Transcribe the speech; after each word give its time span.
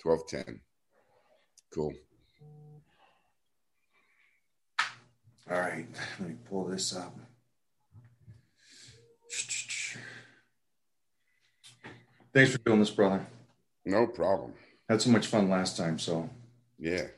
twelve 0.00 0.26
ten. 0.28 0.60
Cool. 1.74 1.92
All 5.50 5.58
right, 5.60 5.86
let 6.20 6.28
me 6.28 6.36
pull 6.48 6.66
this 6.66 6.94
up. 6.94 7.16
Thanks 12.32 12.52
for 12.52 12.58
doing 12.58 12.78
this, 12.78 12.90
brother. 12.90 13.26
No 13.84 14.06
problem. 14.06 14.52
Had 14.88 15.02
so 15.02 15.10
much 15.10 15.26
fun 15.26 15.48
last 15.48 15.76
time, 15.76 15.98
so 15.98 16.28
Yeah. 16.78 17.08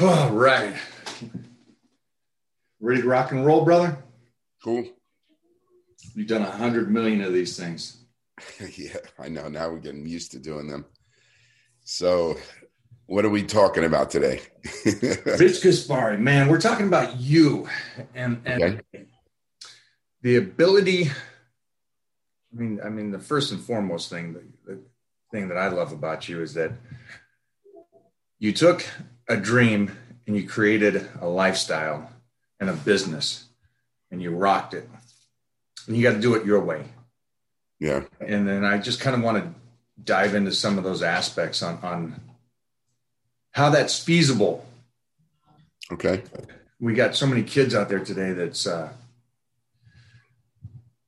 All 0.00 0.30
right. 0.30 0.74
Ready 2.80 3.02
to 3.02 3.08
rock 3.08 3.32
and 3.32 3.46
roll, 3.46 3.64
brother? 3.64 3.96
Cool. 4.62 4.84
You've 6.14 6.28
done 6.28 6.42
a 6.42 6.50
hundred 6.50 6.90
million 6.90 7.20
of 7.22 7.32
these 7.32 7.56
things. 7.56 8.04
yeah, 8.76 8.96
I 9.18 9.28
know. 9.28 9.48
Now 9.48 9.70
we're 9.70 9.78
getting 9.78 10.06
used 10.06 10.32
to 10.32 10.38
doing 10.38 10.68
them. 10.68 10.84
So, 11.84 12.36
what 13.06 13.24
are 13.24 13.30
we 13.30 13.42
talking 13.42 13.84
about 13.84 14.10
today? 14.10 14.40
Rich 14.84 15.62
Gaspari, 15.62 16.18
man, 16.18 16.48
we're 16.48 16.60
talking 16.60 16.86
about 16.86 17.16
you 17.18 17.68
and 18.14 18.40
and 18.44 18.62
Okay. 18.62 19.06
the 20.22 20.36
ability. 20.36 21.10
I 21.10 22.56
mean, 22.56 22.80
I 22.84 22.88
mean, 22.88 23.10
the 23.10 23.18
first 23.18 23.52
and 23.52 23.60
foremost 23.60 24.10
thing, 24.10 24.32
the, 24.32 24.72
the 24.72 24.80
thing 25.30 25.48
that 25.48 25.58
I 25.58 25.68
love 25.68 25.92
about 25.92 26.28
you 26.28 26.40
is 26.42 26.54
that 26.54 26.72
you 28.38 28.52
took 28.52 28.86
a 29.28 29.36
dream 29.36 29.96
and 30.26 30.36
you 30.36 30.46
created 30.48 31.08
a 31.20 31.26
lifestyle 31.28 32.10
and 32.60 32.68
a 32.70 32.72
business, 32.74 33.44
and 34.10 34.22
you 34.22 34.30
rocked 34.30 34.74
it. 34.74 34.88
And 35.86 35.96
you 35.96 36.02
got 36.02 36.14
to 36.14 36.20
do 36.20 36.34
it 36.34 36.46
your 36.46 36.60
way. 36.60 36.84
yeah. 37.80 38.02
and 38.20 38.48
then 38.48 38.64
I 38.64 38.78
just 38.78 39.00
kind 39.00 39.14
of 39.16 39.22
want 39.22 39.42
to 39.44 39.50
dive 40.02 40.34
into 40.34 40.52
some 40.52 40.78
of 40.78 40.84
those 40.84 41.02
aspects 41.02 41.62
on 41.62 41.78
on 41.82 42.20
how 43.52 43.70
that's 43.70 43.98
feasible. 44.02 44.64
Okay. 45.92 46.22
We 46.80 46.94
got 46.94 47.14
so 47.14 47.26
many 47.26 47.42
kids 47.42 47.74
out 47.74 47.88
there 47.88 48.00
today 48.00 48.32
that's 48.32 48.66
uh, 48.66 48.90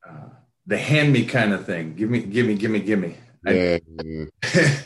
uh, 0.09 0.29
the 0.67 0.79
hand 0.79 1.13
me 1.13 1.25
kind 1.27 1.53
of 1.53 1.67
thing. 1.67 1.95
Give 1.97 2.09
me, 2.11 2.21
give 2.21 2.47
me, 2.47 2.55
give 2.55 2.71
me, 2.71 2.81
give 2.81 2.99
me. 2.99 3.17
I- 3.47 3.53
Yeah, 3.53 4.27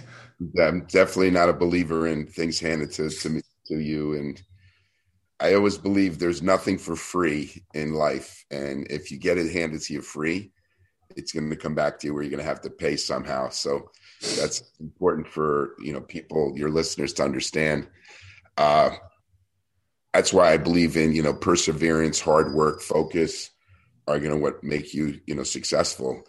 I'm 0.60 0.86
definitely 0.86 1.30
not 1.30 1.48
a 1.48 1.54
believer 1.54 2.06
in 2.06 2.26
things 2.26 2.60
handed 2.60 2.92
to, 2.92 3.10
to 3.10 3.28
me 3.28 3.42
to 3.66 3.78
you. 3.78 4.14
And 4.14 4.40
I 5.38 5.54
always 5.54 5.78
believe 5.78 6.18
there's 6.18 6.42
nothing 6.42 6.78
for 6.78 6.96
free 6.96 7.64
in 7.74 7.94
life. 7.94 8.44
And 8.50 8.86
if 8.90 9.10
you 9.10 9.18
get 9.18 9.38
it 9.38 9.52
handed 9.52 9.82
to 9.82 9.92
you 9.94 10.02
free, 10.02 10.52
it's 11.16 11.32
going 11.32 11.50
to 11.50 11.56
come 11.56 11.74
back 11.74 11.98
to 11.98 12.06
you 12.06 12.14
where 12.14 12.22
you're 12.22 12.30
going 12.30 12.42
to 12.42 12.48
have 12.48 12.60
to 12.62 12.70
pay 12.70 12.96
somehow. 12.96 13.48
So 13.50 13.90
that's 14.36 14.62
important 14.80 15.26
for, 15.26 15.74
you 15.80 15.92
know, 15.92 16.00
people, 16.00 16.54
your 16.56 16.70
listeners 16.70 17.12
to 17.14 17.24
understand. 17.24 17.88
Uh, 18.56 18.90
that's 20.12 20.32
why 20.32 20.52
I 20.52 20.56
believe 20.56 20.96
in, 20.96 21.12
you 21.12 21.22
know, 21.22 21.34
perseverance, 21.34 22.20
hard 22.20 22.54
work, 22.54 22.80
focus 22.80 23.50
are 24.06 24.18
going 24.18 24.32
to 24.32 24.36
what 24.36 24.64
make 24.64 24.92
you, 24.92 25.20
you 25.26 25.34
know, 25.34 25.42
successful. 25.42 26.22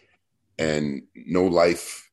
And 0.57 1.03
no 1.15 1.45
life, 1.45 2.09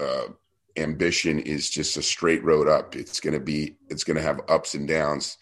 uh, 0.00 0.28
ambition 0.76 1.38
is 1.38 1.70
just 1.70 1.96
a 1.96 2.02
straight 2.02 2.42
road 2.44 2.68
up. 2.68 2.96
It's 2.96 3.20
going 3.20 3.34
to 3.34 3.40
be, 3.40 3.76
it's 3.88 4.04
going 4.04 4.16
to 4.16 4.22
have 4.22 4.40
ups 4.48 4.74
and 4.74 4.88
downs. 4.88 5.38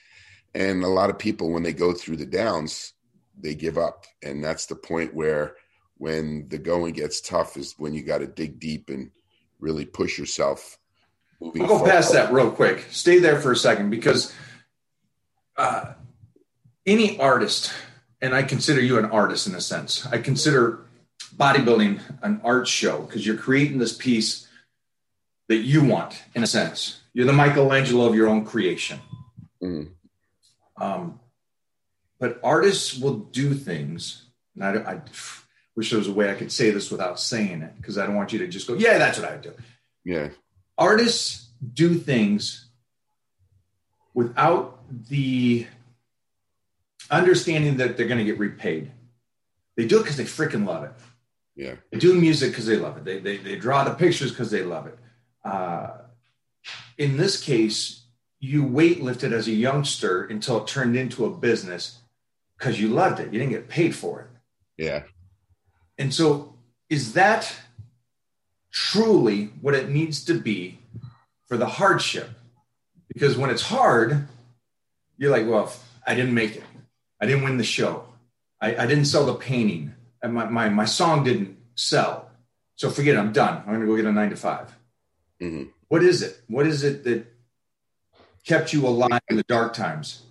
And 0.55 0.83
a 0.83 0.89
lot 0.89 1.11
of 1.11 1.19
people, 1.19 1.53
when 1.53 1.63
they 1.63 1.73
go 1.73 1.93
through 1.93 2.17
the 2.17 2.27
downs, 2.27 2.93
they 3.39 3.55
give 3.55 3.79
up. 3.79 4.07
And 4.23 4.43
that's 4.43 4.67
the 4.67 4.77
point 4.77 5.15
where, 5.15 5.57
when 5.97 6.49
the 6.49 6.59
going 6.59 6.95
gets 6.95 7.21
tough, 7.21 7.57
is 7.57 7.75
when 7.77 7.93
you 7.95 8.03
got 8.03 8.19
to 8.19 8.27
dig 8.27 8.59
deep 8.59 8.89
and 8.89 9.11
really 9.61 9.85
push 9.85 10.19
yourself. 10.19 10.79
I'll 11.43 11.51
go 11.53 11.67
forward. 11.67 11.91
past 11.91 12.13
that 12.13 12.33
real 12.33 12.51
quick. 12.51 12.87
Stay 12.91 13.19
there 13.19 13.41
for 13.41 13.53
a 13.53 13.57
second 13.57 13.91
because 13.91 14.35
uh, 15.57 15.93
any 16.87 17.19
artist, 17.19 17.73
and 18.21 18.35
I 18.35 18.43
consider 18.43 18.81
you 18.81 18.99
an 18.99 19.07
artist 19.07 19.47
in 19.47 19.55
a 19.55 19.61
sense. 19.61 20.07
I 20.07 20.19
consider 20.19 20.87
bodybuilding 21.37 22.01
an 22.23 22.41
art 22.45 22.67
show 22.67 23.03
because 23.03 23.27
you're 23.27 23.37
creating 23.37 23.79
this 23.79 23.97
piece 23.97 24.49
that 25.51 25.57
you 25.57 25.83
want, 25.85 26.23
in 26.37 26.45
a 26.45 26.47
sense. 26.47 27.01
You're 27.13 27.27
the 27.27 27.33
Michelangelo 27.33 28.07
of 28.07 28.15
your 28.15 28.29
own 28.29 28.45
creation. 28.45 29.01
Mhm. 29.61 29.91
Um, 30.77 31.19
but 32.21 32.39
artists 32.45 32.97
will 32.97 33.17
do 33.17 33.53
things, 33.55 34.27
and 34.55 34.63
I, 34.65 34.93
I 34.93 35.01
wish 35.75 35.91
there 35.91 35.99
was 35.99 36.07
a 36.07 36.13
way 36.13 36.31
I 36.31 36.35
could 36.35 36.53
say 36.53 36.71
this 36.71 36.89
without 36.93 37.19
saying 37.19 37.63
it 37.63 37.73
because 37.77 37.99
I 37.99 38.07
don't 38.07 38.15
want 38.15 38.33
you 38.33 38.39
to 38.39 38.47
just 38.47 38.69
go, 38.69 38.75
yeah, 38.75 38.97
that's 38.97 39.19
what 39.19 39.29
I 39.29 39.33
would 39.33 39.43
do 39.43 39.55
Yeah. 40.05 40.29
artists 40.79 41.49
do 41.75 41.95
things 41.95 42.67
without 44.15 44.79
the 45.09 45.67
understanding 47.11 47.79
that 47.79 47.97
they're 47.97 48.07
going 48.07 48.19
to 48.19 48.25
get 48.25 48.39
repaid. 48.39 48.93
They 49.77 49.85
do 49.87 49.99
it 49.99 50.03
because 50.05 50.17
they 50.17 50.25
freaking 50.25 50.65
love 50.65 50.85
it. 50.85 50.93
Yeah. 51.57 51.75
They 51.91 51.99
do 51.99 52.15
music 52.15 52.51
because 52.53 52.67
they 52.67 52.77
love 52.77 52.97
it. 52.99 53.05
They, 53.05 53.19
they, 53.19 53.37
they 53.39 53.57
draw 53.57 53.83
the 53.83 53.95
pictures 53.95 54.31
because 54.31 54.51
they 54.53 54.63
love 54.63 54.87
it. 54.87 54.97
Uh, 55.45 55.91
in 56.99 57.17
this 57.17 57.43
case, 57.43 58.05
you 58.41 58.65
weightlifted 58.65 59.33
as 59.33 59.49
a 59.49 59.53
youngster 59.53 60.25
until 60.25 60.59
it 60.59 60.67
turned 60.67 60.97
into 60.97 61.25
a 61.25 61.31
business 61.31 61.99
because 62.59 62.81
you 62.81 62.89
loved 62.89 63.21
it. 63.21 63.33
You 63.33 63.39
didn't 63.39 63.53
get 63.53 63.69
paid 63.69 63.95
for 63.95 64.21
it. 64.21 64.83
Yeah. 64.83 65.03
And 65.99 66.13
so, 66.13 66.55
is 66.89 67.13
that 67.13 67.55
truly 68.73 69.51
what 69.61 69.75
it 69.75 69.91
needs 69.91 70.25
to 70.25 70.35
be 70.35 70.79
for 71.47 71.57
the 71.57 71.67
hardship? 71.67 72.31
Because 73.09 73.37
when 73.37 73.51
it's 73.51 73.63
hard, 73.63 74.27
you're 75.19 75.31
like, 75.31 75.47
well, 75.47 75.73
I 76.07 76.15
didn't 76.15 76.35
make 76.35 76.57
it. 76.57 76.65
I 77.21 77.27
didn't 77.27 77.45
win 77.45 77.59
the 77.59 77.65
show. 77.65 78.07
I, 78.61 78.75
I 78.77 78.87
didn't 78.87 79.05
sell 79.05 79.27
the 79.27 79.35
painting. 79.35 79.95
And 80.23 80.35
my, 80.35 80.47
my, 80.47 80.69
my 80.69 80.85
song 80.85 81.25
didn't 81.25 81.59
sell. 81.75 82.31
So 82.77 82.91
forget 82.91 83.17
it. 83.17 83.19
I'm 83.19 83.33
done. 83.33 83.59
I'm 83.59 83.67
going 83.67 83.81
to 83.81 83.87
go 83.87 83.97
get 83.97 84.07
a 84.07 84.13
nine 84.13 84.31
to 84.31 84.37
5 84.37 84.75
Mhm. 85.41 85.71
What 85.89 86.03
is 86.03 86.23
it? 86.23 86.41
What 86.49 86.67
is 86.67 86.85
it 86.85 87.05
that 87.05 87.27
kept 88.45 88.73
you 88.73 88.87
alive 88.87 89.21
in 89.29 89.37
the 89.37 89.45
dark 89.45 89.73
times? 89.73 90.23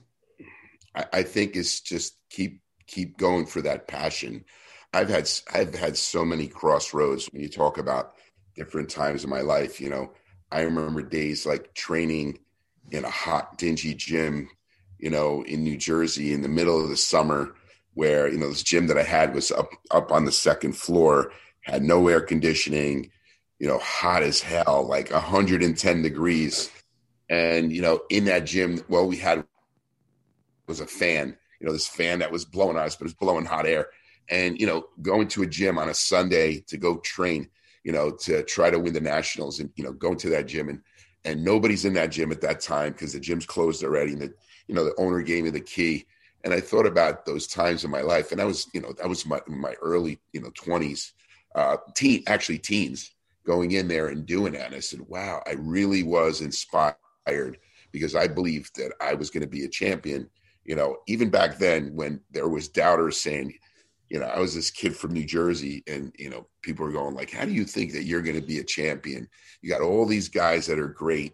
I, 0.96 1.06
I 1.14 1.24
think 1.24 1.56
it's 1.56 1.80
just 1.82 2.16
keep 2.30 2.62
keep 2.88 3.18
going 3.18 3.46
for 3.46 3.62
that 3.62 3.88
passion. 3.88 4.46
I've 4.94 5.10
had 5.10 5.30
I've 5.54 5.76
had 5.76 5.98
so 5.98 6.26
many 6.26 6.48
crossroads 6.48 7.28
when 7.32 7.42
you 7.42 7.50
talk 7.50 7.78
about 7.78 8.14
different 8.56 8.90
times 8.90 9.24
in 9.24 9.30
my 9.30 9.42
life. 9.42 9.80
You 9.80 9.90
know, 9.90 10.12
I 10.52 10.62
remember 10.62 11.02
days 11.02 11.46
like 11.46 11.74
training 11.74 12.40
in 12.92 13.06
a 13.06 13.10
hot, 13.10 13.58
dingy 13.58 13.94
gym, 13.94 14.50
you 14.98 15.10
know, 15.10 15.44
in 15.44 15.64
New 15.64 15.78
Jersey 15.78 16.34
in 16.34 16.42
the 16.42 16.48
middle 16.48 16.82
of 16.82 16.90
the 16.90 16.98
summer, 16.98 17.56
where 17.94 18.28
you 18.28 18.38
know 18.38 18.50
this 18.50 18.64
gym 18.64 18.88
that 18.88 18.98
I 18.98 19.04
had 19.04 19.34
was 19.34 19.52
up 19.52 19.70
up 19.92 20.12
on 20.12 20.26
the 20.26 20.32
second 20.32 20.74
floor, 20.74 21.32
had 21.62 21.84
no 21.84 22.08
air 22.08 22.22
conditioning, 22.22 23.12
you 23.60 23.68
know, 23.68 23.78
hot 23.80 24.24
as 24.24 24.40
hell, 24.42 24.88
like 24.90 25.12
110 25.12 26.02
degrees. 26.02 26.72
And, 27.30 27.72
you 27.72 27.82
know, 27.82 28.02
in 28.10 28.26
that 28.26 28.46
gym, 28.46 28.82
well, 28.88 29.06
we 29.06 29.18
had 29.18 29.46
was 30.68 30.80
a 30.80 30.88
fan, 30.88 31.36
you 31.60 31.68
know, 31.68 31.74
this 31.74 31.88
fan 31.88 32.20
that 32.20 32.32
was 32.32 32.46
blowing 32.46 32.78
us, 32.78 32.96
but 32.96 33.04
it 33.04 33.06
was 33.06 33.14
blowing 33.16 33.46
hot 33.46 33.66
air. 33.66 33.88
And, 34.30 34.60
you 34.60 34.68
know, 34.68 34.86
going 35.02 35.28
to 35.30 35.44
a 35.44 35.48
gym 35.48 35.78
on 35.78 35.90
a 35.90 35.94
Sunday 35.94 36.60
to 36.68 36.78
go 36.78 36.98
train, 37.00 37.50
you 37.84 37.92
know, 37.92 38.12
to 38.12 38.44
try 38.44 38.70
to 38.70 38.80
win 38.80 38.94
the 38.94 39.02
nationals 39.02 39.60
and, 39.60 39.72
you 39.76 39.84
know, 39.84 39.92
going 39.92 40.18
to 40.18 40.30
that 40.30 40.46
gym 40.46 40.70
and, 40.70 40.82
and 41.26 41.44
nobody's 41.44 41.86
in 41.86 41.94
that 41.94 42.12
gym 42.12 42.32
at 42.32 42.42
that 42.42 42.62
time 42.62 42.94
because 42.94 43.14
the 43.14 43.20
gym's 43.20 43.46
closed 43.46 43.84
already. 43.84 44.14
And 44.14 44.22
the, 44.22 44.34
you 44.68 44.76
know, 44.76 44.86
the 44.86 44.96
owner 44.98 45.22
gave 45.22 45.44
me 45.44 45.50
the 45.50 45.60
key. 45.60 46.06
And 46.44 46.54
I 46.54 46.62
thought 46.62 46.86
about 46.86 47.26
those 47.26 47.48
times 47.48 47.84
in 47.84 47.92
my 47.92 48.02
life. 48.02 48.32
And 48.32 48.40
I 48.40 48.46
was, 48.46 48.68
you 48.74 48.80
know, 48.80 48.94
that 48.94 49.10
was 49.10 49.26
my, 49.26 49.42
my 49.48 49.74
early, 49.82 50.20
you 50.32 50.42
know, 50.42 50.52
twenties, 50.54 51.14
uh, 51.56 51.78
teen, 51.96 52.24
actually 52.28 52.60
teens 52.60 53.12
going 53.46 53.72
in 53.72 53.88
there 53.88 54.08
and 54.08 54.26
doing 54.26 54.54
that. 54.54 54.68
And 54.68 54.76
I 54.76 54.80
said, 54.80 55.02
wow, 55.08 55.42
I 55.48 55.54
really 55.58 56.04
was 56.04 56.42
inspired 56.42 56.96
because 57.92 58.16
I 58.16 58.28
believed 58.28 58.76
that 58.76 58.94
I 59.02 59.14
was 59.14 59.30
going 59.30 59.42
to 59.42 59.50
be 59.50 59.66
a 59.66 59.70
champion. 59.70 60.30
You 60.66 60.76
know, 60.76 60.98
even 61.08 61.30
back 61.30 61.58
then 61.58 61.96
when 61.96 62.22
there 62.32 62.50
was 62.50 62.68
doubters 62.68 63.20
saying, 63.20 63.54
you 64.10 64.20
know, 64.20 64.26
I 64.26 64.40
was 64.40 64.56
this 64.56 64.72
kid 64.72 64.96
from 64.96 65.14
New 65.14 65.26
Jersey 65.26 65.84
and, 65.88 66.14
you 66.18 66.30
know, 66.30 66.48
people 66.62 66.86
were 66.86 66.92
going 66.92 67.16
like, 67.16 67.32
how 67.32 67.46
do 67.46 67.52
you 67.52 67.64
think 67.64 67.94
that 67.94 68.04
you're 68.04 68.22
going 68.22 68.40
to 68.40 68.46
be 68.46 68.60
a 68.60 68.64
champion? 68.64 69.28
You 69.62 69.70
got 69.70 69.82
all 69.82 70.06
these 70.06 70.30
guys 70.30 70.66
that 70.68 70.80
are 70.80 70.88
great. 70.88 71.34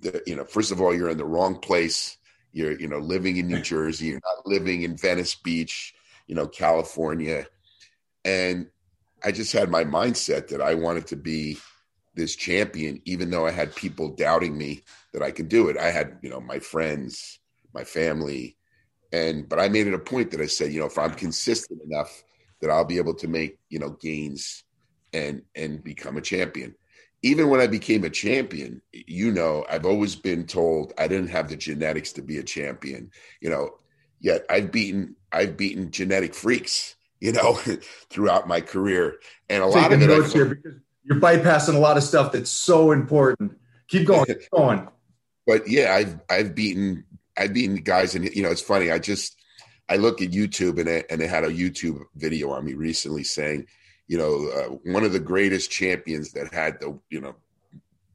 That, 0.00 0.26
you 0.26 0.34
know, 0.34 0.44
first 0.44 0.72
of 0.72 0.80
all, 0.80 0.94
you're 0.94 1.10
in 1.10 1.18
the 1.18 1.24
wrong 1.24 1.58
place. 1.58 2.18
You're, 2.52 2.78
you 2.78 2.88
know, 2.88 2.98
living 2.98 3.36
in 3.36 3.48
New 3.48 3.60
Jersey. 3.60 4.06
You're 4.06 4.20
not 4.24 4.46
living 4.46 4.82
in 4.82 4.96
Venice 4.96 5.34
Beach, 5.34 5.94
you 6.26 6.34
know, 6.34 6.46
California. 6.46 7.46
And 8.24 8.68
I 9.26 9.32
just 9.32 9.52
had 9.52 9.70
my 9.70 9.84
mindset 9.84 10.48
that 10.48 10.62
I 10.62 10.74
wanted 10.74 11.08
to 11.08 11.16
be 11.16 11.58
this 12.14 12.36
champion, 12.36 13.02
even 13.04 13.28
though 13.30 13.44
I 13.44 13.50
had 13.50 13.74
people 13.74 14.10
doubting 14.10 14.56
me 14.56 14.84
that 15.12 15.22
I 15.22 15.32
could 15.32 15.48
do 15.48 15.68
it. 15.68 15.76
I 15.76 15.90
had, 15.90 16.18
you 16.22 16.30
know, 16.30 16.40
my 16.40 16.60
friends, 16.60 17.40
my 17.74 17.82
family, 17.84 18.56
and 19.12 19.48
but 19.48 19.58
I 19.58 19.68
made 19.68 19.88
it 19.88 19.94
a 19.94 19.98
point 19.98 20.30
that 20.30 20.40
I 20.40 20.46
said, 20.46 20.72
you 20.72 20.80
know, 20.80 20.86
if 20.86 20.96
I'm 20.96 21.14
consistent 21.14 21.80
enough 21.82 22.22
that 22.60 22.70
I'll 22.70 22.84
be 22.84 22.98
able 22.98 23.14
to 23.14 23.28
make, 23.28 23.58
you 23.68 23.80
know, 23.80 23.90
gains 24.00 24.62
and 25.12 25.42
and 25.56 25.82
become 25.82 26.16
a 26.16 26.22
champion. 26.22 26.76
Even 27.22 27.48
when 27.48 27.60
I 27.60 27.66
became 27.66 28.04
a 28.04 28.10
champion, 28.10 28.80
you 28.92 29.32
know, 29.32 29.64
I've 29.68 29.86
always 29.86 30.14
been 30.14 30.46
told 30.46 30.92
I 30.98 31.08
didn't 31.08 31.30
have 31.30 31.48
the 31.48 31.56
genetics 31.56 32.12
to 32.12 32.22
be 32.22 32.38
a 32.38 32.44
champion. 32.44 33.10
You 33.40 33.50
know, 33.50 33.78
yet 34.20 34.44
I've 34.48 34.70
beaten 34.70 35.16
I've 35.32 35.56
beaten 35.56 35.90
genetic 35.90 36.34
freaks, 36.34 36.94
you 37.20 37.32
know, 37.32 37.54
throughout 38.10 38.48
my 38.48 38.60
career. 38.60 39.16
And 39.48 39.62
a 39.62 39.66
lot 39.66 39.92
of 39.92 40.02
it 40.02 40.06
notes 40.06 40.32
here 40.32 40.46
because 40.46 40.74
you're 41.04 41.20
bypassing 41.20 41.74
a 41.74 41.78
lot 41.78 41.96
of 41.96 42.02
stuff 42.02 42.32
that's 42.32 42.50
so 42.50 42.92
important. 42.92 43.58
Keep 43.88 44.06
going, 44.06 44.24
keep 44.26 44.50
going. 44.50 44.88
But 45.46 45.68
yeah, 45.68 45.94
I've 45.94 46.18
I've 46.28 46.54
beaten 46.54 47.04
I've 47.36 47.54
beaten 47.54 47.76
guys, 47.76 48.14
and 48.14 48.24
you 48.34 48.42
know, 48.42 48.50
it's 48.50 48.60
funny. 48.60 48.90
I 48.90 48.98
just 48.98 49.36
I 49.88 49.96
look 49.96 50.20
at 50.20 50.30
YouTube 50.30 50.80
and 50.80 50.88
it, 50.88 51.06
and 51.10 51.20
they 51.20 51.26
had 51.26 51.44
a 51.44 51.50
YouTube 51.50 52.02
video 52.16 52.50
on 52.50 52.64
me 52.64 52.74
recently 52.74 53.24
saying, 53.24 53.66
you 54.08 54.18
know, 54.18 54.48
uh, 54.48 54.90
one 54.90 55.04
of 55.04 55.12
the 55.12 55.20
greatest 55.20 55.70
champions 55.70 56.32
that 56.32 56.52
had 56.52 56.80
the 56.80 56.98
you 57.08 57.20
know 57.20 57.36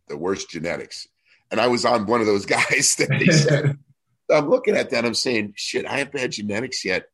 the 0.07 0.17
worst 0.17 0.49
genetics, 0.49 1.07
and 1.49 1.61
I 1.61 1.67
was 1.67 1.85
on 1.85 2.05
one 2.05 2.19
of 2.19 2.27
those 2.27 2.45
guys 2.57 2.95
that 2.97 3.09
they 3.09 3.27
said. 3.27 3.77
I'm 4.29 4.49
looking 4.49 4.77
at 4.77 4.91
that. 4.91 5.03
I'm 5.03 5.13
saying, 5.13 5.55
shit, 5.57 5.85
I 5.85 5.97
have 5.97 6.13
bad 6.13 6.31
genetics 6.31 6.85
yet. 6.85 7.09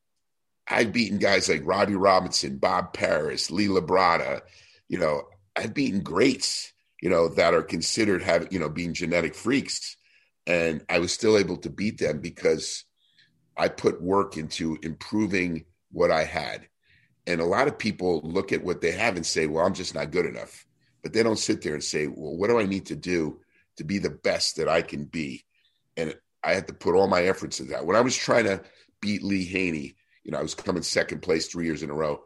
I've 0.69 0.91
beaten 0.91 1.17
guys 1.17 1.49
like 1.49 1.61
Robbie 1.63 1.95
Robinson, 1.95 2.57
Bob 2.57 2.93
Paris, 2.93 3.51
Lee 3.51 3.67
Labrada. 3.67 4.41
You 4.89 4.99
know, 4.99 5.23
I've 5.55 5.73
beaten 5.73 6.01
greats. 6.01 6.73
You 7.01 7.09
know 7.09 7.29
that 7.29 7.53
are 7.53 7.61
considered 7.63 8.23
having 8.23 8.47
you 8.51 8.59
know 8.59 8.69
being 8.69 8.93
genetic 8.93 9.35
freaks, 9.35 9.97
and 10.47 10.83
I 10.89 10.99
was 10.99 11.13
still 11.13 11.37
able 11.37 11.57
to 11.57 11.69
beat 11.69 11.99
them 11.99 12.19
because 12.19 12.85
I 13.55 13.67
put 13.69 14.01
work 14.01 14.37
into 14.37 14.77
improving 14.81 15.65
what 15.91 16.11
I 16.11 16.23
had. 16.23 16.67
And 17.25 17.41
a 17.41 17.45
lot 17.45 17.67
of 17.67 17.77
people 17.77 18.21
look 18.23 18.53
at 18.53 18.63
what 18.63 18.81
they 18.81 18.91
have 18.91 19.17
and 19.17 19.25
say, 19.25 19.47
well, 19.47 19.65
I'm 19.65 19.73
just 19.73 19.93
not 19.93 20.11
good 20.11 20.25
enough. 20.25 20.65
But 21.03 21.13
they 21.13 21.23
don't 21.23 21.37
sit 21.37 21.61
there 21.61 21.73
and 21.73 21.83
say, 21.83 22.07
well, 22.07 22.37
what 22.37 22.47
do 22.47 22.59
I 22.59 22.65
need 22.65 22.85
to 22.87 22.95
do 22.95 23.41
to 23.75 23.83
be 23.83 23.99
the 23.99 24.09
best 24.09 24.55
that 24.55 24.69
I 24.69 24.81
can 24.81 25.05
be? 25.05 25.43
And 25.97 26.15
I 26.43 26.53
had 26.53 26.67
to 26.67 26.73
put 26.73 26.95
all 26.95 27.07
my 27.07 27.23
efforts 27.23 27.59
into 27.59 27.73
that. 27.73 27.85
When 27.85 27.97
I 27.97 28.01
was 28.01 28.15
trying 28.15 28.45
to 28.45 28.61
beat 29.01 29.23
Lee 29.23 29.43
Haney, 29.43 29.96
you 30.27 30.33
know, 30.33 30.39
I 30.39 30.44
was 30.44 30.53
coming 30.53 30.83
second 30.83 31.21
place 31.21 31.47
three 31.47 31.65
years 31.65 31.83
in 31.83 31.89
a 31.89 31.94
row. 31.94 32.21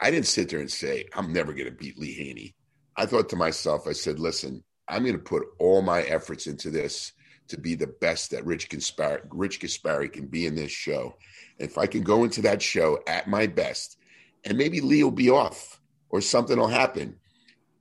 I 0.00 0.10
didn't 0.10 0.26
sit 0.26 0.48
there 0.48 0.58
and 0.58 0.70
say, 0.70 1.06
I'm 1.14 1.32
never 1.32 1.52
going 1.52 1.66
to 1.66 1.70
beat 1.70 1.96
Lee 1.96 2.12
Haney. 2.12 2.56
I 2.96 3.06
thought 3.06 3.28
to 3.28 3.36
myself, 3.36 3.86
I 3.86 3.92
said, 3.92 4.18
listen, 4.18 4.64
I'm 4.88 5.04
going 5.04 5.16
to 5.16 5.22
put 5.22 5.44
all 5.60 5.82
my 5.82 6.02
efforts 6.02 6.48
into 6.48 6.68
this 6.68 7.12
to 7.46 7.60
be 7.60 7.76
the 7.76 7.86
best 7.86 8.32
that 8.32 8.44
Rich 8.44 8.70
Gaspari, 8.70 9.20
Rich 9.30 9.60
Gaspari 9.60 10.12
can 10.12 10.26
be 10.26 10.46
in 10.46 10.56
this 10.56 10.72
show. 10.72 11.14
And 11.60 11.70
if 11.70 11.78
I 11.78 11.86
can 11.86 12.02
go 12.02 12.24
into 12.24 12.42
that 12.42 12.60
show 12.60 12.98
at 13.06 13.28
my 13.28 13.46
best, 13.46 13.98
and 14.44 14.58
maybe 14.58 14.80
Lee 14.80 15.04
will 15.04 15.12
be 15.12 15.30
off 15.30 15.80
or 16.10 16.20
something 16.20 16.58
will 16.58 16.66
happen, 16.66 17.14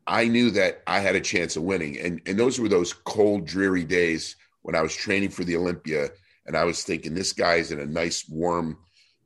I 0.06 0.28
knew 0.28 0.52
that 0.52 0.84
I 0.86 1.00
had 1.00 1.16
a 1.16 1.22
chance 1.22 1.56
of 1.56 1.64
winning. 1.64 1.98
And 1.98 2.22
and 2.28 2.38
those 2.38 2.60
were 2.60 2.70
those 2.70 2.94
cold, 2.94 3.46
dreary 3.48 3.86
days 3.86 4.36
when 4.62 4.76
I 4.76 4.82
was 4.82 4.96
training 4.96 5.30
for 5.32 5.44
the 5.44 5.58
Olympia, 5.58 6.10
and 6.46 6.56
I 6.56 6.64
was 6.64 6.84
thinking 6.84 7.16
this 7.16 7.34
guy's 7.34 7.72
in 7.72 7.80
a 7.80 7.86
nice, 7.88 8.30
warm, 8.30 8.78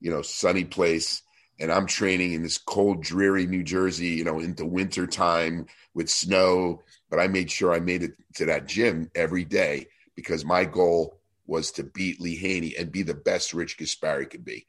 you 0.06 0.12
know, 0.12 0.22
sunny 0.22 0.64
place. 0.64 1.24
And 1.60 1.72
I'm 1.72 1.88
training 1.88 2.34
in 2.34 2.44
this 2.44 2.60
cold, 2.60 3.02
dreary 3.02 3.48
New 3.48 3.64
Jersey, 3.64 4.10
you 4.10 4.24
know, 4.24 4.40
into 4.40 4.64
winter 4.64 5.08
time 5.08 5.66
with 5.96 6.12
snow. 6.12 6.84
But 7.10 7.20
I 7.20 7.28
made 7.28 7.50
sure 7.50 7.74
I 7.74 7.80
made 7.80 8.04
it 8.04 8.14
to 8.36 8.46
that 8.46 8.68
gym 8.68 9.10
every 9.16 9.44
day 9.44 9.88
because 10.16 10.46
my 10.46 10.64
goal 10.64 11.18
was 11.48 11.72
to 11.72 11.84
beat 11.84 12.22
Lee 12.22 12.36
Haney 12.36 12.76
and 12.78 12.92
be 12.92 13.02
the 13.02 13.16
best 13.16 13.52
Rich 13.56 13.80
Gaspari 13.80 14.30
could 14.30 14.46
be. 14.46 14.68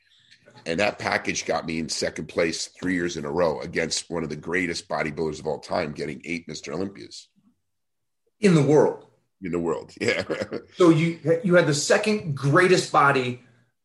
And 0.65 0.81
that 0.81 0.99
package 0.99 1.45
got 1.45 1.67
me 1.67 1.81
in 1.81 1.91
second 1.91 2.29
place 2.29 2.69
three 2.69 2.95
years 2.95 3.19
in 3.19 3.27
a 3.27 3.31
row 3.31 3.61
against 3.61 4.09
one 4.09 4.23
of 4.23 4.31
the 4.31 4.37
greatest 4.37 4.89
bodybuilders 4.89 5.39
of 5.39 5.47
all 5.47 5.59
time, 5.59 5.93
getting 5.93 6.23
eight 6.25 6.49
Mr. 6.49 6.73
Olympias 6.73 7.29
in 8.41 8.55
the 8.55 8.63
world. 8.63 9.05
In 9.43 9.53
the 9.53 9.59
world, 9.59 9.93
yeah. 10.01 10.23
so 10.77 10.89
you 10.89 11.21
you 11.45 11.57
had 11.57 11.67
the 11.67 11.75
second 11.75 12.35
greatest 12.35 12.91
body 12.91 13.43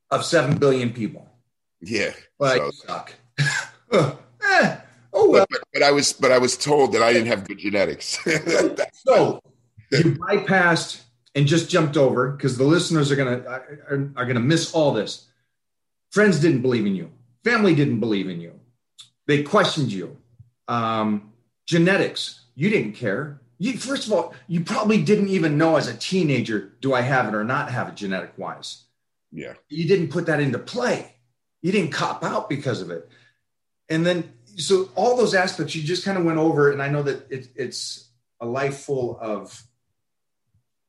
of 0.10 0.24
seven 0.24 0.58
billion 0.58 0.94
people. 0.94 1.31
Yeah, 1.82 2.12
but 2.38 2.58
so. 2.58 2.72
suck. 2.72 3.14
eh, 3.40 4.78
oh 5.14 5.30
well. 5.30 5.32
But, 5.32 5.48
but, 5.50 5.62
but, 5.74 5.84
I 5.84 5.92
was 5.92 6.14
but 6.14 6.32
I 6.32 6.38
was 6.38 6.58
told 6.58 6.94
that 6.94 7.02
I 7.02 7.14
didn't 7.14 7.28
have 7.28 7.48
good 7.48 7.60
genetics. 7.60 8.20
so 8.94 9.42
you 9.92 10.16
bypassed 10.16 11.02
and 11.36 11.48
just 11.48 11.70
jumped 11.70 11.98
over 11.98 12.32
because 12.32 12.58
the 12.58 12.64
listeners 12.64 13.12
are 13.12 13.16
gonna 13.16 13.44
are, 13.48 14.12
are 14.16 14.26
gonna 14.26 14.40
miss 14.40 14.74
all 14.74 14.94
this. 14.94 15.28
Friends 16.12 16.40
didn't 16.40 16.62
believe 16.62 16.86
in 16.86 16.96
you. 16.96 17.12
Family 17.44 17.74
didn't 17.74 18.00
believe 18.00 18.30
in 18.30 18.42
you. 18.42 18.60
They 19.28 19.44
questioned 19.44 19.92
you. 19.92 20.18
Um, 20.68 21.32
genetics, 21.66 22.42
you 22.56 22.70
didn't 22.70 22.94
care. 22.94 23.42
You, 23.58 23.74
first 23.78 24.08
of 24.08 24.14
all, 24.14 24.34
you 24.48 24.62
probably 24.62 25.02
didn't 25.02 25.30
even 25.30 25.58
know 25.58 25.76
as 25.76 25.88
a 25.88 25.96
teenager, 25.96 26.74
do 26.82 26.94
I 26.94 27.02
have 27.02 27.28
it 27.28 27.36
or 27.36 27.44
not 27.44 27.72
have 27.72 27.90
it 27.90 27.96
genetic 27.96 28.34
wise? 28.36 28.86
Yeah. 29.32 29.54
You 29.70 29.88
didn't 29.88 30.10
put 30.10 30.26
that 30.26 30.40
into 30.40 30.60
play. 30.60 31.16
You 31.62 31.72
didn't 31.72 31.92
cop 31.92 32.24
out 32.24 32.50
because 32.50 32.82
of 32.82 32.90
it. 32.90 33.10
And 33.90 34.06
then, 34.06 34.32
so 34.58 34.90
all 34.96 35.18
those 35.18 35.36
aspects 35.36 35.76
you 35.76 35.84
just 35.84 36.06
kind 36.06 36.18
of 36.18 36.24
went 36.24 36.38
over. 36.38 36.72
And 36.72 36.82
I 36.82 36.90
know 36.90 37.04
that 37.04 37.32
it, 37.32 37.48
it's 37.56 38.10
a 38.40 38.46
life 38.46 38.80
full 38.80 39.18
of 39.20 39.64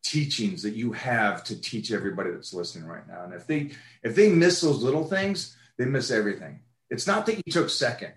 teachings 0.02 0.62
that 0.62 0.74
you 0.74 0.92
have 0.92 1.44
to 1.44 1.60
teach 1.60 1.92
everybody 1.92 2.30
that's 2.30 2.52
listening 2.52 2.86
right 2.88 3.06
now. 3.06 3.24
And 3.24 3.34
if 3.34 3.46
they 3.46 3.70
if 4.02 4.14
they 4.14 4.30
miss 4.30 4.60
those 4.60 4.82
little 4.82 5.04
things, 5.04 5.56
they 5.78 5.84
miss 5.84 6.10
everything. 6.10 6.60
It's 6.90 7.06
not 7.06 7.26
that 7.26 7.36
you 7.36 7.52
took 7.52 7.70
second. 7.70 8.12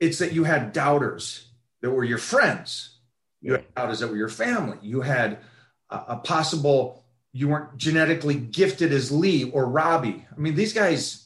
It's 0.00 0.18
that 0.18 0.32
you 0.32 0.44
had 0.44 0.72
doubters 0.72 1.46
that 1.80 1.90
were 1.90 2.04
your 2.04 2.18
friends. 2.18 2.98
You 3.40 3.52
had 3.52 3.74
doubters 3.74 4.00
that 4.00 4.08
were 4.08 4.16
your 4.16 4.28
family. 4.28 4.78
You 4.82 5.00
had 5.00 5.38
a, 5.90 5.96
a 6.08 6.16
possible 6.16 7.04
you 7.32 7.48
weren't 7.48 7.76
genetically 7.76 8.36
gifted 8.36 8.92
as 8.92 9.10
Lee 9.10 9.50
or 9.50 9.66
Robbie. 9.66 10.24
I 10.30 10.40
mean, 10.40 10.54
these 10.54 10.72
guys, 10.72 11.23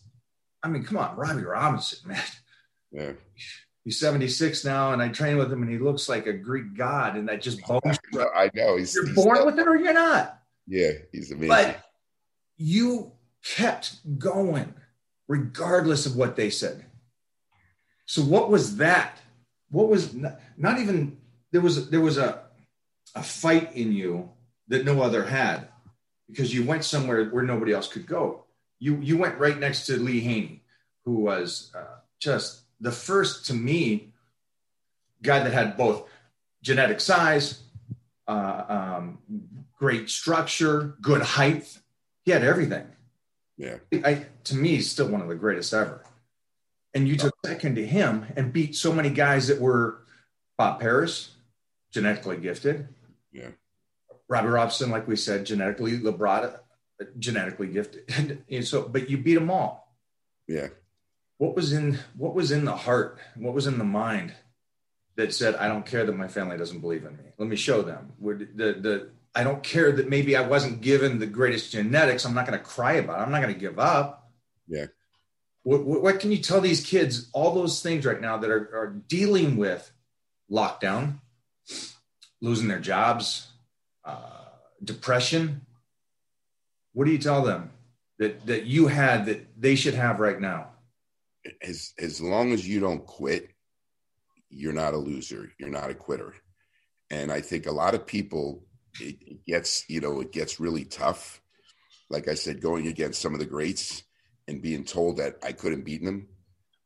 I 0.62 0.69
mean, 0.69 0.82
come 0.84 0.99
on, 0.99 1.16
Robbie 1.16 1.44
Robinson, 1.44 2.08
man. 2.08 2.22
Yeah 2.90 3.12
he's 3.88 3.99
76 4.00 4.66
now 4.66 4.93
and 4.93 5.00
I 5.00 5.08
train 5.08 5.38
with 5.38 5.50
him 5.50 5.62
and 5.62 5.70
he 5.70 5.78
looks 5.78 6.10
like 6.10 6.26
a 6.26 6.32
Greek 6.34 6.76
god 6.76 7.16
and 7.16 7.26
that 7.31 7.40
just 7.40 7.62
bones. 7.62 7.99
I 8.37 8.50
know. 8.55 8.76
He's, 8.76 8.94
you're 8.94 9.06
he's 9.06 9.14
born 9.14 9.46
with 9.46 9.58
it 9.58 9.66
or 9.66 9.76
you're 9.76 9.94
not. 9.94 10.43
Yeah, 10.66 10.90
he's 11.10 11.32
amazing. 11.32 11.49
But 11.49 11.80
you 12.59 13.12
kept 13.42 14.18
going 14.18 14.75
regardless 15.26 16.04
of 16.04 16.16
what 16.16 16.37
they 16.37 16.50
said. 16.50 16.85
So 18.04 18.21
what 18.21 18.50
was 18.50 18.76
that? 18.76 19.16
What 19.71 19.88
was 19.88 20.12
not, 20.12 20.38
not 20.59 20.78
even 20.80 21.16
there 21.50 21.62
was 21.62 21.88
there 21.88 22.02
was 22.02 22.18
a 22.18 22.42
a 23.14 23.23
fight 23.23 23.75
in 23.75 23.92
you 23.92 24.28
that 24.68 24.85
no 24.85 25.00
other 25.00 25.25
had 25.25 25.68
because 26.28 26.52
you 26.52 26.62
went 26.62 26.85
somewhere 26.85 27.25
where 27.30 27.42
nobody 27.42 27.73
else 27.73 27.88
could 27.88 28.06
go. 28.06 28.44
You 28.78 28.97
you 29.00 29.18
went 29.18 29.38
right 29.38 29.58
next 29.58 29.87
to 29.87 29.97
Lee 29.97 30.20
Haney, 30.20 30.62
who 31.04 31.16
was 31.16 31.73
uh, 31.75 31.99
just 32.18 32.62
the 32.80 32.92
first 32.92 33.47
to 33.47 33.54
me 33.54 34.12
guy 35.23 35.40
that 35.40 35.52
had 35.52 35.76
both 35.76 36.08
genetic 36.62 37.00
size, 37.00 37.62
uh, 38.26 38.64
um, 38.68 39.18
great 39.78 40.08
structure, 40.11 40.97
good 41.00 41.23
height. 41.23 41.78
He 42.25 42.30
had 42.30 42.44
everything. 42.44 42.87
Yeah. 43.56 43.78
I, 43.92 44.26
to 44.44 44.54
me, 44.54 44.76
he's 44.76 44.90
still 44.90 45.08
one 45.08 45.20
of 45.20 45.28
the 45.28 45.35
greatest 45.35 45.73
ever. 45.75 46.04
And 46.94 47.08
you 47.08 47.16
took 47.16 47.35
second 47.44 47.75
to 47.76 47.87
him 47.87 48.26
and 48.37 48.52
beat 48.52 48.76
so 48.76 48.92
many 48.92 49.11
guys 49.11 49.49
that 49.49 49.61
were 49.61 50.04
Bob 50.56 50.80
Paris, 50.80 51.35
genetically 51.90 52.37
gifted. 52.37 52.88
Yeah. 53.32 53.50
Robbie 54.28 54.49
Robson, 54.49 54.90
like 54.90 55.08
we 55.08 55.16
said, 55.16 55.47
genetically 55.47 55.99
Labrada, 55.99 56.61
genetically 57.19 57.69
gifted. 57.69 58.43
and 58.50 58.67
so, 58.67 58.88
but 58.88 59.11
you 59.11 59.19
beat 59.19 59.35
them 59.35 59.50
all. 59.50 59.97
Yeah. 60.47 60.69
What 61.37 61.55
was 61.55 61.73
in 61.73 61.99
what 62.17 62.35
was 62.35 62.50
in 62.50 62.64
the 62.64 62.75
heart 62.75 63.19
what 63.37 63.55
was 63.55 63.69
in 63.69 63.78
the 63.78 63.85
mind 63.85 64.35
that 65.17 65.33
said 65.33 65.55
i 65.57 65.69
don't 65.69 65.87
care 65.87 66.05
that 66.05 66.17
my 66.17 66.26
family 66.26 66.57
doesn't 66.57 66.81
believe 66.81 67.05
in 67.05 67.17
me. 67.17 67.25
Let 67.37 67.49
me 67.49 67.57
show 67.57 67.83
them. 67.83 68.12
Would 68.19 68.57
the 68.57 68.73
the 68.73 69.11
i 69.35 69.45
don't 69.45 69.62
care 69.62 69.93
that 69.93 70.09
maybe 70.09 70.35
i 70.35 70.40
wasn't 70.40 70.81
given 70.81 71.19
the 71.19 71.26
greatest 71.26 71.71
genetics. 71.71 72.25
I'm 72.25 72.35
not 72.35 72.47
going 72.47 72.59
to 72.59 72.64
cry 72.64 72.95
about 72.95 73.21
it. 73.21 73.23
I'm 73.23 73.31
not 73.31 73.43
going 73.43 73.55
to 73.55 73.61
give 73.61 73.78
up. 73.78 74.33
Yeah. 74.67 74.87
What, 75.62 75.85
what, 75.85 76.02
what, 76.02 76.21
can 76.21 76.33
you 76.33 76.38
tell 76.38 76.61
these 76.61 76.85
kids 76.85 77.28
all 77.33 77.55
those 77.55 77.83
things 77.83 78.07
right 78.07 78.21
now 78.21 78.38
that 78.38 78.49
are, 78.49 78.75
are 78.75 79.02
dealing 79.07 79.57
with 79.57 79.93
lockdown 80.50 81.21
losing 82.40 82.69
their 82.69 82.81
jobs 82.81 83.49
uh, 84.05 84.45
depression 84.83 85.67
what 86.92 87.04
do 87.04 87.12
you 87.12 87.18
tell 87.18 87.42
them 87.42 87.71
that 88.18 88.47
that 88.47 88.64
you 88.64 88.87
had 88.87 89.26
that 89.26 89.47
they 89.61 89.75
should 89.75 89.95
have 89.95 90.21
right 90.21 90.40
now 90.40 90.68
as 91.62 91.92
as 91.99 92.21
long 92.21 92.52
as 92.52 92.66
you 92.66 92.80
don't 92.80 93.04
quit, 93.07 93.50
you're 94.50 94.73
not 94.73 94.95
a 94.95 94.99
loser. 94.99 95.52
You're 95.59 95.68
not 95.68 95.90
a 95.90 95.95
quitter. 95.95 96.35
And 97.11 97.33
I 97.33 97.40
think 97.40 97.66
a 97.66 97.73
lot 97.73 97.95
of 97.95 98.07
people, 98.07 98.64
it, 99.00 99.45
gets, 99.47 99.88
you 99.88 100.00
know, 100.00 100.21
it 100.21 100.33
gets 100.33 100.61
really 100.61 100.85
tough. 100.85 101.40
Like 102.11 102.28
I 102.28 102.35
said, 102.35 102.61
going 102.61 102.87
against 102.87 103.21
some 103.21 103.33
of 103.33 103.40
the 103.40 103.47
greats 103.47 104.02
and 104.47 104.62
being 104.62 104.85
told 104.85 105.18
that 105.18 105.37
I 105.42 105.52
couldn't 105.52 105.85
beat 105.85 106.04
them. 106.04 106.28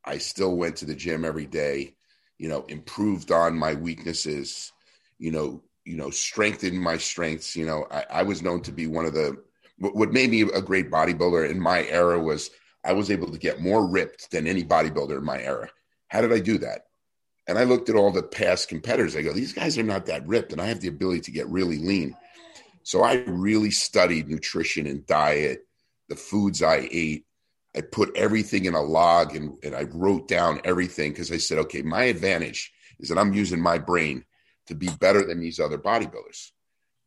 I 0.04 0.18
still 0.18 0.56
went 0.56 0.76
to 0.76 0.84
the 0.84 0.94
gym 0.94 1.24
every 1.24 1.46
day, 1.46 1.94
you 2.38 2.48
know, 2.48 2.64
improved 2.68 3.30
on 3.30 3.56
my 3.56 3.74
weaknesses, 3.74 4.72
you 5.18 5.30
know, 5.30 5.62
you 5.84 5.96
know, 5.96 6.10
strengthened 6.10 6.80
my 6.80 6.96
strengths. 6.96 7.54
You 7.54 7.66
know, 7.66 7.86
I, 7.90 8.04
I 8.10 8.22
was 8.24 8.42
known 8.42 8.62
to 8.62 8.72
be 8.72 8.86
one 8.88 9.04
of 9.04 9.14
the 9.14 9.42
what 9.78 10.12
made 10.12 10.30
me 10.30 10.42
a 10.42 10.62
great 10.62 10.90
bodybuilder 10.90 11.50
in 11.50 11.60
my 11.60 11.84
era 11.86 12.20
was 12.20 12.50
I 12.84 12.92
was 12.92 13.10
able 13.10 13.30
to 13.32 13.38
get 13.38 13.60
more 13.60 13.86
ripped 13.86 14.30
than 14.30 14.46
any 14.46 14.64
bodybuilder 14.64 15.18
in 15.18 15.24
my 15.24 15.40
era. 15.40 15.70
How 16.08 16.20
did 16.20 16.32
I 16.32 16.40
do 16.40 16.58
that? 16.58 16.86
And 17.46 17.58
I 17.58 17.64
looked 17.64 17.88
at 17.88 17.96
all 17.96 18.12
the 18.12 18.22
past 18.22 18.68
competitors. 18.68 19.16
I 19.16 19.22
go, 19.22 19.32
these 19.32 19.52
guys 19.52 19.76
are 19.78 19.82
not 19.82 20.06
that 20.06 20.26
ripped, 20.26 20.52
and 20.52 20.60
I 20.60 20.66
have 20.66 20.80
the 20.80 20.88
ability 20.88 21.22
to 21.22 21.30
get 21.32 21.48
really 21.48 21.78
lean. 21.78 22.16
So 22.84 23.02
I 23.02 23.24
really 23.26 23.70
studied 23.70 24.28
nutrition 24.28 24.86
and 24.86 25.06
diet, 25.06 25.66
the 26.08 26.16
foods 26.16 26.62
I 26.62 26.88
ate. 26.90 27.26
I 27.74 27.80
put 27.80 28.16
everything 28.16 28.66
in 28.66 28.74
a 28.74 28.82
log 28.82 29.34
and, 29.34 29.56
and 29.62 29.74
I 29.74 29.84
wrote 29.84 30.28
down 30.28 30.60
everything 30.64 31.12
because 31.12 31.32
I 31.32 31.38
said, 31.38 31.58
okay, 31.58 31.80
my 31.80 32.04
advantage 32.04 32.72
is 33.00 33.08
that 33.08 33.18
I'm 33.18 33.32
using 33.32 33.60
my 33.60 33.78
brain 33.78 34.24
to 34.66 34.74
be 34.74 34.88
better 35.00 35.26
than 35.26 35.40
these 35.40 35.58
other 35.58 35.78
bodybuilders. 35.78 36.50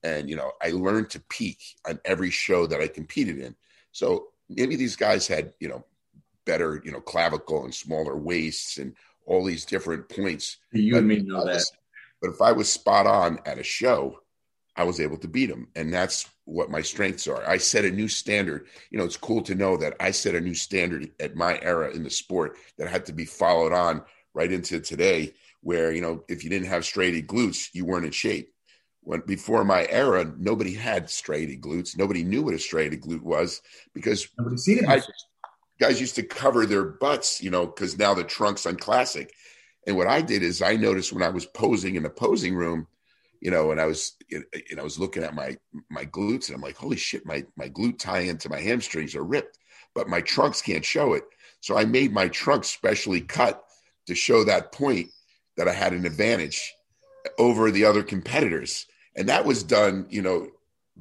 And, 0.05 0.29
you 0.29 0.35
know, 0.35 0.51
I 0.61 0.69
learned 0.69 1.09
to 1.11 1.19
peak 1.19 1.57
on 1.87 1.99
every 2.05 2.29
show 2.29 2.67
that 2.67 2.79
I 2.79 2.87
competed 2.87 3.39
in. 3.39 3.55
So 3.91 4.27
maybe 4.47 4.75
these 4.75 4.95
guys 4.95 5.27
had, 5.27 5.53
you 5.59 5.67
know, 5.67 5.83
better, 6.45 6.79
you 6.85 6.91
know, 6.91 7.01
clavicle 7.01 7.63
and 7.63 7.73
smaller 7.73 8.15
waists 8.15 8.77
and 8.77 8.95
all 9.25 9.43
these 9.43 9.65
different 9.65 10.07
points. 10.07 10.57
You 10.71 10.91
but 10.91 10.97
and 10.99 11.07
me 11.07 11.21
know 11.21 11.43
that. 11.43 11.63
But 12.21 12.29
if 12.29 12.41
I 12.41 12.51
was 12.51 12.71
spot 12.71 13.07
on 13.07 13.39
at 13.47 13.57
a 13.57 13.63
show, 13.63 14.19
I 14.75 14.83
was 14.83 14.99
able 14.99 15.17
to 15.17 15.27
beat 15.27 15.47
them. 15.47 15.69
And 15.75 15.91
that's 15.91 16.29
what 16.43 16.69
my 16.69 16.83
strengths 16.83 17.27
are. 17.27 17.43
I 17.49 17.57
set 17.57 17.85
a 17.85 17.89
new 17.89 18.07
standard. 18.07 18.67
You 18.91 18.99
know, 18.99 19.05
it's 19.05 19.17
cool 19.17 19.41
to 19.43 19.55
know 19.55 19.75
that 19.77 19.95
I 19.99 20.11
set 20.11 20.35
a 20.35 20.41
new 20.41 20.53
standard 20.53 21.09
at 21.19 21.35
my 21.35 21.59
era 21.61 21.91
in 21.95 22.03
the 22.03 22.11
sport 22.11 22.57
that 22.77 22.89
had 22.89 23.07
to 23.07 23.13
be 23.13 23.25
followed 23.25 23.73
on 23.73 24.03
right 24.35 24.51
into 24.51 24.79
today, 24.81 25.33
where, 25.61 25.91
you 25.91 26.01
know, 26.01 26.23
if 26.27 26.43
you 26.43 26.51
didn't 26.51 26.67
have 26.67 26.85
striated 26.85 27.25
glutes, 27.25 27.69
you 27.73 27.85
weren't 27.85 28.05
in 28.05 28.11
shape. 28.11 28.51
When 29.05 29.21
before 29.21 29.63
my 29.63 29.87
era, 29.89 30.33
nobody 30.37 30.73
had 30.73 31.09
striated 31.09 31.61
glutes. 31.61 31.97
Nobody 31.97 32.23
knew 32.23 32.41
what 32.41 32.55
a 32.55 32.59
striated 32.59 33.01
glute 33.01 33.21
was 33.21 33.61
because 33.93 34.27
nobody 34.37 34.57
seen 34.57 34.79
it. 34.79 34.85
Guys, 34.85 35.07
guys 35.79 36.01
used 36.01 36.15
to 36.15 36.23
cover 36.23 36.65
their 36.65 36.83
butts, 36.83 37.41
you 37.41 37.51
know, 37.51 37.67
because 37.67 37.97
now 37.97 38.13
the 38.15 38.23
trunks 38.23 38.65
on 38.65 38.75
classic. 38.75 39.31
And 39.85 39.95
what 39.95 40.07
I 40.07 40.21
did 40.21 40.41
is 40.41 40.61
I 40.61 40.75
noticed 40.75 41.13
when 41.13 41.21
I 41.21 41.29
was 41.29 41.45
posing 41.45 41.95
in 41.95 42.03
the 42.03 42.09
posing 42.09 42.55
room, 42.55 42.87
you 43.41 43.51
know, 43.51 43.69
and 43.69 43.79
I 43.79 43.85
was, 43.85 44.15
know, 44.31 44.41
I 44.79 44.83
was 44.83 44.97
looking 44.97 45.23
at 45.23 45.35
my 45.35 45.55
my 45.89 46.05
glutes, 46.05 46.47
and 46.47 46.55
I'm 46.55 46.61
like, 46.61 46.77
holy 46.77 46.97
shit, 46.97 47.25
my 47.27 47.45
my 47.55 47.69
glute 47.69 47.99
tie 47.99 48.21
into 48.21 48.49
my 48.49 48.59
hamstrings 48.59 49.15
are 49.15 49.23
ripped, 49.23 49.59
but 49.93 50.09
my 50.09 50.21
trunks 50.21 50.63
can't 50.63 50.83
show 50.83 51.13
it. 51.13 51.23
So 51.59 51.77
I 51.77 51.85
made 51.85 52.11
my 52.11 52.27
trunks 52.27 52.69
specially 52.69 53.21
cut 53.21 53.63
to 54.07 54.15
show 54.15 54.43
that 54.43 54.71
point 54.71 55.09
that 55.57 55.67
I 55.67 55.73
had 55.73 55.93
an 55.93 56.05
advantage 56.07 56.73
over 57.37 57.71
the 57.71 57.85
other 57.85 58.03
competitors, 58.03 58.87
and 59.15 59.29
that 59.29 59.45
was 59.45 59.63
done, 59.63 60.05
you 60.09 60.21
know, 60.21 60.49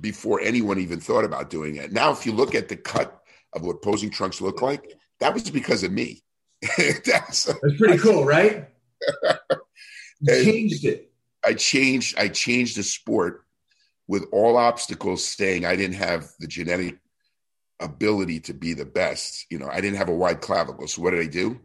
before 0.00 0.40
anyone 0.40 0.78
even 0.78 1.00
thought 1.00 1.24
about 1.24 1.50
doing 1.50 1.76
it. 1.76 1.92
Now, 1.92 2.10
if 2.10 2.26
you 2.26 2.32
look 2.32 2.54
at 2.54 2.68
the 2.68 2.76
cut 2.76 3.22
of 3.52 3.62
what 3.62 3.82
posing 3.82 4.10
trunks 4.10 4.40
look 4.40 4.62
like, 4.62 4.94
that 5.20 5.32
was 5.32 5.50
because 5.50 5.82
of 5.82 5.92
me. 5.92 6.22
that's, 6.78 7.44
that's 7.44 7.76
pretty 7.78 7.98
cool, 7.98 8.24
right? 8.24 8.68
changed 10.26 10.84
it 10.86 11.14
I 11.44 11.54
changed 11.54 12.18
I 12.18 12.28
changed 12.28 12.76
the 12.76 12.82
sport 12.82 13.44
with 14.06 14.26
all 14.32 14.56
obstacles 14.56 15.24
staying. 15.24 15.64
I 15.64 15.76
didn't 15.76 15.96
have 15.96 16.28
the 16.40 16.46
genetic 16.46 16.98
ability 17.80 18.40
to 18.40 18.54
be 18.54 18.72
the 18.72 18.84
best. 18.84 19.46
You 19.50 19.58
know, 19.58 19.68
I 19.68 19.80
didn't 19.80 19.98
have 19.98 20.08
a 20.08 20.14
wide 20.14 20.40
clavicle. 20.40 20.88
So 20.88 21.02
what 21.02 21.10
did 21.10 21.20
I 21.20 21.26
do? 21.26 21.60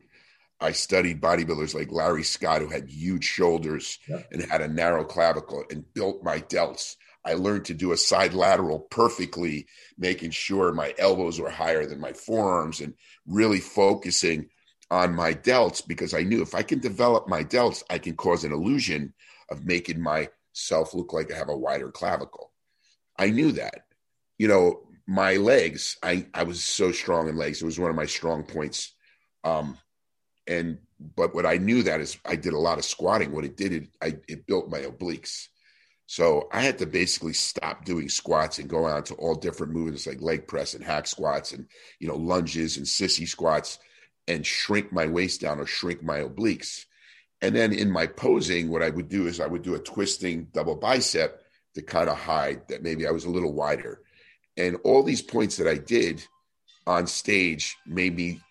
I 0.62 0.74
studied 0.74 1.22
bodybuilders 1.22 1.74
like 1.74 1.92
Larry 1.92 2.24
Scott, 2.24 2.62
who 2.62 2.70
had 2.70 2.90
huge 2.90 3.24
shoulders 3.24 4.00
yeah. 4.08 4.24
and 4.32 4.44
had 4.44 4.62
a 4.62 4.68
narrow 4.68 5.06
clavicle, 5.06 5.64
and 5.70 5.94
built 5.94 6.24
my 6.24 6.40
delts. 6.40 6.96
I 7.26 7.34
learned 7.34 7.66
to 7.66 7.74
do 7.74 7.92
a 7.92 7.98
side 7.98 8.34
lateral 8.34 8.80
perfectly, 8.80 9.68
making 9.98 10.32
sure 10.32 10.72
my 10.72 10.94
elbows 10.98 11.40
were 11.40 11.50
higher 11.50 11.86
than 11.86 12.00
my 12.00 12.14
forearms 12.14 12.82
and 12.82 12.94
really 13.26 13.60
focusing 13.60 14.50
on 14.92 15.14
my 15.14 15.34
delts 15.34 15.86
because 15.86 16.14
I 16.14 16.24
knew 16.24 16.42
if 16.42 16.56
I 16.56 16.64
can 16.64 16.80
develop 16.80 17.28
my 17.28 17.44
delts, 17.44 17.84
I 17.90 18.00
can 18.00 18.16
cause 18.16 18.44
an 18.44 18.54
illusion 18.54 19.14
of 19.50 19.66
making 19.66 20.02
myself 20.02 20.94
look 20.94 21.14
like 21.14 21.32
I 21.32 21.38
have 21.38 21.50
a 21.50 21.58
wider 21.58 21.92
clavicle. 21.92 22.52
I 23.18 23.30
knew 23.30 23.52
that. 23.54 23.86
You 24.38 24.48
know, 24.48 24.82
my 25.06 25.36
legs, 25.36 25.98
I, 26.02 26.28
I 26.34 26.44
was 26.44 26.64
so 26.64 26.92
strong 26.92 27.28
in 27.28 27.36
legs. 27.36 27.62
It 27.62 27.66
was 27.66 27.80
one 27.80 27.90
of 27.90 27.96
my 27.96 28.06
strong 28.06 28.44
points. 28.44 28.94
Um, 29.44 29.78
and 30.50 30.80
but 31.16 31.34
what 31.34 31.46
I 31.46 31.58
knew 31.58 31.84
that 31.84 32.02
is 32.02 32.18
I 32.26 32.36
did 32.36 32.54
a 32.54 32.60
lot 32.60 32.80
of 32.80 32.84
squatting. 32.84 33.32
What 33.32 33.46
it 33.46 33.56
did, 33.56 33.72
it 33.72 33.88
I 34.02 34.18
it 34.28 34.48
built 34.48 34.70
my 34.70 34.80
obliques. 34.80 35.48
So 36.08 36.50
I 36.52 36.62
had 36.62 36.80
to 36.80 36.88
basically 36.88 37.34
stop 37.34 37.86
doing 37.86 38.10
squats 38.10 38.58
and 38.58 38.68
go 38.68 38.86
on 38.86 39.04
to 39.04 39.14
all 39.14 39.36
different 39.36 39.74
movements 39.74 40.08
like 40.08 40.22
leg 40.22 40.48
press 40.48 40.74
and 40.74 40.84
hack 40.84 41.06
squats 41.06 41.54
and 41.54 41.68
you 42.00 42.08
know 42.08 42.16
lunges 42.16 42.78
and 42.78 42.86
sissy 42.86 43.28
squats 43.28 43.78
and 44.28 44.46
shrink 44.46 44.92
my 44.92 45.06
waist 45.06 45.40
down 45.40 45.60
or 45.60 45.68
shrink 45.68 46.04
my 46.04 46.20
obliques. 46.22 46.86
And 47.42 47.56
then 47.56 47.72
in 47.72 47.90
my 47.90 48.08
posing, 48.08 48.70
what 48.70 48.84
I 48.84 48.90
would 48.90 49.08
do 49.08 49.28
is 49.28 49.40
I 49.40 49.48
would 49.48 49.62
do 49.62 49.76
a 49.76 49.80
twisting 49.80 50.48
double 50.52 50.76
bicep 50.76 51.42
to 51.76 51.82
kind 51.84 52.10
of 52.10 52.18
hide 52.18 52.68
that 52.68 52.84
maybe 52.84 53.08
I 53.08 53.12
was 53.12 53.26
a 53.26 53.30
little 53.30 53.54
wider. 53.54 54.02
And 54.58 54.78
all 54.84 55.04
these 55.04 55.22
points 55.22 55.58
that 55.58 55.68
I 55.68 55.76
did 55.76 56.26
on 56.86 57.08
stage 57.08 57.78
made 57.86 58.16
me 58.16 58.42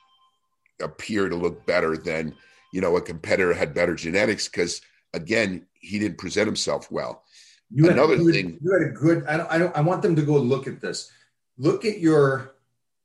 appear 0.80 1.28
to 1.28 1.36
look 1.36 1.66
better 1.66 1.96
than, 1.96 2.34
you 2.72 2.80
know, 2.80 2.96
a 2.96 3.00
competitor 3.00 3.52
had 3.52 3.74
better 3.74 3.94
genetics 3.94 4.48
because, 4.48 4.80
again, 5.14 5.66
he 5.74 5.98
didn't 5.98 6.18
present 6.18 6.46
himself 6.46 6.90
well. 6.90 7.24
You 7.70 7.90
Another 7.90 8.16
good, 8.16 8.34
thing. 8.34 8.58
You 8.62 8.72
had 8.72 8.90
a 8.90 8.92
good, 8.92 9.26
I, 9.26 9.36
don't, 9.36 9.52
I, 9.52 9.58
don't, 9.58 9.76
I 9.76 9.80
want 9.82 10.02
them 10.02 10.16
to 10.16 10.22
go 10.22 10.38
look 10.38 10.66
at 10.66 10.80
this. 10.80 11.10
Look 11.58 11.84
at 11.84 11.98
your 11.98 12.54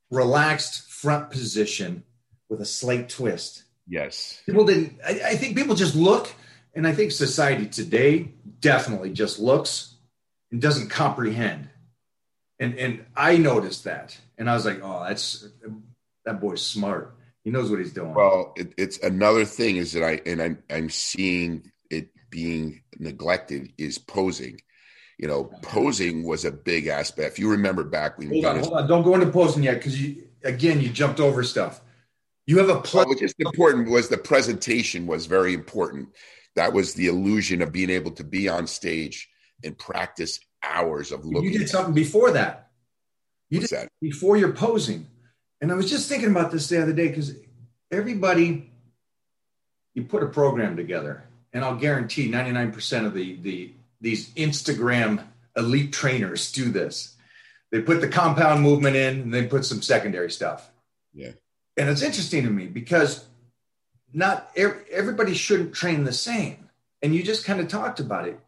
relaxed 0.10 0.90
front 0.90 1.32
position 1.32 2.04
with 2.50 2.62
a 2.62 2.66
slight 2.66 3.10
twist 3.10 3.64
Yes. 3.88 4.42
People 4.46 4.66
didn't, 4.66 5.00
I, 5.06 5.22
I 5.26 5.36
think 5.36 5.58
people 5.58 5.76
just 5.76 5.96
look, 5.96 6.34
and 6.74 6.88
I 6.88 6.94
think 6.94 7.12
society 7.12 7.68
today 7.68 8.32
definitely 8.60 9.12
just 9.12 9.40
looks 9.40 9.96
and 10.52 10.62
doesn't 10.62 10.90
comprehend. 10.90 11.70
And, 12.60 12.76
and 12.76 13.06
I 13.16 13.38
noticed 13.38 13.84
that. 13.84 14.18
And 14.38 14.50
I 14.50 14.54
was 14.54 14.66
like, 14.66 14.80
oh, 14.82 15.04
that's, 15.08 15.48
that 16.26 16.40
boy's 16.40 16.62
smart. 16.62 17.16
He 17.44 17.52
knows 17.52 17.70
what 17.70 17.80
he's 17.80 17.94
doing. 17.94 18.14
Well, 18.14 18.54
it, 18.56 18.74
it's 18.78 19.00
another 19.00 19.46
thing 19.46 19.78
is 19.78 19.92
that 19.94 20.04
I, 20.04 20.22
and 20.26 20.42
I'm, 20.42 20.64
I'm 20.70 20.90
seeing 20.90 21.72
it 21.90 22.10
being 22.30 22.84
neglected 22.98 23.74
is 23.78 23.98
posing. 23.98 24.60
You 25.18 25.28
know, 25.28 25.46
posing 25.62 26.24
was 26.24 26.46
a 26.46 26.52
big 26.52 26.88
aspect. 26.88 27.34
If 27.34 27.40
you 27.40 27.52
remember 27.52 27.84
back 27.84 28.18
when 28.18 28.30
hold 28.30 28.46
on, 28.46 28.60
hold 28.60 28.74
on, 28.74 28.88
don't 28.88 29.04
go 29.04 29.14
into 29.14 29.28
posing 29.28 29.64
yet 29.64 29.76
because 29.76 30.02
you 30.02 30.24
again 30.44 30.82
you 30.82 30.90
jumped 30.90 31.20
over 31.20 31.44
stuff. 31.44 31.82
You 32.46 32.58
have 32.58 32.70
a 32.70 32.82
play. 32.82 33.06
Well, 33.06 33.16
just 33.18 33.36
important 33.40 33.90
was 33.90 34.10
the 34.10 34.18
presentation 34.18 35.06
was 35.06 35.28
very 35.28 35.54
important. 35.54 36.10
That 36.56 36.74
was 36.74 36.94
the 36.94 37.08
illusion 37.08 37.62
of 37.62 37.72
being 37.72 37.90
able 37.90 38.12
to 38.12 38.24
be 38.24 38.50
on 38.50 38.68
stage 38.68 39.30
and 39.64 39.78
practice 39.78 40.40
hours 40.62 41.12
of 41.12 41.26
looking. 41.26 41.52
You 41.52 41.60
did 41.60 41.70
something 41.70 41.94
before 41.94 42.32
that. 42.32 42.72
You 43.50 43.60
What's 43.60 43.70
did 43.70 43.80
that? 43.80 43.90
before 44.02 44.36
you're 44.36 44.54
posing. 44.54 45.08
And 45.64 45.72
I 45.72 45.76
was 45.76 45.90
just 45.90 46.08
thinking 46.10 46.30
about 46.30 46.52
this 46.52 46.68
the 46.68 46.80
other 46.82 46.94
day 46.94 47.08
because 47.08 47.34
everybody, 47.90 48.70
you 49.96 50.04
put 50.04 50.22
a 50.22 50.28
program 50.28 50.76
together, 50.76 51.24
and 51.54 51.64
I'll 51.66 51.78
guarantee 51.78 52.30
99% 52.30 53.06
of 53.06 53.16
the 53.16 53.38
the 53.38 53.74
these 54.02 54.32
Instagram 54.36 55.24
elite 55.56 55.94
trainers 55.94 56.52
do 56.52 56.70
this. 56.70 57.16
They 57.72 57.82
put 57.82 58.02
the 58.02 58.08
compound 58.08 58.62
movement 58.62 58.96
in 58.96 59.22
and 59.22 59.34
they 59.34 59.48
put 59.48 59.66
some 59.66 59.82
secondary 59.82 60.30
stuff. 60.30 60.70
Yeah 61.14 61.32
and 61.78 61.90
it's 61.90 62.02
interesting 62.02 62.44
to 62.44 62.50
me 62.50 62.68
because 62.68 63.26
not 64.14 64.52
everybody 64.56 65.34
shouldn't 65.34 65.74
train 65.74 66.04
the 66.04 66.14
same. 66.14 66.70
And 67.02 67.14
you 67.14 67.24
just 67.24 67.46
kind 67.46 67.60
of 67.60 67.68
talked 67.68 68.00
about 68.00 68.28
it. 68.28 68.40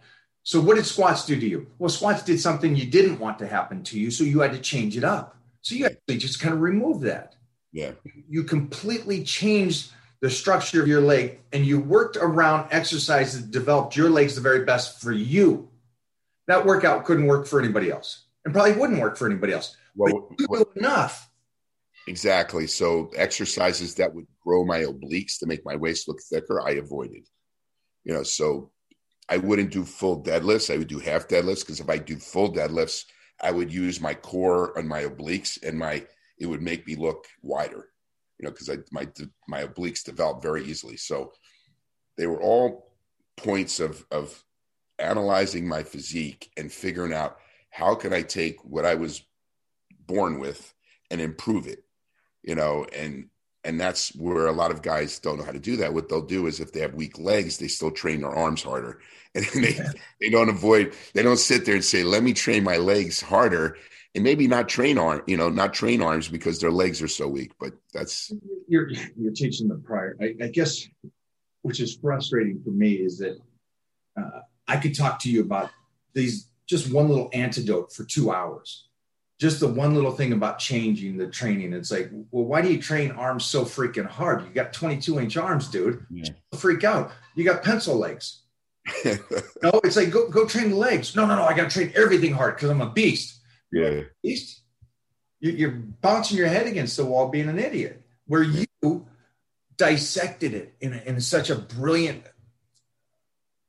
So, 0.44 0.62
what 0.62 0.76
did 0.76 0.86
squats 0.86 1.26
do 1.26 1.38
to 1.38 1.46
you? 1.46 1.68
Well, 1.80 1.90
squats 1.90 2.24
did 2.24 2.40
something 2.40 2.76
you 2.76 2.86
didn't 2.86 3.20
want 3.20 3.40
to 3.40 3.48
happen 3.48 3.84
to 3.86 4.00
you, 4.00 4.12
so 4.12 4.24
you 4.24 4.40
had 4.40 4.52
to 4.52 4.60
change 4.60 4.96
it 4.96 5.04
up. 5.04 5.36
So, 5.66 5.76
you 5.76 5.86
actually 5.86 6.18
just 6.18 6.40
kind 6.40 6.54
of 6.54 6.62
remove 6.62 7.02
that. 7.02 7.36
Yeah. 7.72 7.92
You 8.30 8.44
completely 8.44 9.24
changed 9.24 9.92
the 10.22 10.30
structure 10.30 10.82
of 10.82 10.88
your 10.88 11.02
leg 11.02 11.42
and 11.52 11.66
you 11.66 11.80
worked 11.80 12.18
around 12.18 12.70
exercises 12.72 13.42
that 13.42 13.52
developed 13.52 13.96
your 13.96 14.10
legs 14.10 14.36
the 14.36 14.42
very 14.42 14.64
best 14.64 15.02
for 15.02 15.12
you. 15.12 15.70
That 16.48 16.66
workout 16.66 17.04
couldn't 17.06 17.26
work 17.26 17.48
for 17.48 17.60
anybody 17.60 17.92
else 17.92 18.26
and 18.46 18.54
probably 18.54 18.74
wouldn't 18.74 19.02
work 19.02 19.18
for 19.18 19.26
anybody 19.26 19.54
else. 19.54 19.76
Well, 19.96 20.28
but 20.30 20.40
you 20.40 20.48
well, 20.50 20.66
enough 20.76 21.30
Exactly. 22.08 22.68
So 22.68 23.10
exercises 23.16 23.96
that 23.96 24.14
would 24.14 24.28
grow 24.44 24.64
my 24.64 24.82
obliques 24.82 25.40
to 25.40 25.48
make 25.48 25.66
my 25.66 25.76
waist 25.76 26.08
look 26.08 26.22
thicker, 26.22 26.62
I 26.62 26.72
avoided. 26.72 27.28
You 28.04 28.14
know, 28.14 28.24
so 28.24 28.72
I 29.28 29.38
wouldn't 29.38 29.72
do 29.72 29.84
full 29.84 30.22
deadlifts. 30.22 30.72
I 30.72 30.78
would 30.78 30.88
do 30.88 31.00
half 31.00 31.28
deadlifts 31.28 31.62
because 31.62 31.80
if 31.80 31.90
I 31.90 31.98
do 31.98 32.18
full 32.18 32.54
deadlifts, 32.54 33.06
I 33.42 33.52
would 33.52 33.72
use 33.72 34.00
my 34.02 34.14
core 34.14 34.78
and 34.78 34.88
my 34.88 35.04
obliques 35.04 35.62
and 35.62 35.78
my 35.78 36.06
it 36.40 36.46
would 36.46 36.62
make 36.62 36.86
me 36.86 36.96
look 36.96 37.28
wider, 37.42 37.90
you 38.40 38.44
know, 38.46 38.52
because 38.52 38.70
I 38.70 38.78
my 38.92 39.08
my 39.48 39.66
obliques 39.66 40.04
develop 40.04 40.42
very 40.42 40.64
easily. 40.66 40.98
So 40.98 41.34
they 42.18 42.28
were 42.28 42.42
all 42.42 42.92
points 43.38 43.80
of 43.80 44.06
of 44.12 44.44
analyzing 45.00 45.68
my 45.68 45.84
physique 45.84 46.52
and 46.58 46.72
figuring 46.72 47.14
out 47.14 47.38
how 47.70 47.96
can 47.96 48.14
I 48.14 48.22
take 48.22 48.64
what 48.64 48.86
I 48.86 48.96
was 48.96 49.26
born 50.08 50.40
with 50.40 50.74
and 51.12 51.20
improve 51.20 51.68
it, 51.68 51.84
you 52.44 52.56
know, 52.56 52.86
and 52.96 53.30
and 53.66 53.80
that's 53.80 54.16
where 54.16 54.48
a 54.48 54.52
lot 54.52 54.72
of 54.72 54.82
guys 54.82 55.20
don't 55.20 55.38
know 55.38 55.44
how 55.44 55.52
to 55.52 55.60
do 55.60 55.76
that. 55.78 55.94
What 55.94 56.08
they'll 56.08 56.22
do 56.22 56.48
is 56.48 56.60
if 56.60 56.72
they 56.72 56.80
have 56.80 56.94
weak 56.94 57.20
legs, 57.20 57.58
they 57.58 57.68
still 57.68 57.92
train 57.92 58.22
their 58.22 58.34
arms 58.34 58.64
harder, 58.64 59.00
and 59.36 59.46
they 59.54 59.78
they 60.22 60.30
don't 60.30 60.50
avoid 60.50 60.94
they 61.14 61.24
don't 61.24 61.38
sit 61.38 61.66
there 61.66 61.76
and 61.76 61.84
say, 61.84 62.04
"Let 62.04 62.24
me 62.24 62.34
train 62.34 62.64
my 62.64 62.78
legs 62.78 63.22
harder." 63.22 63.78
And 64.14 64.24
maybe 64.24 64.48
not 64.48 64.70
train 64.70 64.98
arm, 64.98 65.24
you 65.28 65.36
know, 65.36 65.50
not 65.50 65.74
train 65.74 66.02
arms 66.02 66.30
because 66.30 66.62
their 66.62 66.72
legs 66.72 67.02
are 67.02 67.08
so 67.10 67.28
weak. 67.28 67.52
But 67.60 67.74
that's 67.94 68.32
you're 68.68 68.90
you're 69.18 69.34
teaching 69.34 69.68
them 69.68 69.84
prior. 69.84 70.16
I, 70.22 70.36
I 70.42 70.48
guess, 70.48 70.88
which 71.64 71.82
is 71.82 71.98
frustrating 71.98 72.62
for 72.64 72.70
me, 72.70 72.94
is 72.94 73.18
that 73.18 73.38
uh, 74.18 74.40
I 74.70 74.78
could 74.78 74.96
talk 74.96 75.20
to 75.20 75.30
you 75.30 75.42
about 75.42 75.70
these 76.14 76.48
just 76.66 76.92
one 76.94 77.10
little 77.10 77.30
antidote 77.34 77.92
for 77.92 78.06
two 78.06 78.32
hours 78.32 78.88
just 79.40 79.60
the 79.60 79.68
one 79.68 79.94
little 79.94 80.12
thing 80.12 80.34
about 80.34 80.60
changing 80.60 81.18
the 81.18 81.28
training. 81.28 81.74
It's 81.74 81.92
like, 81.92 82.10
well, 82.32 82.46
why 82.46 82.62
do 82.62 82.72
you 82.72 82.82
train 82.82 83.12
arms 83.12 83.46
so 83.46 83.66
freaking 83.66 84.06
hard? 84.06 84.44
You 84.44 84.50
got 84.54 84.72
22 84.72 85.20
inch 85.20 85.38
arms, 85.38 85.68
dude. 85.68 86.06
Yeah. 86.10 86.30
Freak 86.58 86.84
out. 86.84 87.12
You 87.36 87.44
got 87.44 87.64
pencil 87.64 87.98
legs. 87.98 88.44
no, 89.06 89.82
it's 89.84 89.96
like 89.96 90.12
go 90.12 90.30
go 90.30 90.46
train 90.46 90.70
the 90.70 90.76
legs. 90.76 91.16
No, 91.16 91.26
no, 91.26 91.36
no. 91.36 91.44
I 91.44 91.56
got 91.56 91.72
to 91.72 91.74
train 91.74 91.92
everything 91.96 92.34
hard 92.34 92.56
because 92.56 92.70
I'm 92.70 92.82
a 92.82 92.92
beast. 92.92 93.42
Yeah, 93.72 94.02
beast. 94.22 94.62
You're 95.40 95.72
bouncing 95.72 96.38
your 96.38 96.48
head 96.48 96.68
against 96.68 96.96
the 96.96 97.06
wall, 97.06 97.30
being 97.30 97.50
an 97.50 97.60
idiot. 97.60 98.04
Where 98.28 98.44
you 98.44 98.66
dissected 99.78 100.54
it 100.54 100.76
in, 100.80 100.94
in 100.94 101.20
such 101.20 101.50
a 101.50 101.56
brilliant 101.56 102.24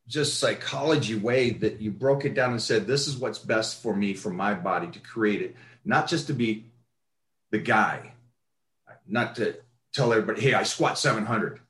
just 0.09 0.39
psychology 0.39 1.17
way 1.17 1.51
that 1.51 1.81
you 1.81 1.91
broke 1.91 2.25
it 2.25 2.35
down 2.35 2.53
and 2.53 2.63
said, 2.63 2.87
this 2.87 3.09
is 3.09 3.17
what's 3.17 3.39
best 3.39 3.83
for 3.83 3.95
me, 3.95 4.15
for 4.15 4.31
my 4.31 4.55
body 4.55 4.87
to 4.89 5.01
create 5.01 5.43
it, 5.43 5.57
not 5.85 6.09
just 6.09 6.29
to 6.29 6.33
be 6.33 6.67
the 7.51 7.59
guy, 7.59 8.13
not 9.07 9.37
to 9.37 9.57
tell 9.93 10.13
everybody, 10.13 10.41
hey, 10.41 10.55
I 10.55 10.63
squat 10.63 10.99
700. 10.99 11.61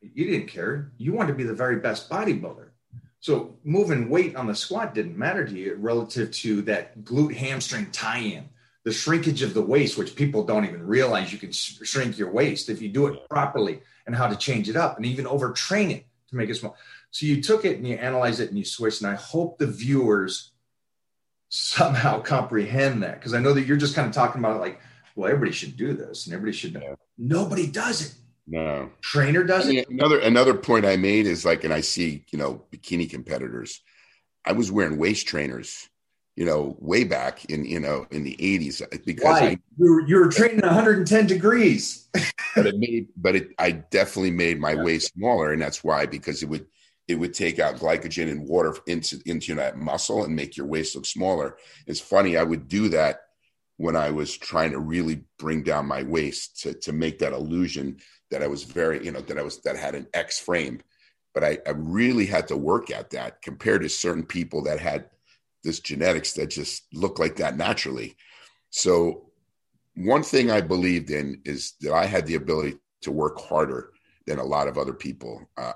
You 0.00 0.26
didn't 0.26 0.48
care. 0.48 0.92
You 0.96 1.12
wanted 1.12 1.32
to 1.32 1.38
be 1.38 1.44
the 1.44 1.54
very 1.54 1.76
best 1.76 2.08
bodybuilder. 2.10 2.68
So 3.20 3.56
moving 3.64 4.10
weight 4.10 4.36
on 4.36 4.46
the 4.46 4.54
squat 4.54 4.94
didn't 4.94 5.16
matter 5.16 5.46
to 5.46 5.52
you 5.52 5.76
relative 5.76 6.30
to 6.32 6.60
that 6.62 7.04
glute 7.04 7.34
hamstring 7.34 7.90
tie 7.90 8.18
in, 8.18 8.50
the 8.84 8.92
shrinkage 8.92 9.40
of 9.40 9.54
the 9.54 9.62
waist, 9.62 9.96
which 9.96 10.14
people 10.14 10.44
don't 10.44 10.66
even 10.66 10.86
realize 10.86 11.32
you 11.32 11.38
can 11.38 11.50
shrink 11.50 12.18
your 12.18 12.30
waist 12.30 12.68
if 12.68 12.82
you 12.82 12.90
do 12.90 13.06
it 13.06 13.28
properly 13.30 13.80
and 14.06 14.14
how 14.14 14.26
to 14.26 14.36
change 14.36 14.68
it 14.68 14.76
up 14.76 14.98
and 14.98 15.06
even 15.06 15.24
overtrain 15.24 15.90
it 15.90 16.04
to 16.28 16.36
make 16.36 16.50
it 16.50 16.54
small. 16.54 16.76
So 17.14 17.26
you 17.26 17.40
took 17.40 17.64
it 17.64 17.76
and 17.76 17.86
you 17.86 17.94
analyzed 17.94 18.40
it 18.40 18.48
and 18.48 18.58
you 18.58 18.64
switched. 18.64 19.00
And 19.00 19.08
I 19.08 19.14
hope 19.14 19.56
the 19.56 19.68
viewers 19.68 20.50
somehow 21.48 22.20
comprehend 22.20 23.04
that 23.04 23.20
because 23.20 23.34
I 23.34 23.38
know 23.38 23.52
that 23.52 23.66
you're 23.66 23.76
just 23.76 23.94
kind 23.94 24.08
of 24.08 24.12
talking 24.12 24.40
about 24.40 24.56
it 24.56 24.60
like, 24.60 24.80
well, 25.14 25.30
everybody 25.30 25.52
should 25.52 25.76
do 25.76 25.92
this 25.92 26.26
and 26.26 26.34
everybody 26.34 26.56
should. 26.56 26.74
Yeah. 26.74 26.96
Nobody 27.16 27.68
does 27.68 28.04
it. 28.04 28.14
No 28.48 28.90
trainer 29.00 29.44
does 29.44 29.68
it. 29.68 29.88
Another 29.88 30.18
another 30.18 30.54
point 30.54 30.84
I 30.84 30.96
made 30.96 31.26
is 31.26 31.44
like, 31.44 31.62
and 31.62 31.72
I 31.72 31.82
see 31.82 32.24
you 32.30 32.38
know 32.38 32.64
bikini 32.72 33.08
competitors. 33.08 33.80
I 34.44 34.52
was 34.52 34.72
wearing 34.72 34.98
waist 34.98 35.28
trainers, 35.28 35.88
you 36.34 36.44
know, 36.44 36.76
way 36.80 37.04
back 37.04 37.44
in 37.44 37.64
you 37.64 37.78
know 37.78 38.08
in 38.10 38.24
the 38.24 38.34
eighties 38.44 38.82
uh, 38.82 38.86
because 39.06 39.40
I, 39.40 39.50
you 39.78 39.94
were, 39.94 40.06
you 40.06 40.16
were 40.16 40.28
training 40.28 40.60
110 40.60 41.26
degrees. 41.28 42.08
but 42.56 42.66
it 42.66 42.76
made, 42.76 43.06
but 43.16 43.36
it 43.36 43.50
I 43.56 43.70
definitely 43.70 44.32
made 44.32 44.58
my 44.58 44.72
yeah. 44.72 44.82
waist 44.82 45.12
smaller, 45.14 45.52
and 45.52 45.62
that's 45.62 45.84
why 45.84 46.06
because 46.06 46.42
it 46.42 46.48
would 46.48 46.66
it 47.06 47.16
would 47.16 47.34
take 47.34 47.58
out 47.58 47.76
glycogen 47.76 48.30
and 48.30 48.48
water 48.48 48.76
into 48.86 49.20
into 49.26 49.54
that 49.54 49.76
muscle 49.76 50.24
and 50.24 50.34
make 50.34 50.56
your 50.56 50.66
waist 50.66 50.94
look 50.94 51.06
smaller. 51.06 51.56
It's 51.86 52.00
funny, 52.00 52.36
I 52.36 52.42
would 52.42 52.68
do 52.68 52.88
that 52.90 53.20
when 53.76 53.96
I 53.96 54.10
was 54.10 54.36
trying 54.36 54.70
to 54.70 54.78
really 54.78 55.24
bring 55.38 55.62
down 55.62 55.86
my 55.86 56.02
waist 56.02 56.60
to 56.62 56.74
to 56.74 56.92
make 56.92 57.18
that 57.18 57.32
illusion 57.32 57.98
that 58.30 58.42
I 58.42 58.46
was 58.46 58.64
very, 58.64 59.04
you 59.04 59.12
know, 59.12 59.20
that 59.20 59.38
I 59.38 59.42
was 59.42 59.60
that 59.62 59.76
had 59.76 59.94
an 59.94 60.06
X 60.14 60.40
frame. 60.40 60.80
But 61.34 61.44
I, 61.44 61.58
I 61.66 61.70
really 61.70 62.26
had 62.26 62.48
to 62.48 62.56
work 62.56 62.90
at 62.90 63.10
that 63.10 63.42
compared 63.42 63.82
to 63.82 63.88
certain 63.88 64.24
people 64.24 64.62
that 64.64 64.78
had 64.78 65.10
this 65.64 65.80
genetics 65.80 66.32
that 66.34 66.50
just 66.50 66.84
look 66.92 67.18
like 67.18 67.36
that 67.36 67.56
naturally. 67.56 68.16
So 68.70 69.30
one 69.96 70.22
thing 70.22 70.50
I 70.50 70.60
believed 70.60 71.10
in 71.10 71.40
is 71.44 71.74
that 71.80 71.92
I 71.92 72.06
had 72.06 72.26
the 72.26 72.36
ability 72.36 72.78
to 73.02 73.10
work 73.10 73.40
harder 73.40 73.90
than 74.26 74.38
a 74.38 74.44
lot 74.44 74.68
of 74.68 74.78
other 74.78 74.92
people. 74.92 75.48
Uh, 75.56 75.72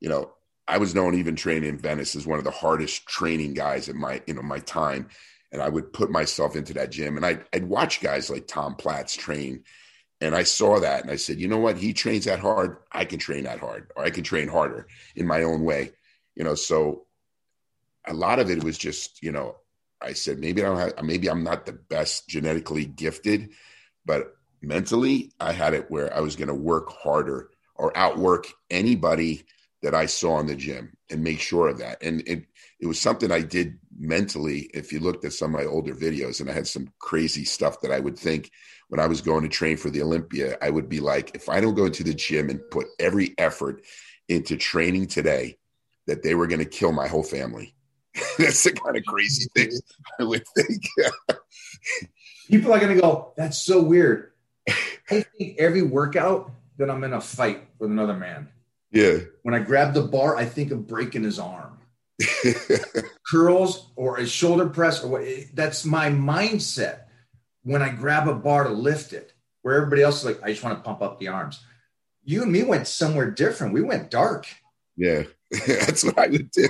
you 0.00 0.08
know, 0.08 0.32
I 0.68 0.78
was 0.78 0.94
known 0.94 1.14
even 1.14 1.36
training 1.36 1.68
in 1.68 1.78
Venice 1.78 2.16
as 2.16 2.26
one 2.26 2.38
of 2.38 2.44
the 2.44 2.50
hardest 2.50 3.06
training 3.06 3.54
guys 3.54 3.88
in 3.88 3.98
my 3.98 4.22
you 4.26 4.34
know 4.34 4.42
my 4.42 4.58
time, 4.58 5.08
and 5.52 5.62
I 5.62 5.68
would 5.68 5.92
put 5.92 6.10
myself 6.10 6.56
into 6.56 6.74
that 6.74 6.90
gym, 6.90 7.16
and 7.16 7.24
I'd, 7.24 7.44
I'd 7.52 7.68
watch 7.68 8.00
guys 8.00 8.30
like 8.30 8.46
Tom 8.46 8.74
Platz 8.74 9.14
train, 9.14 9.62
and 10.20 10.34
I 10.34 10.42
saw 10.42 10.80
that, 10.80 11.02
and 11.02 11.10
I 11.10 11.16
said, 11.16 11.38
you 11.38 11.48
know 11.48 11.58
what, 11.58 11.76
he 11.76 11.92
trains 11.92 12.24
that 12.24 12.40
hard, 12.40 12.78
I 12.90 13.04
can 13.04 13.18
train 13.18 13.44
that 13.44 13.60
hard, 13.60 13.90
or 13.96 14.04
I 14.04 14.10
can 14.10 14.24
train 14.24 14.48
harder 14.48 14.88
in 15.14 15.26
my 15.26 15.44
own 15.44 15.62
way, 15.62 15.92
you 16.34 16.42
know. 16.42 16.54
So 16.54 17.06
a 18.04 18.14
lot 18.14 18.38
of 18.38 18.50
it 18.50 18.64
was 18.64 18.76
just 18.76 19.22
you 19.22 19.32
know, 19.32 19.56
I 20.00 20.14
said 20.14 20.38
maybe 20.38 20.62
I 20.62 20.66
don't 20.66 20.78
have, 20.78 21.04
maybe 21.04 21.30
I'm 21.30 21.44
not 21.44 21.66
the 21.66 21.72
best 21.72 22.28
genetically 22.28 22.86
gifted, 22.86 23.50
but 24.04 24.36
mentally 24.62 25.32
I 25.38 25.52
had 25.52 25.74
it 25.74 25.90
where 25.90 26.12
I 26.12 26.20
was 26.20 26.34
going 26.34 26.48
to 26.48 26.54
work 26.54 26.90
harder 26.90 27.50
or 27.76 27.96
outwork 27.96 28.46
anybody 28.70 29.44
that 29.82 29.94
I 29.94 30.06
saw 30.06 30.40
in 30.40 30.46
the 30.46 30.56
gym 30.56 30.96
and 31.10 31.22
make 31.22 31.40
sure 31.40 31.68
of 31.68 31.78
that. 31.78 32.02
And 32.02 32.22
it 32.26 32.46
it 32.80 32.86
was 32.86 33.00
something 33.00 33.30
I 33.30 33.40
did 33.40 33.78
mentally. 33.98 34.70
If 34.74 34.92
you 34.92 35.00
looked 35.00 35.24
at 35.24 35.32
some 35.32 35.54
of 35.54 35.60
my 35.60 35.66
older 35.66 35.94
videos, 35.94 36.40
and 36.40 36.50
I 36.50 36.52
had 36.52 36.66
some 36.66 36.92
crazy 36.98 37.44
stuff 37.44 37.80
that 37.80 37.92
I 37.92 38.00
would 38.00 38.18
think 38.18 38.50
when 38.88 39.00
I 39.00 39.06
was 39.06 39.20
going 39.20 39.42
to 39.42 39.48
train 39.48 39.76
for 39.76 39.90
the 39.90 40.02
Olympia, 40.02 40.58
I 40.62 40.70
would 40.70 40.88
be 40.88 41.00
like, 41.00 41.34
if 41.34 41.48
I 41.48 41.60
don't 41.60 41.74
go 41.74 41.86
into 41.86 42.04
the 42.04 42.14
gym 42.14 42.50
and 42.50 42.60
put 42.70 42.86
every 42.98 43.34
effort 43.38 43.82
into 44.28 44.56
training 44.56 45.06
today, 45.06 45.58
that 46.06 46.22
they 46.22 46.34
were 46.34 46.46
going 46.46 46.60
to 46.60 46.64
kill 46.64 46.92
my 46.92 47.08
whole 47.08 47.22
family. 47.22 47.74
That's 48.38 48.62
the 48.62 48.72
kind 48.72 48.96
of 48.96 49.04
crazy 49.04 49.48
thing 49.54 49.70
I 50.20 50.24
would 50.24 50.44
think. 50.56 50.82
People 52.48 52.72
are 52.72 52.78
going 52.78 52.94
to 52.94 53.02
go, 53.02 53.32
that's 53.36 53.60
so 53.60 53.82
weird. 53.82 54.30
I 55.10 55.24
think 55.36 55.58
every 55.58 55.82
workout 55.82 56.52
that 56.78 56.88
I'm 56.88 57.02
in 57.02 57.12
a 57.12 57.20
fight 57.20 57.66
with 57.80 57.90
another 57.90 58.14
man. 58.14 58.48
Yeah. 58.96 59.18
When 59.42 59.54
I 59.54 59.58
grab 59.58 59.92
the 59.92 60.02
bar, 60.02 60.36
I 60.36 60.46
think 60.46 60.70
of 60.70 60.86
breaking 60.86 61.24
his 61.24 61.38
arm. 61.38 61.78
Curls 63.30 63.90
or 63.94 64.16
a 64.16 64.26
shoulder 64.26 64.70
press 64.70 65.04
or 65.04 65.08
what 65.08 65.22
that's 65.52 65.84
my 65.84 66.08
mindset 66.08 67.00
when 67.62 67.82
I 67.82 67.90
grab 67.90 68.26
a 68.26 68.34
bar 68.34 68.64
to 68.64 68.70
lift 68.70 69.12
it, 69.12 69.34
where 69.60 69.76
everybody 69.76 70.02
else 70.02 70.20
is 70.20 70.24
like, 70.24 70.42
I 70.42 70.50
just 70.50 70.64
want 70.64 70.78
to 70.78 70.82
pump 70.82 71.02
up 71.02 71.18
the 71.18 71.28
arms. 71.28 71.62
You 72.24 72.42
and 72.42 72.50
me 72.50 72.62
went 72.62 72.86
somewhere 72.86 73.30
different. 73.30 73.74
We 73.74 73.82
went 73.82 74.10
dark. 74.10 74.46
Yeah. 74.96 75.24
That's 75.66 76.02
what 76.02 76.18
I 76.18 76.28
would 76.28 76.50
do. 76.50 76.68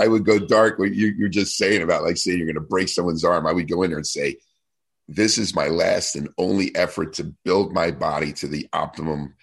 I 0.00 0.08
would 0.08 0.24
go 0.24 0.38
dark. 0.38 0.78
What 0.78 0.94
you, 0.94 1.08
you're 1.08 1.28
just 1.28 1.58
saying 1.58 1.82
about 1.82 2.04
like 2.04 2.16
saying 2.16 2.38
you're 2.38 2.46
going 2.46 2.54
to 2.54 2.60
break 2.60 2.88
someone's 2.88 3.22
arm. 3.22 3.46
I 3.46 3.52
would 3.52 3.68
go 3.68 3.82
in 3.82 3.90
there 3.90 3.98
and 3.98 4.06
say, 4.06 4.38
this 5.08 5.36
is 5.36 5.54
my 5.54 5.68
last 5.68 6.16
and 6.16 6.30
only 6.38 6.74
effort 6.74 7.12
to 7.14 7.24
build 7.44 7.74
my 7.74 7.90
body 7.90 8.32
to 8.32 8.48
the 8.48 8.66
optimum 8.72 9.34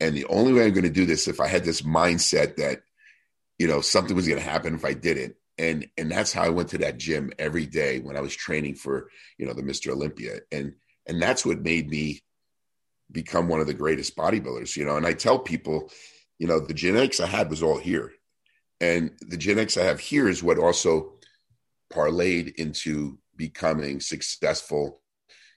and 0.00 0.16
the 0.16 0.26
only 0.26 0.52
way 0.52 0.64
I'm 0.64 0.72
going 0.72 0.84
to 0.84 0.90
do 0.90 1.06
this 1.06 1.28
if 1.28 1.40
I 1.40 1.48
had 1.48 1.64
this 1.64 1.82
mindset 1.82 2.56
that, 2.56 2.82
you 3.58 3.66
know, 3.66 3.80
something 3.80 4.14
was 4.14 4.28
going 4.28 4.40
to 4.40 4.48
happen 4.48 4.74
if 4.74 4.84
I 4.84 4.92
did 4.92 5.16
it. 5.16 5.36
And 5.58 5.88
and 5.96 6.10
that's 6.10 6.32
how 6.32 6.42
I 6.42 6.50
went 6.50 6.68
to 6.70 6.78
that 6.78 6.98
gym 6.98 7.32
every 7.38 7.64
day 7.64 8.00
when 8.00 8.16
I 8.16 8.20
was 8.20 8.36
training 8.36 8.74
for, 8.74 9.10
you 9.38 9.46
know, 9.46 9.54
the 9.54 9.62
Mr. 9.62 9.90
Olympia. 9.92 10.40
And 10.52 10.74
and 11.06 11.20
that's 11.20 11.46
what 11.46 11.62
made 11.62 11.88
me 11.88 12.20
become 13.10 13.48
one 13.48 13.60
of 13.60 13.66
the 13.66 13.74
greatest 13.74 14.16
bodybuilders, 14.16 14.76
you 14.76 14.84
know. 14.84 14.96
And 14.96 15.06
I 15.06 15.14
tell 15.14 15.38
people, 15.38 15.90
you 16.38 16.46
know, 16.46 16.60
the 16.60 16.74
genetics 16.74 17.20
I 17.20 17.26
had 17.26 17.48
was 17.48 17.62
all 17.62 17.78
here. 17.78 18.12
And 18.80 19.12
the 19.20 19.38
genetics 19.38 19.78
I 19.78 19.84
have 19.84 20.00
here 20.00 20.28
is 20.28 20.42
what 20.42 20.58
also 20.58 21.14
parlayed 21.90 22.54
into 22.56 23.18
becoming 23.36 24.00
successful, 24.00 25.00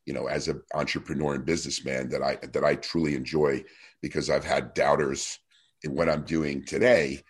you 0.09 0.15
know, 0.15 0.25
as 0.25 0.47
an 0.47 0.59
entrepreneur 0.73 1.35
and 1.35 1.45
businessman 1.45 2.09
that 2.09 2.23
I 2.23 2.37
that 2.53 2.63
I 2.63 2.73
truly 2.73 3.13
enjoy 3.13 3.63
because 4.01 4.27
I've 4.27 4.43
had 4.43 4.73
doubters 4.73 5.37
in 5.83 5.93
what 5.93 6.09
I'm 6.09 6.23
doing 6.23 6.65
today. 6.65 7.21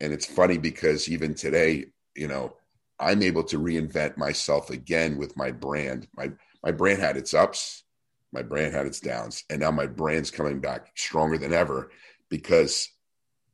And 0.00 0.12
it's 0.12 0.24
funny 0.24 0.56
because 0.56 1.08
even 1.08 1.34
today, 1.34 1.86
you 2.14 2.28
know, 2.28 2.54
I'm 3.00 3.24
able 3.24 3.42
to 3.42 3.58
reinvent 3.58 4.18
myself 4.18 4.70
again 4.70 5.18
with 5.18 5.36
my 5.36 5.50
brand. 5.50 6.06
My 6.16 6.30
my 6.62 6.70
brand 6.70 7.00
had 7.00 7.16
its 7.16 7.34
ups, 7.34 7.82
my 8.32 8.42
brand 8.42 8.72
had 8.72 8.86
its 8.86 9.00
downs, 9.00 9.42
and 9.50 9.58
now 9.58 9.72
my 9.72 9.88
brand's 9.88 10.30
coming 10.30 10.60
back 10.60 10.92
stronger 10.94 11.38
than 11.38 11.52
ever 11.52 11.90
because 12.28 12.88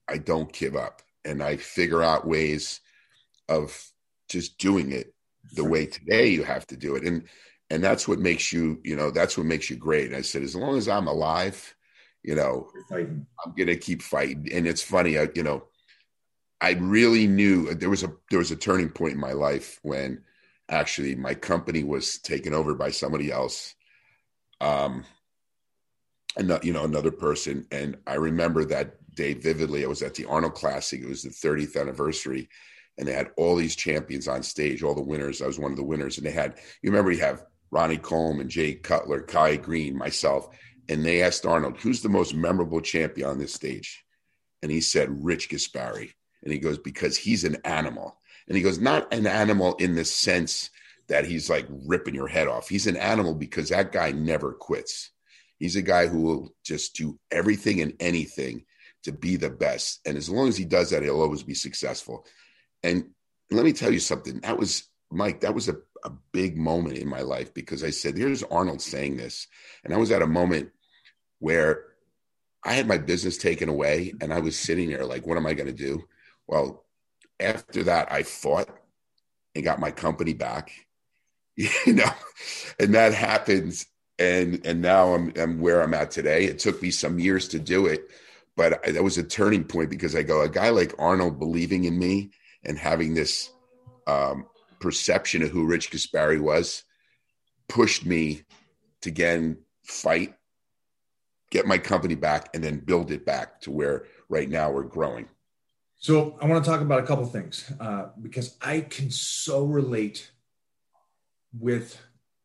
I 0.07 0.19
don't 0.19 0.53
give 0.53 0.77
up 0.77 1.01
and 1.25 1.43
I 1.43 1.57
figure 1.57 2.03
out 2.03 2.29
ways 2.29 2.83
of 3.49 3.83
just 4.29 4.59
doing 4.59 4.93
it 4.93 5.15
the 5.55 5.65
way 5.65 5.87
today 5.87 6.27
you 6.27 6.43
have 6.45 6.67
to 6.67 6.77
do 6.77 6.97
it. 6.97 7.05
And 7.05 7.25
and 7.75 7.83
that's 7.83 8.07
what 8.07 8.21
makes 8.21 8.53
you, 8.53 8.81
you 8.85 8.95
know, 8.95 9.11
that's 9.11 9.37
what 9.37 9.47
makes 9.47 9.69
you 9.69 9.75
great. 9.75 10.07
And 10.07 10.15
I 10.15 10.21
said, 10.21 10.45
as 10.45 10.55
long 10.55 10.79
as 10.79 10.89
I'm 10.89 11.09
alive, 11.09 11.75
you 12.23 12.37
know, 12.37 12.69
I'm 13.45 13.53
gonna 13.59 13.75
keep 13.75 14.01
fighting. 14.01 14.49
And 14.53 14.69
it's 14.69 14.81
funny, 14.81 15.19
I, 15.19 15.29
you 15.35 15.43
know, 15.43 15.65
I 16.61 16.75
really 16.75 17.27
knew 17.27 17.75
there 17.75 17.91
was 17.91 18.05
a 18.05 18.13
there 18.31 18.39
was 18.39 18.53
a 18.53 18.57
turning 18.57 18.91
point 18.91 19.15
in 19.15 19.21
my 19.21 19.33
life 19.33 19.81
when 19.83 20.23
actually 20.69 21.17
my 21.17 21.35
company 21.35 21.83
was 21.83 22.19
taken 22.19 22.55
over 22.55 22.75
by 22.75 22.91
somebody 22.93 23.33
else. 23.33 23.75
Um 24.61 25.05
and 26.37 26.59
you 26.63 26.73
know 26.73 26.85
another 26.85 27.13
person 27.13 27.65
and 27.71 27.97
i 28.09 28.15
remember 28.15 28.65
that 28.65 28.97
day 29.15 29.35
vividly 29.35 29.85
i 29.85 29.87
was 29.87 30.03
at 30.03 30.15
the 30.15 30.25
arnold 30.25 30.55
classic 30.55 31.01
it 31.01 31.09
was 31.09 31.23
the 31.23 31.29
30th 31.29 31.81
anniversary 31.81 32.49
and 32.99 33.07
they 33.07 33.13
had 33.13 33.31
all 33.37 33.55
these 33.55 33.77
champions 33.77 34.27
on 34.27 34.43
stage 34.43 34.83
all 34.83 34.97
the 34.97 35.01
winners 35.01 35.41
i 35.41 35.47
was 35.47 35.61
one 35.61 35.71
of 35.71 35.77
the 35.77 35.85
winners 35.85 36.19
and 36.19 36.27
they 36.27 36.33
had 36.33 36.57
you 36.83 36.91
remember 36.91 37.13
you 37.13 37.21
have 37.21 37.45
ronnie 37.75 37.99
Coleman, 37.99 38.43
and 38.43 38.51
jay 38.51 38.75
cutler 38.75 39.21
kai 39.21 39.57
Greene, 39.57 39.97
myself 39.97 40.49
and 40.89 41.05
they 41.05 41.23
asked 41.23 41.47
arnold 41.47 41.77
who's 41.79 42.03
the 42.03 42.09
most 42.09 42.35
memorable 42.35 42.81
champion 42.81 43.29
on 43.29 43.39
this 43.39 43.53
stage 43.53 44.05
and 44.63 44.71
he 44.71 44.81
said 44.81 45.25
rich 45.25 45.51
gaspari 45.51 46.13
and 46.43 46.53
he 46.53 46.59
goes 46.59 46.79
because 46.79 47.17
he's 47.17 47.45
an 47.45 47.57
animal 47.65 48.19
and 48.49 48.57
he 48.57 48.63
goes 48.63 48.79
not 48.79 49.13
an 49.13 49.27
animal 49.27 49.75
in 49.77 49.95
the 49.95 50.05
sense 50.05 50.71
that 51.09 51.27
he's 51.27 51.51
like 51.51 51.67
ripping 51.69 52.15
your 52.15 52.29
head 52.29 52.49
off 52.49 52.69
he's 52.69 52.87
an 52.87 52.97
animal 52.97 53.35
because 53.35 53.69
that 53.69 53.93
guy 53.93 54.11
never 54.11 54.53
quits 54.53 55.11
He's 55.59 55.77
a 55.77 55.83
guy 55.83 56.07
who 56.07 56.21
will 56.21 56.55
just 56.65 56.95
do 56.95 57.19
everything 57.31 57.81
and 57.81 57.95
anything 58.01 58.65
to 59.05 59.13
be 59.13 59.37
the 59.37 59.51
best. 59.51 60.01
And 60.05 60.17
as 60.17 60.29
long 60.29 60.49
as 60.49 60.57
he 60.57 60.65
does 60.65 60.91
that, 60.91 61.03
he'll 61.03 61.21
always 61.21 61.43
be 61.43 61.55
successful. 61.55 62.27
And 62.83 63.11
let 63.51 63.65
me 63.65 63.73
tell 63.73 63.93
you 63.93 64.01
something. 64.01 64.41
That 64.41 64.59
was 64.59 64.89
Mike, 65.15 65.41
that 65.41 65.55
was 65.55 65.69
a, 65.69 65.77
a 66.05 66.11
big 66.33 66.57
moment 66.57 66.99
in 66.99 67.09
my 67.09 67.23
life 67.23 67.55
because 67.55 67.85
I 67.85 67.91
said, 67.91 68.17
here's 68.17 68.43
Arnold 68.43 68.83
saying 68.83 69.17
this. 69.17 69.47
And 69.85 69.95
I 69.95 69.97
was 69.97 70.11
at 70.11 70.23
a 70.23 70.27
moment 70.27 70.71
where 71.39 71.85
I 72.65 72.75
had 72.75 72.87
my 72.87 72.99
business 72.99 73.39
taken 73.39 73.69
away 73.69 74.15
and 74.21 74.33
I 74.33 74.41
was 74.41 74.59
sitting 74.59 74.91
there 74.91 75.05
like, 75.05 75.27
what 75.27 75.37
am 75.37 75.47
I 75.47 75.55
going 75.55 75.67
to 75.67 75.73
do? 75.73 76.05
Well, 76.47 76.85
after 77.41 77.85
that, 77.85 78.11
I 78.13 78.23
fought 78.23 78.69
and 79.55 79.65
got 79.65 79.81
my 79.81 79.91
company 79.91 80.35
back, 80.35 80.73
you 81.57 81.93
know, 81.93 82.11
and 82.79 82.95
that 82.95 83.15
happens 83.15 83.87
and 84.19 84.65
and 84.65 84.81
now 84.81 85.15
I'm, 85.15 85.33
I'm 85.37 85.61
where 85.61 85.83
I'm 85.83 85.95
at 85.95 86.11
today. 86.11 86.45
It 86.45 86.59
took 86.59 86.81
me 86.81 86.91
some 86.91 87.19
years 87.19 87.49
to 87.49 87.59
do 87.59 87.87
it, 87.87 88.09
but 88.57 88.87
I, 88.87 88.93
that 88.93 89.03
was 89.03 89.19
a 89.19 89.25
turning 89.25 89.65
point 89.65 89.91
because 89.91 90.15
I 90.15 90.23
go 90.23 90.43
a 90.43 90.49
guy 90.49 90.71
like 90.71 90.95
Arnold 90.99 91.39
believing 91.39 91.85
in 91.85 91.99
me 91.99 92.31
and 92.65 92.79
having 92.79 93.15
this 93.15 93.51
um, 94.07 94.47
perception 94.85 95.43
of 95.43 95.49
who 95.49 95.65
Rich 95.65 95.91
Gaspari 95.91 96.39
was 96.39 96.85
pushed 97.69 98.05
me 98.05 98.43
to 99.01 99.09
again 99.09 99.57
fight, 99.83 100.35
get 101.51 101.67
my 101.67 101.79
company 101.79 102.15
back, 102.15 102.51
and 102.53 102.63
then 102.63 102.81
build 102.81 103.11
it 103.11 103.25
back 103.25 103.63
to 103.63 103.71
where 103.71 104.05
right 104.29 104.49
now 104.49 104.71
we're 104.71 104.83
growing. 104.83 105.27
So 105.97 106.37
I 106.39 106.47
want 106.47 106.63
to 106.63 106.71
talk 106.71 106.83
about 106.83 107.03
a 107.03 107.07
couple 107.07 107.25
things 107.25 107.73
uh, 107.81 108.09
because 108.21 108.59
I 108.61 108.83
can 108.83 109.11
so 109.11 109.65
relate 109.65 110.31
with 111.59 111.99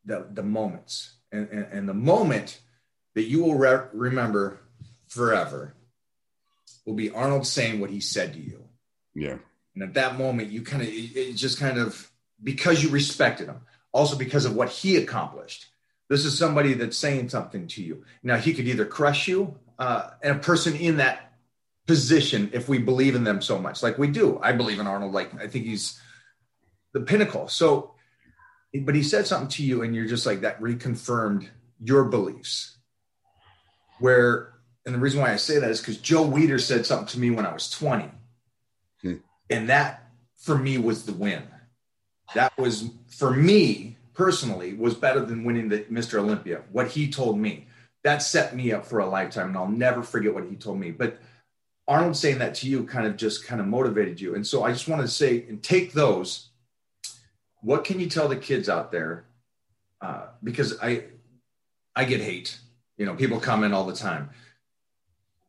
the 0.06 0.26
the 0.32 0.42
moments 0.42 1.16
and, 1.30 1.46
and, 1.50 1.66
and 1.70 1.88
the 1.88 1.94
moment 1.94 2.62
that 3.14 3.24
you 3.24 3.44
will 3.44 3.56
re- 3.56 3.88
remember 3.92 4.60
forever 5.08 5.74
will 6.86 6.94
be 6.94 7.10
Arnold 7.10 7.46
saying 7.46 7.80
what 7.80 7.90
he 7.90 8.00
said 8.00 8.32
to 8.32 8.40
you. 8.40 8.64
Yeah. 9.14 9.36
And 9.74 9.82
at 9.84 9.94
that 9.94 10.18
moment, 10.18 10.50
you 10.50 10.62
kind 10.62 10.82
of, 10.82 10.88
it, 10.88 11.16
it 11.16 11.36
just 11.36 11.58
kind 11.58 11.78
of, 11.78 12.09
because 12.42 12.82
you 12.82 12.90
respected 12.90 13.48
him, 13.48 13.60
also 13.92 14.16
because 14.16 14.44
of 14.44 14.54
what 14.54 14.68
he 14.68 14.96
accomplished. 14.96 15.66
This 16.08 16.24
is 16.24 16.36
somebody 16.36 16.74
that's 16.74 16.96
saying 16.96 17.28
something 17.28 17.68
to 17.68 17.82
you. 17.82 18.04
Now, 18.22 18.36
he 18.36 18.52
could 18.52 18.66
either 18.66 18.84
crush 18.84 19.28
you, 19.28 19.56
uh, 19.78 20.10
and 20.22 20.36
a 20.36 20.40
person 20.40 20.74
in 20.76 20.96
that 20.96 21.32
position, 21.86 22.50
if 22.52 22.68
we 22.68 22.78
believe 22.78 23.14
in 23.14 23.24
them 23.24 23.40
so 23.40 23.58
much, 23.58 23.82
like 23.82 23.98
we 23.98 24.08
do. 24.08 24.40
I 24.42 24.52
believe 24.52 24.80
in 24.80 24.86
Arnold. 24.86 25.12
Like, 25.12 25.40
I 25.40 25.46
think 25.46 25.66
he's 25.66 26.00
the 26.92 27.00
pinnacle. 27.00 27.48
So 27.48 27.94
but 28.74 28.94
he 28.94 29.02
said 29.02 29.26
something 29.26 29.48
to 29.48 29.64
you 29.64 29.82
and 29.82 29.94
you're 29.94 30.06
just 30.06 30.26
like 30.26 30.42
that 30.42 30.60
reconfirmed 30.60 31.48
your 31.82 32.04
beliefs 32.04 32.76
where 33.98 34.54
and 34.86 34.94
the 34.94 34.98
reason 34.98 35.20
why 35.20 35.32
i 35.32 35.36
say 35.36 35.58
that 35.58 35.70
is 35.70 35.80
because 35.80 35.98
joe 35.98 36.24
weider 36.24 36.60
said 36.60 36.86
something 36.86 37.08
to 37.08 37.18
me 37.18 37.30
when 37.30 37.46
i 37.46 37.52
was 37.52 37.70
20 37.70 38.10
hmm. 39.02 39.14
and 39.48 39.68
that 39.68 40.08
for 40.36 40.56
me 40.56 40.78
was 40.78 41.04
the 41.04 41.12
win 41.12 41.42
that 42.34 42.56
was 42.58 42.90
for 43.08 43.30
me 43.30 43.96
personally 44.14 44.74
was 44.74 44.94
better 44.94 45.24
than 45.24 45.44
winning 45.44 45.68
the 45.68 45.80
mr 45.84 46.18
olympia 46.18 46.62
what 46.72 46.88
he 46.88 47.10
told 47.10 47.38
me 47.38 47.66
that 48.02 48.22
set 48.22 48.54
me 48.54 48.72
up 48.72 48.84
for 48.84 48.98
a 48.98 49.06
lifetime 49.06 49.48
and 49.48 49.56
i'll 49.56 49.68
never 49.68 50.02
forget 50.02 50.34
what 50.34 50.44
he 50.44 50.56
told 50.56 50.78
me 50.78 50.90
but 50.90 51.18
arnold 51.88 52.16
saying 52.16 52.38
that 52.38 52.54
to 52.54 52.68
you 52.68 52.84
kind 52.84 53.06
of 53.06 53.16
just 53.16 53.44
kind 53.44 53.60
of 53.60 53.66
motivated 53.66 54.20
you 54.20 54.34
and 54.34 54.46
so 54.46 54.64
i 54.64 54.70
just 54.70 54.88
want 54.88 55.00
to 55.00 55.08
say 55.08 55.44
and 55.48 55.62
take 55.62 55.92
those 55.92 56.50
what 57.62 57.84
can 57.84 58.00
you 58.00 58.08
tell 58.08 58.28
the 58.28 58.36
kids 58.36 58.68
out 58.68 58.90
there? 58.90 59.24
Uh, 60.00 60.26
because 60.42 60.78
I, 60.80 61.04
I 61.94 62.04
get 62.04 62.20
hate. 62.20 62.58
You 62.96 63.06
know, 63.06 63.14
people 63.14 63.40
comment 63.40 63.74
all 63.74 63.84
the 63.84 63.94
time. 63.94 64.30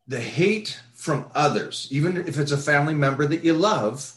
The 0.08 0.20
hate 0.20 0.82
from 0.94 1.30
others, 1.34 1.88
even 1.92 2.18
if 2.18 2.38
it's 2.38 2.52
a 2.52 2.58
family 2.58 2.94
member 2.94 3.26
that 3.28 3.44
you 3.44 3.54
love, 3.54 4.14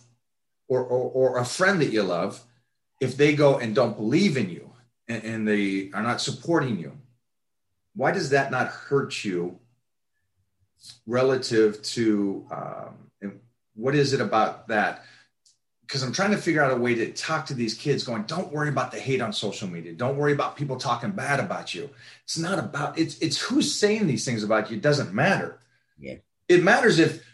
or 0.68 0.81
or, 0.81 1.11
or 1.11 1.38
a 1.38 1.44
friend 1.44 1.81
that 1.81 1.92
you 1.92 2.03
love, 2.03 2.42
if 3.04 3.16
they 3.16 3.34
go 3.34 3.58
and 3.58 3.74
don't 3.74 3.96
believe 3.96 4.36
in 4.36 4.50
you 4.50 4.70
and, 5.06 5.22
and 5.24 5.48
they 5.48 5.90
are 5.92 6.02
not 6.02 6.20
supporting 6.20 6.78
you, 6.78 6.92
why 7.94 8.10
does 8.10 8.30
that 8.30 8.50
not 8.50 8.68
hurt 8.68 9.24
you 9.24 9.58
relative 11.06 11.80
to 11.82 12.46
um, 12.50 13.40
what 13.74 13.94
is 13.94 14.12
it 14.12 14.20
about 14.20 14.68
that 14.68 15.04
because 15.86 16.02
I'm 16.02 16.12
trying 16.12 16.30
to 16.30 16.38
figure 16.38 16.62
out 16.62 16.72
a 16.72 16.76
way 16.76 16.94
to 16.94 17.12
talk 17.12 17.46
to 17.46 17.54
these 17.54 17.74
kids 17.74 18.04
going, 18.04 18.22
don't 18.22 18.50
worry 18.50 18.70
about 18.70 18.90
the 18.90 18.98
hate 18.98 19.20
on 19.20 19.34
social 19.34 19.68
media. 19.68 19.92
Don't 19.92 20.16
worry 20.16 20.32
about 20.32 20.56
people 20.56 20.76
talking 20.76 21.10
bad 21.10 21.40
about 21.40 21.74
you. 21.74 21.90
It's 22.24 22.38
not 22.38 22.58
about 22.58 22.98
it's 22.98 23.18
it's 23.18 23.38
who's 23.38 23.74
saying 23.74 24.06
these 24.06 24.24
things 24.24 24.42
about 24.42 24.70
you. 24.70 24.78
It 24.78 24.82
doesn't 24.82 25.12
matter. 25.12 25.60
Yeah. 25.98 26.16
It 26.48 26.64
matters 26.64 26.98
if 26.98 27.24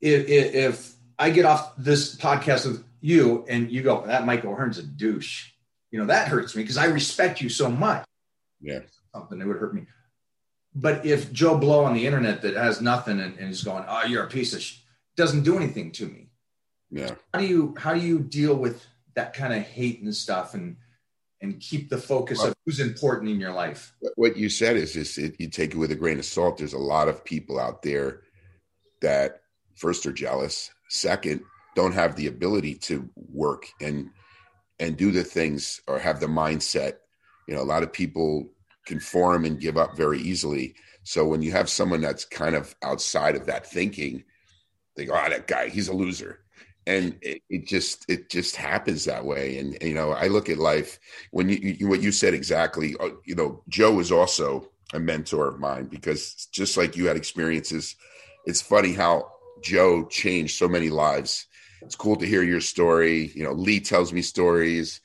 if 0.00 0.28
if 0.28 0.94
I 1.18 1.30
get 1.30 1.44
off 1.44 1.74
this 1.76 2.16
podcast 2.16 2.66
with 2.66 2.84
you 3.00 3.44
and 3.48 3.70
you 3.70 3.82
go, 3.82 4.06
that 4.06 4.26
Michael 4.26 4.52
O'Hearn's 4.52 4.78
a 4.78 4.82
douche. 4.82 5.50
You 5.90 5.98
know, 5.98 6.06
that 6.06 6.28
hurts 6.28 6.54
me 6.54 6.62
because 6.62 6.76
I 6.76 6.86
respect 6.86 7.40
you 7.40 7.48
so 7.48 7.70
much. 7.70 8.04
Yeah. 8.60 8.80
Something 9.14 9.38
that 9.38 9.46
would 9.46 9.56
hurt 9.56 9.74
me. 9.74 9.86
But 10.74 11.06
if 11.06 11.32
Joe 11.32 11.56
Blow 11.56 11.84
on 11.84 11.94
the 11.94 12.06
internet 12.06 12.42
that 12.42 12.54
has 12.54 12.80
nothing 12.80 13.20
and, 13.20 13.38
and 13.38 13.50
is 13.50 13.64
going, 13.64 13.84
oh, 13.88 14.04
you're 14.04 14.24
a 14.24 14.28
piece 14.28 14.52
of 14.52 14.60
sh-, 14.62 14.78
doesn't 15.16 15.42
do 15.42 15.56
anything 15.56 15.90
to 15.92 16.06
me 16.06 16.28
yeah 16.90 17.14
how 17.32 17.40
do 17.40 17.46
you 17.46 17.74
how 17.78 17.94
do 17.94 18.00
you 18.00 18.18
deal 18.18 18.54
with 18.54 18.86
that 19.14 19.32
kind 19.32 19.52
of 19.52 19.62
hate 19.62 20.00
and 20.00 20.14
stuff 20.14 20.54
and 20.54 20.76
and 21.40 21.60
keep 21.60 21.88
the 21.88 21.98
focus 21.98 22.38
well, 22.38 22.48
of 22.48 22.54
who's 22.64 22.80
important 22.80 23.30
in 23.30 23.38
your 23.38 23.52
life 23.52 23.94
what 24.16 24.36
you 24.36 24.48
said 24.48 24.76
is 24.76 24.94
just 24.94 25.18
it, 25.18 25.34
you 25.38 25.48
take 25.48 25.72
it 25.72 25.78
with 25.78 25.92
a 25.92 25.96
grain 25.96 26.18
of 26.18 26.24
salt 26.24 26.58
there's 26.58 26.72
a 26.72 26.78
lot 26.78 27.08
of 27.08 27.24
people 27.24 27.58
out 27.58 27.82
there 27.82 28.22
that 29.00 29.42
first 29.74 30.06
are 30.06 30.12
jealous 30.12 30.70
second 30.88 31.42
don't 31.78 31.94
have 32.02 32.16
the 32.16 32.26
ability 32.26 32.74
to 32.74 33.08
work 33.16 33.64
and 33.80 34.10
and 34.80 34.96
do 34.96 35.10
the 35.10 35.24
things 35.24 35.80
or 35.86 35.98
have 35.98 36.18
the 36.20 36.26
mindset 36.42 36.94
you 37.46 37.54
know 37.54 37.62
a 37.62 37.72
lot 37.72 37.82
of 37.82 37.92
people 37.92 38.50
conform 38.88 39.44
and 39.44 39.60
give 39.60 39.76
up 39.76 39.94
very 39.96 40.18
easily. 40.18 40.74
So 41.04 41.26
when 41.26 41.42
you 41.42 41.52
have 41.52 41.68
someone 41.68 42.00
that's 42.00 42.24
kind 42.24 42.56
of 42.56 42.74
outside 42.82 43.36
of 43.36 43.46
that 43.46 43.66
thinking 43.66 44.24
they 44.96 45.04
go 45.04 45.12
oh 45.14 45.30
that 45.30 45.46
guy 45.46 45.68
he's 45.68 45.88
a 45.88 45.92
loser. 45.92 46.40
And 46.86 47.18
it, 47.20 47.42
it, 47.50 47.66
just 47.66 48.06
it 48.08 48.30
just 48.30 48.56
happens 48.56 49.04
that 49.04 49.26
way. 49.26 49.58
And 49.58 49.76
you 49.82 49.94
know 49.94 50.12
i 50.12 50.26
look 50.26 50.48
at 50.48 50.58
life 50.58 50.98
when 51.30 51.48
you, 51.50 51.76
you, 51.78 51.88
what 51.88 52.00
you 52.00 52.10
said 52.10 52.34
exactly 52.34 52.96
uh, 52.98 53.10
you 53.26 53.34
know 53.34 53.62
joe 53.68 54.00
is 54.00 54.10
also 54.10 54.70
a 54.94 54.98
mentor 54.98 55.48
of 55.48 55.60
mine 55.60 55.84
because 55.84 56.48
just 56.50 56.78
like 56.78 56.96
you 56.96 57.06
had 57.06 57.16
experiences 57.16 57.94
it's 58.46 58.62
funny 58.62 58.94
how 58.94 59.30
joe 59.62 60.06
changed 60.06 60.56
so 60.56 60.66
many 60.66 60.88
lives 60.88 61.46
it's 61.82 61.96
cool 61.96 62.16
to 62.16 62.26
hear 62.26 62.42
your 62.42 62.60
story 62.60 63.30
you 63.34 63.44
know 63.44 63.52
lee 63.52 63.80
tells 63.80 64.12
me 64.12 64.22
stories 64.22 65.00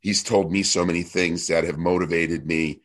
he's 0.00 0.22
told 0.22 0.52
me 0.52 0.62
so 0.62 0.84
many 0.84 1.02
things 1.02 1.46
that 1.46 1.64
have 1.64 1.78
motivated 1.78 2.46
me 2.46 2.80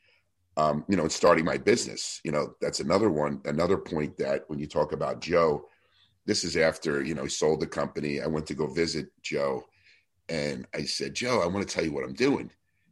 um, 0.58 0.84
you 0.88 0.96
know 0.96 1.04
in 1.04 1.10
starting 1.10 1.46
my 1.46 1.58
business 1.58 2.22
you 2.24 2.32
know 2.32 2.54
that's 2.62 2.80
another 2.80 3.10
one 3.10 3.42
another 3.46 3.78
point 3.78 4.18
that 4.18 4.44
when 4.48 4.60
you 4.60 4.68
talk 4.68 4.92
about 4.92 5.22
joe 5.22 5.66
this 6.26 6.44
is 6.44 6.58
after 6.58 7.04
you 7.04 7.16
know 7.16 7.24
he 7.24 7.30
sold 7.30 7.60
the 7.60 7.68
company. 7.68 8.22
I 8.22 8.28
went 8.28 8.46
to 8.48 8.54
go 8.54 8.68
visit 8.68 9.08
Joe, 9.22 9.64
and 10.30 10.68
I 10.74 10.84
said, 10.84 11.14
Joe, 11.14 11.42
I 11.42 11.48
want 11.48 11.68
to 11.68 11.74
tell 11.74 11.84
you 11.84 11.94
what 11.94 12.04
I'm 12.04 12.14
doing. 12.14 12.52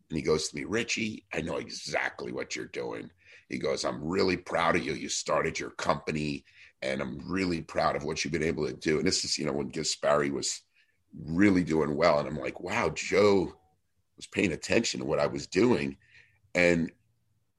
And 0.09 0.17
he 0.17 0.21
goes 0.21 0.49
to 0.49 0.55
me, 0.55 0.63
Richie, 0.63 1.25
I 1.33 1.41
know 1.41 1.57
exactly 1.57 2.31
what 2.31 2.55
you're 2.55 2.65
doing. 2.65 3.09
He 3.47 3.59
goes, 3.59 3.85
I'm 3.85 4.03
really 4.03 4.37
proud 4.37 4.75
of 4.75 4.83
you. 4.83 4.93
You 4.93 5.09
started 5.09 5.59
your 5.59 5.69
company, 5.71 6.43
and 6.81 7.01
I'm 7.01 7.21
really 7.27 7.61
proud 7.61 7.95
of 7.95 8.03
what 8.03 8.23
you've 8.23 8.33
been 8.33 8.43
able 8.43 8.65
to 8.67 8.73
do. 8.73 8.97
And 8.97 9.07
this 9.07 9.25
is, 9.25 9.37
you 9.37 9.45
know, 9.45 9.51
when 9.51 9.71
Gaspari 9.71 10.31
was 10.31 10.61
really 11.25 11.63
doing 11.63 11.95
well. 11.95 12.19
And 12.19 12.27
I'm 12.27 12.39
like, 12.39 12.61
wow, 12.61 12.89
Joe 12.89 13.53
was 14.15 14.27
paying 14.27 14.53
attention 14.53 14.99
to 14.99 15.05
what 15.05 15.19
I 15.19 15.27
was 15.27 15.47
doing. 15.47 15.97
And 16.55 16.91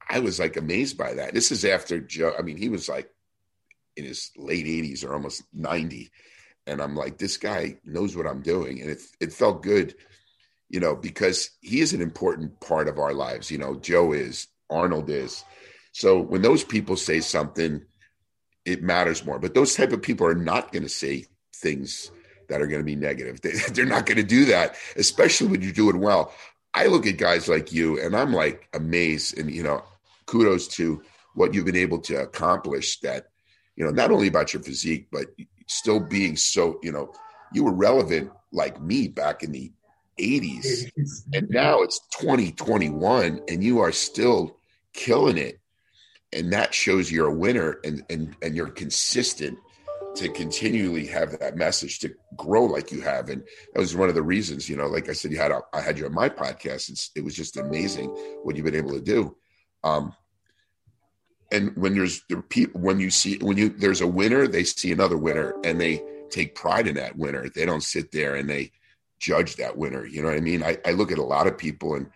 I 0.08 0.20
was 0.20 0.38
like 0.38 0.56
amazed 0.56 0.96
by 0.96 1.14
that. 1.14 1.34
This 1.34 1.52
is 1.52 1.64
after 1.64 2.00
Joe, 2.00 2.34
I 2.38 2.42
mean, 2.42 2.56
he 2.56 2.68
was 2.68 2.88
like 2.88 3.10
in 3.96 4.04
his 4.04 4.30
late 4.36 4.66
80s 4.66 5.04
or 5.04 5.12
almost 5.12 5.42
90. 5.52 6.10
And 6.66 6.80
I'm 6.80 6.96
like, 6.96 7.18
this 7.18 7.36
guy 7.36 7.78
knows 7.84 8.16
what 8.16 8.26
I'm 8.26 8.42
doing. 8.42 8.80
And 8.80 8.90
it, 8.90 9.00
it 9.20 9.32
felt 9.32 9.62
good, 9.62 9.94
you 10.68 10.80
know, 10.80 10.96
because 10.96 11.50
he 11.60 11.80
is 11.80 11.92
an 11.92 12.00
important 12.00 12.58
part 12.60 12.88
of 12.88 12.98
our 12.98 13.12
lives. 13.12 13.50
You 13.50 13.58
know, 13.58 13.74
Joe 13.76 14.12
is, 14.12 14.48
Arnold 14.70 15.10
is. 15.10 15.44
So 15.92 16.20
when 16.20 16.42
those 16.42 16.64
people 16.64 16.96
say 16.96 17.20
something, 17.20 17.82
it 18.64 18.82
matters 18.82 19.24
more. 19.24 19.38
But 19.38 19.54
those 19.54 19.74
type 19.74 19.92
of 19.92 20.02
people 20.02 20.26
are 20.26 20.34
not 20.34 20.72
going 20.72 20.82
to 20.82 20.88
say 20.88 21.26
things 21.54 22.10
that 22.48 22.60
are 22.60 22.66
going 22.66 22.80
to 22.80 22.84
be 22.84 22.96
negative. 22.96 23.40
They, 23.42 23.52
they're 23.72 23.86
not 23.86 24.06
going 24.06 24.18
to 24.18 24.22
do 24.22 24.46
that, 24.46 24.76
especially 24.96 25.48
when 25.48 25.62
you 25.62 25.72
do 25.72 25.88
it 25.90 25.96
well. 25.96 26.32
I 26.74 26.86
look 26.86 27.06
at 27.06 27.16
guys 27.16 27.48
like 27.48 27.72
you 27.72 28.00
and 28.00 28.16
I'm 28.16 28.32
like 28.32 28.68
amazed 28.74 29.38
and, 29.38 29.50
you 29.50 29.62
know, 29.62 29.82
kudos 30.26 30.68
to 30.68 31.02
what 31.34 31.54
you've 31.54 31.64
been 31.64 31.76
able 31.76 31.98
to 32.00 32.16
accomplish 32.16 33.00
that, 33.00 33.28
you 33.76 33.84
know, 33.84 33.90
not 33.90 34.10
only 34.10 34.28
about 34.28 34.52
your 34.52 34.62
physique, 34.62 35.08
but 35.10 35.26
still 35.66 36.00
being 36.00 36.36
so, 36.36 36.78
you 36.82 36.92
know, 36.92 37.12
you 37.52 37.64
were 37.64 37.72
relevant 37.72 38.30
like 38.52 38.80
me 38.80 39.08
back 39.08 39.42
in 39.42 39.52
the 39.52 39.72
80s. 40.18 40.90
And 41.32 41.48
now 41.50 41.82
it's 41.82 42.00
2021 42.18 43.40
and 43.48 43.64
you 43.64 43.80
are 43.80 43.92
still 43.92 44.56
killing 44.92 45.38
it. 45.38 45.59
And 46.32 46.52
that 46.52 46.72
shows 46.72 47.10
you're 47.10 47.28
a 47.28 47.34
winner 47.34 47.80
and 47.84 48.04
and 48.08 48.36
and 48.40 48.54
you're 48.54 48.70
consistent 48.70 49.58
to 50.14 50.28
continually 50.28 51.06
have 51.06 51.38
that 51.38 51.56
message 51.56 51.98
to 52.00 52.14
grow 52.36 52.64
like 52.64 52.90
you 52.90 53.00
have. 53.00 53.28
And 53.28 53.42
that 53.72 53.80
was 53.80 53.94
one 53.94 54.08
of 54.08 54.14
the 54.14 54.22
reasons, 54.22 54.68
you 54.68 54.76
know, 54.76 54.86
like 54.86 55.08
I 55.08 55.12
said, 55.12 55.30
you 55.30 55.38
had, 55.38 55.52
I 55.72 55.80
had 55.80 55.98
you 55.98 56.06
on 56.06 56.14
my 56.14 56.28
podcast. 56.28 56.90
It's, 56.90 57.10
it 57.14 57.24
was 57.24 57.34
just 57.34 57.56
amazing 57.56 58.08
what 58.42 58.56
you've 58.56 58.64
been 58.64 58.74
able 58.74 58.92
to 58.92 59.00
do. 59.00 59.36
Um, 59.84 60.14
and 61.52 61.76
when 61.76 61.94
there's 61.94 62.22
the 62.28 62.42
people, 62.42 62.80
when 62.80 63.00
you 63.00 63.10
see, 63.10 63.38
when 63.38 63.56
you, 63.56 63.68
there's 63.68 64.00
a 64.00 64.06
winner, 64.06 64.46
they 64.46 64.64
see 64.64 64.92
another 64.92 65.16
winner 65.16 65.54
and 65.64 65.80
they 65.80 66.02
take 66.30 66.54
pride 66.54 66.86
in 66.86 66.96
that 66.96 67.16
winner. 67.16 67.48
They 67.48 67.66
don't 67.66 67.82
sit 67.82 68.12
there 68.12 68.36
and 68.36 68.48
they 68.48 68.72
judge 69.18 69.56
that 69.56 69.76
winner. 69.76 70.06
You 70.06 70.22
know 70.22 70.28
what 70.28 70.36
I 70.36 70.40
mean? 70.40 70.62
I, 70.62 70.78
I 70.84 70.92
look 70.92 71.12
at 71.12 71.18
a 71.18 71.24
lot 71.24 71.46
of 71.46 71.58
people 71.58 71.94
and 71.94 72.10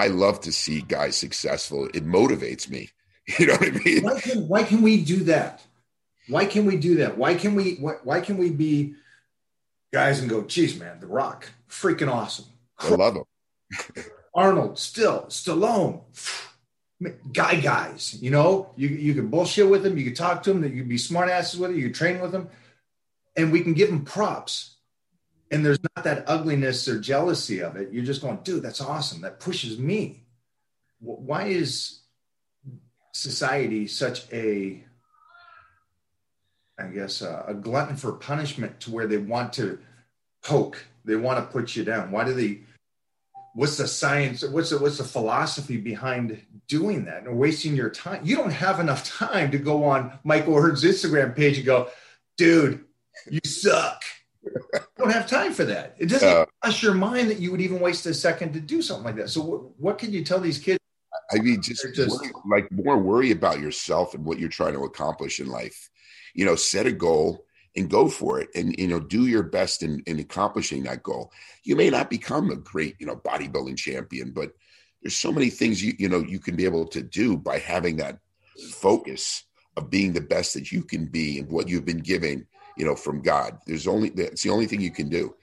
I 0.00 0.06
love 0.06 0.40
to 0.42 0.52
see 0.52 0.80
guys 0.80 1.16
successful. 1.16 1.86
It 1.94 2.06
motivates 2.06 2.68
me. 2.68 2.90
You 3.38 3.46
know 3.46 3.52
what 3.52 3.68
I 3.68 3.84
mean? 3.84 4.02
Why 4.02 4.20
can, 4.20 4.48
why 4.48 4.62
can 4.64 4.82
we 4.82 5.04
do 5.04 5.22
that? 5.24 5.62
Why 6.26 6.46
can 6.46 6.66
we 6.66 6.76
do 6.76 6.96
that? 6.96 7.16
Why 7.16 7.34
can 7.34 7.54
we? 7.54 7.74
Why, 7.74 7.92
why 8.02 8.20
can 8.20 8.38
we 8.38 8.50
be 8.50 8.94
guys 9.92 10.20
and 10.20 10.28
go, 10.28 10.42
geez, 10.42 10.78
man, 10.78 11.00
The 11.00 11.06
Rock, 11.06 11.48
freaking 11.68 12.12
awesome. 12.12 12.46
I 12.78 12.88
love 12.88 13.16
him. 13.16 13.24
Arnold, 14.34 14.78
still, 14.78 15.26
Stallone, 15.28 16.00
guy 17.32 17.56
guys. 17.56 18.16
You 18.20 18.30
know, 18.30 18.72
you 18.76 18.88
you 18.88 19.14
can 19.14 19.28
bullshit 19.28 19.68
with 19.68 19.82
them, 19.82 19.98
you 19.98 20.04
can 20.04 20.14
talk 20.14 20.42
to 20.44 20.52
them, 20.52 20.62
that 20.62 20.72
you 20.72 20.82
can 20.82 20.88
be 20.88 20.96
smartasses 20.96 21.58
with 21.58 21.72
it, 21.72 21.76
you 21.76 21.84
can 21.84 21.92
train 21.92 22.20
with 22.20 22.32
them, 22.32 22.48
and 23.36 23.52
we 23.52 23.60
can 23.60 23.74
give 23.74 23.90
them 23.90 24.04
props. 24.04 24.76
And 25.50 25.64
there's 25.64 25.82
not 25.82 26.04
that 26.04 26.24
ugliness 26.28 26.86
or 26.86 27.00
jealousy 27.00 27.60
of 27.60 27.76
it. 27.76 27.92
You're 27.92 28.04
just 28.04 28.22
going, 28.22 28.38
dude, 28.44 28.62
that's 28.62 28.80
awesome. 28.80 29.22
That 29.22 29.40
pushes 29.40 29.78
me. 29.78 30.24
Why 31.00 31.46
is 31.46 32.00
society 33.12 33.86
such 33.88 34.30
a 34.32 34.84
I 36.80 36.86
guess, 36.86 37.22
uh, 37.22 37.44
a 37.46 37.54
glutton 37.54 37.96
for 37.96 38.12
punishment 38.12 38.80
to 38.80 38.90
where 38.90 39.06
they 39.06 39.18
want 39.18 39.52
to 39.54 39.78
poke, 40.42 40.82
they 41.04 41.16
want 41.16 41.38
to 41.38 41.52
put 41.52 41.76
you 41.76 41.84
down. 41.84 42.10
Why 42.10 42.24
do 42.24 42.32
they? 42.32 42.60
What's 43.54 43.76
the 43.76 43.88
science? 43.88 44.42
What's 44.44 44.70
the 44.70 44.78
what's 44.78 44.98
the 44.98 45.04
philosophy 45.04 45.76
behind 45.76 46.40
doing 46.68 47.04
that 47.06 47.24
and 47.24 47.36
wasting 47.36 47.74
your 47.74 47.90
time? 47.90 48.22
You 48.24 48.36
don't 48.36 48.52
have 48.52 48.80
enough 48.80 49.04
time 49.04 49.50
to 49.50 49.58
go 49.58 49.84
on 49.84 50.18
Michael 50.24 50.54
O'Hearn's 50.54 50.84
Instagram 50.84 51.36
page 51.36 51.56
and 51.56 51.66
go, 51.66 51.88
dude, 52.38 52.84
you 53.28 53.40
suck. 53.44 54.02
Don't 54.98 55.10
have 55.10 55.26
time 55.26 55.52
for 55.52 55.64
that. 55.64 55.96
It 55.98 56.06
doesn't 56.06 56.28
uh, 56.28 56.46
cross 56.62 56.82
your 56.82 56.94
mind 56.94 57.30
that 57.30 57.38
you 57.38 57.50
would 57.50 57.60
even 57.60 57.80
waste 57.80 58.06
a 58.06 58.14
second 58.14 58.52
to 58.54 58.60
do 58.60 58.82
something 58.82 59.04
like 59.04 59.16
that. 59.16 59.30
So, 59.30 59.42
what, 59.42 59.80
what 59.80 59.98
can 59.98 60.12
you 60.12 60.24
tell 60.24 60.40
these 60.40 60.58
kids? 60.58 60.78
I 61.32 61.38
mean, 61.38 61.62
just, 61.62 61.86
just 61.94 62.20
worry, 62.20 62.32
like 62.50 62.72
more 62.72 62.98
worry 62.98 63.30
about 63.30 63.60
yourself 63.60 64.14
and 64.14 64.24
what 64.24 64.38
you're 64.38 64.48
trying 64.48 64.74
to 64.74 64.84
accomplish 64.84 65.38
in 65.38 65.46
life 65.46 65.90
you 66.34 66.44
know, 66.44 66.56
set 66.56 66.86
a 66.86 66.92
goal 66.92 67.44
and 67.76 67.88
go 67.88 68.08
for 68.08 68.40
it 68.40 68.48
and 68.56 68.76
you 68.78 68.88
know 68.88 68.98
do 68.98 69.28
your 69.28 69.44
best 69.44 69.84
in, 69.84 70.02
in 70.06 70.18
accomplishing 70.18 70.82
that 70.82 71.04
goal 71.04 71.30
you 71.62 71.76
may 71.76 71.88
not 71.88 72.10
become 72.10 72.50
a 72.50 72.56
great 72.56 72.96
you 72.98 73.06
know 73.06 73.14
bodybuilding 73.14 73.76
champion 73.76 74.32
but 74.32 74.50
there's 75.00 75.14
so 75.14 75.30
many 75.30 75.50
things 75.50 75.80
you 75.80 75.92
you 75.96 76.08
know 76.08 76.18
you 76.18 76.40
can 76.40 76.56
be 76.56 76.64
able 76.64 76.84
to 76.84 77.00
do 77.00 77.36
by 77.36 77.60
having 77.60 77.96
that 77.96 78.18
focus 78.72 79.44
of 79.76 79.88
being 79.88 80.12
the 80.12 80.20
best 80.20 80.52
that 80.54 80.72
you 80.72 80.82
can 80.82 81.06
be 81.06 81.38
and 81.38 81.48
what 81.48 81.68
you've 81.68 81.84
been 81.84 81.98
given 81.98 82.44
you 82.80 82.86
know 82.86 82.96
from 82.96 83.20
god 83.20 83.58
there's 83.66 83.86
only 83.86 84.08
that's 84.10 84.42
the 84.42 84.50
only 84.50 84.66
thing 84.66 84.80
you 84.80 84.90
can 84.90 85.08
do 85.08 85.34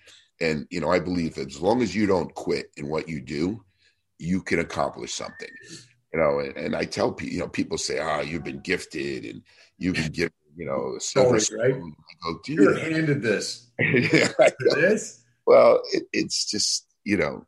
and 0.41 0.67
you 0.69 0.82
know 0.82 0.91
i 0.91 1.00
believe 1.00 1.36
that 1.36 1.47
as 1.47 1.62
long 1.62 1.82
as 1.82 1.95
you 1.95 2.06
don't 2.06 2.34
quit 2.34 2.71
in 2.78 2.88
what 2.88 3.08
you 3.08 3.21
do 3.21 3.63
you 4.19 4.41
can 4.41 4.60
accomplish 4.60 5.13
something 5.13 5.50
you 6.13 6.19
know 6.19 6.39
and, 6.39 6.56
and 6.58 6.76
i 6.76 6.84
tell 6.84 7.12
people 7.12 7.34
you 7.34 7.39
know 7.39 7.47
people 7.47 7.78
say 7.78 8.00
ah 8.00 8.17
oh, 8.17 8.21
you've 8.21 8.43
been 8.43 8.62
gifted 8.62 9.26
and 9.26 9.41
you've 9.78 9.95
been 9.95 10.12
given 10.12 10.34
you 10.58 10.65
know, 10.65 10.97
silver 10.97 11.39
right? 11.56 11.80
Go, 12.23 12.39
You're 12.47 12.80
handed 12.80 13.21
this. 13.21 13.69
yeah, 13.80 14.30
this. 14.76 15.23
Well, 15.45 15.82
it, 15.93 16.04
it's 16.12 16.50
just 16.50 16.88
you 17.04 17.15
know, 17.15 17.45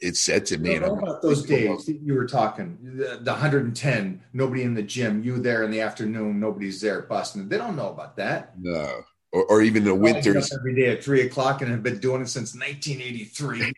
it's 0.00 0.20
said 0.20 0.46
to 0.46 0.58
me. 0.58 0.76
About 0.76 1.22
those 1.22 1.42
days 1.44 1.88
you 1.88 2.14
were 2.14 2.26
talking? 2.26 2.78
The, 2.82 3.18
the 3.20 3.32
110, 3.32 4.22
nobody 4.32 4.62
in 4.62 4.74
the 4.74 4.82
gym. 4.82 5.22
You 5.22 5.38
there 5.38 5.62
in 5.62 5.70
the 5.70 5.80
afternoon, 5.80 6.40
nobody's 6.40 6.80
there 6.80 7.02
busting. 7.02 7.48
They 7.48 7.58
don't 7.58 7.76
know 7.76 7.90
about 7.90 8.16
that. 8.16 8.54
No. 8.58 9.02
Or, 9.32 9.44
or 9.46 9.62
even 9.62 9.84
the 9.84 9.94
winters 9.94 10.52
every 10.52 10.74
day 10.74 10.90
at 10.92 11.02
three 11.02 11.22
o'clock 11.22 11.60
and 11.60 11.70
have 11.70 11.82
been 11.82 11.98
doing 11.98 12.22
it 12.22 12.28
since 12.28 12.54
1983. 12.54 13.72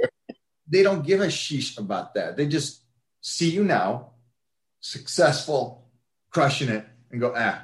they 0.68 0.82
don't 0.82 1.06
give 1.06 1.20
a 1.20 1.26
sheesh 1.26 1.78
about 1.78 2.14
that. 2.14 2.36
They 2.36 2.46
just 2.46 2.82
see 3.20 3.50
you 3.50 3.64
now, 3.64 4.10
successful, 4.80 5.88
crushing 6.30 6.68
it, 6.68 6.86
and 7.10 7.20
go, 7.20 7.32
ah, 7.36 7.62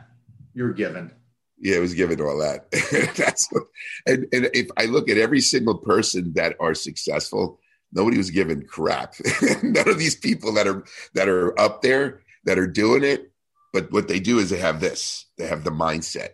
you're 0.54 0.72
given. 0.72 1.10
Yeah, 1.58 1.76
it 1.76 1.80
was 1.80 1.94
given 1.94 2.20
all 2.20 2.38
that. 2.38 2.70
That's 3.16 3.46
what, 3.52 3.64
and 4.04 4.26
and 4.32 4.50
if 4.52 4.68
I 4.76 4.86
look 4.86 5.08
at 5.08 5.16
every 5.16 5.40
single 5.40 5.78
person 5.78 6.32
that 6.34 6.56
are 6.58 6.74
successful, 6.74 7.60
nobody 7.92 8.16
was 8.16 8.30
given 8.30 8.66
crap. 8.66 9.14
None 9.62 9.88
of 9.88 9.98
these 9.98 10.16
people 10.16 10.52
that 10.54 10.66
are 10.66 10.84
that 11.14 11.28
are 11.28 11.58
up 11.58 11.82
there 11.82 12.22
that 12.44 12.58
are 12.58 12.66
doing 12.66 13.04
it, 13.04 13.30
but 13.72 13.92
what 13.92 14.08
they 14.08 14.20
do 14.20 14.38
is 14.38 14.50
they 14.50 14.58
have 14.58 14.80
this. 14.80 15.26
They 15.38 15.46
have 15.46 15.64
the 15.64 15.70
mindset, 15.70 16.30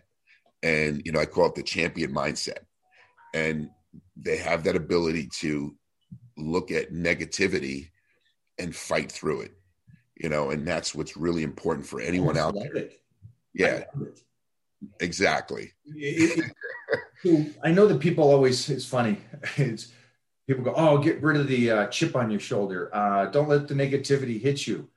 and 0.63 1.01
you 1.05 1.11
know 1.11 1.19
I 1.19 1.25
call 1.25 1.47
it 1.47 1.55
the 1.55 1.63
champion 1.63 2.13
mindset, 2.13 2.59
and 3.33 3.69
they 4.15 4.37
have 4.37 4.63
that 4.63 4.75
ability 4.75 5.29
to 5.39 5.75
look 6.37 6.71
at 6.71 6.93
negativity 6.93 7.89
and 8.57 8.75
fight 8.75 9.11
through 9.11 9.41
it. 9.41 9.53
You 10.15 10.29
know, 10.29 10.49
and 10.49 10.67
that's 10.67 10.93
what's 10.93 11.15
really 11.15 11.43
important 11.43 11.87
for 11.87 12.01
anyone 12.01 12.37
out 12.37 12.53
there. 12.55 12.75
It. 12.75 13.01
Yeah. 13.53 13.83
Exactly. 14.99 15.71
It, 15.85 16.51
it, 17.23 17.55
I 17.63 17.71
know 17.71 17.87
that 17.87 17.99
people 17.99 18.29
always, 18.29 18.69
it's 18.69 18.85
funny. 18.85 19.17
It's 19.57 19.91
people 20.49 20.63
go, 20.63 20.73
oh, 20.75 20.97
get 20.97 21.21
rid 21.21 21.37
of 21.37 21.47
the 21.47 21.69
uh, 21.69 21.87
chip 21.87 22.15
on 22.15 22.31
your 22.31 22.39
shoulder. 22.39 22.89
Uh, 22.91 23.27
don't 23.27 23.47
let 23.47 23.67
the 23.67 23.75
negativity 23.75 24.41
hit 24.41 24.65
you. 24.65 24.89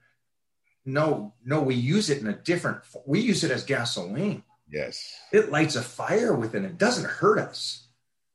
No, 0.87 1.35
no, 1.45 1.61
we 1.61 1.75
use 1.75 2.09
it 2.09 2.23
in 2.23 2.29
a 2.29 2.33
different, 2.33 2.79
we 3.05 3.21
use 3.21 3.45
it 3.45 3.51
as 3.51 3.63
gasoline. 3.63 4.43
Yes. 4.71 5.15
It 5.31 5.51
lights 5.51 5.77
a 5.77 5.83
fire 5.83 6.35
within 6.35 6.65
it. 6.65 6.79
doesn't 6.79 7.05
hurt 7.05 7.39
us. 7.39 7.87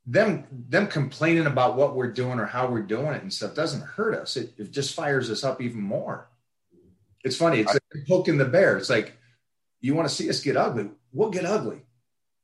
Them, 0.05 0.45
them 0.69 0.85
complaining 0.85 1.47
about 1.47 1.75
what 1.75 1.95
we're 1.95 2.11
doing 2.11 2.39
or 2.39 2.45
how 2.45 2.67
we're 2.67 2.83
doing 2.83 3.15
it 3.15 3.23
and 3.23 3.33
stuff 3.33 3.55
doesn't 3.55 3.81
hurt 3.81 4.13
us. 4.13 4.37
It, 4.37 4.53
it 4.59 4.71
just 4.71 4.93
fires 4.93 5.31
us 5.31 5.43
up 5.43 5.59
even 5.59 5.81
more. 5.81 6.29
It's 7.23 7.35
funny. 7.35 7.61
It's 7.61 7.71
I, 7.71 7.79
like 7.95 8.07
poking 8.07 8.37
the 8.37 8.45
bear. 8.45 8.77
It's 8.77 8.91
like, 8.91 9.17
you 9.81 9.95
want 9.95 10.07
to 10.07 10.13
see 10.13 10.29
us 10.29 10.39
get 10.39 10.55
ugly, 10.55 10.91
we'll 11.11 11.31
get 11.31 11.45
ugly. 11.45 11.81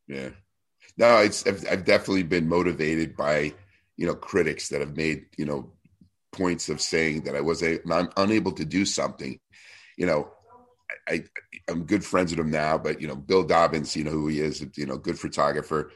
Yeah. 0.07 0.29
No, 0.97 1.19
it's 1.19 1.45
I've, 1.45 1.63
I've 1.69 1.85
definitely 1.85 2.23
been 2.23 2.49
motivated 2.49 3.15
by 3.15 3.53
you 3.97 4.07
know 4.07 4.15
critics 4.15 4.69
that 4.69 4.81
have 4.81 4.97
made 4.97 5.25
you 5.37 5.45
know 5.45 5.71
points 6.31 6.69
of 6.69 6.81
saying 6.81 7.21
that 7.21 7.35
I 7.35 7.41
was 7.41 7.61
a, 7.63 7.79
I'm 7.91 8.09
unable 8.17 8.51
to 8.53 8.65
do 8.65 8.85
something. 8.85 9.39
You 9.97 10.07
know, 10.07 10.31
I, 11.07 11.23
I 11.67 11.71
am 11.71 11.83
good 11.85 12.03
friends 12.03 12.31
with 12.31 12.39
him 12.39 12.51
now, 12.51 12.77
but 12.77 13.01
you 13.01 13.07
know 13.07 13.15
Bill 13.15 13.43
Dobbins, 13.43 13.95
you 13.95 14.03
know 14.03 14.11
who 14.11 14.27
he 14.27 14.39
is, 14.39 14.65
you 14.75 14.85
know, 14.85 14.97
good 14.97 15.19
photographer. 15.19 15.91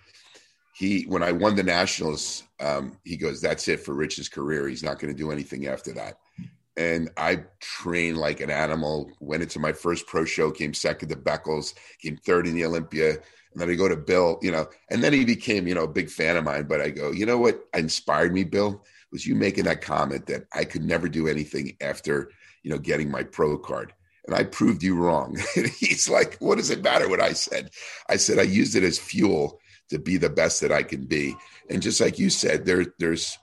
He 0.75 1.03
when 1.03 1.23
I 1.23 1.31
won 1.31 1.55
the 1.55 1.63
nationals, 1.63 2.43
um, 2.59 2.97
he 3.03 3.17
goes, 3.17 3.41
"That's 3.41 3.67
it 3.67 3.79
for 3.79 3.93
Rich's 3.93 4.29
career. 4.29 4.67
He's 4.67 4.83
not 4.83 4.99
going 4.99 5.13
to 5.13 5.17
do 5.17 5.31
anything 5.31 5.67
after 5.67 5.93
that." 5.93 6.17
and 6.77 7.09
I 7.17 7.43
trained 7.59 8.17
like 8.17 8.39
an 8.39 8.51
animal. 8.51 9.11
Went 9.19 9.41
into 9.41 9.59
my 9.59 9.73
first 9.73 10.05
pro 10.05 10.25
show, 10.25 10.51
came 10.51 10.73
second 10.73 11.09
to 11.09 11.15
Beckles, 11.15 11.73
came 11.99 12.17
third 12.17 12.47
in 12.47 12.53
the 12.53 12.65
Olympia, 12.65 13.17
And 13.57 13.61
then 13.63 13.71
I 13.71 13.75
go 13.75 13.89
to 13.89 13.97
Bill, 13.97 14.37
you 14.43 14.51
know, 14.51 14.67
and 14.91 15.03
then 15.03 15.13
he 15.13 15.25
became, 15.25 15.67
you 15.67 15.73
know, 15.73 15.85
a 15.85 15.87
big 15.87 16.11
fan 16.11 16.37
of 16.37 16.43
mine. 16.43 16.67
But 16.67 16.79
I 16.79 16.91
go, 16.91 17.09
you 17.09 17.25
know 17.25 17.39
what 17.39 17.59
inspired 17.73 18.31
me, 18.31 18.43
Bill, 18.43 18.85
was 19.11 19.25
you 19.25 19.33
making 19.33 19.63
that 19.63 19.81
comment 19.81 20.27
that 20.27 20.43
I 20.53 20.63
could 20.63 20.83
never 20.83 21.09
do 21.09 21.27
anything 21.27 21.75
after, 21.81 22.29
you 22.61 22.69
know, 22.69 22.77
getting 22.77 23.09
my 23.09 23.23
pro 23.23 23.57
card. 23.57 23.93
And 24.27 24.35
I 24.35 24.43
proved 24.43 24.83
you 24.83 24.95
wrong. 24.95 25.39
he's 25.79 26.07
like, 26.07 26.37
what 26.37 26.59
does 26.59 26.69
it 26.69 26.83
matter 26.83 27.09
what 27.09 27.19
I 27.19 27.33
said? 27.33 27.71
I 28.07 28.17
said 28.17 28.37
I 28.37 28.43
used 28.43 28.75
it 28.75 28.83
as 28.83 28.99
fuel 28.99 29.59
to 29.89 29.97
be 29.97 30.17
the 30.17 30.29
best 30.29 30.61
that 30.61 30.71
I 30.71 30.83
can 30.83 31.05
be. 31.05 31.35
And 31.67 31.81
just 31.81 31.99
like 31.99 32.19
you 32.19 32.29
said, 32.29 32.63
there, 32.63 32.85
there's 32.99 33.39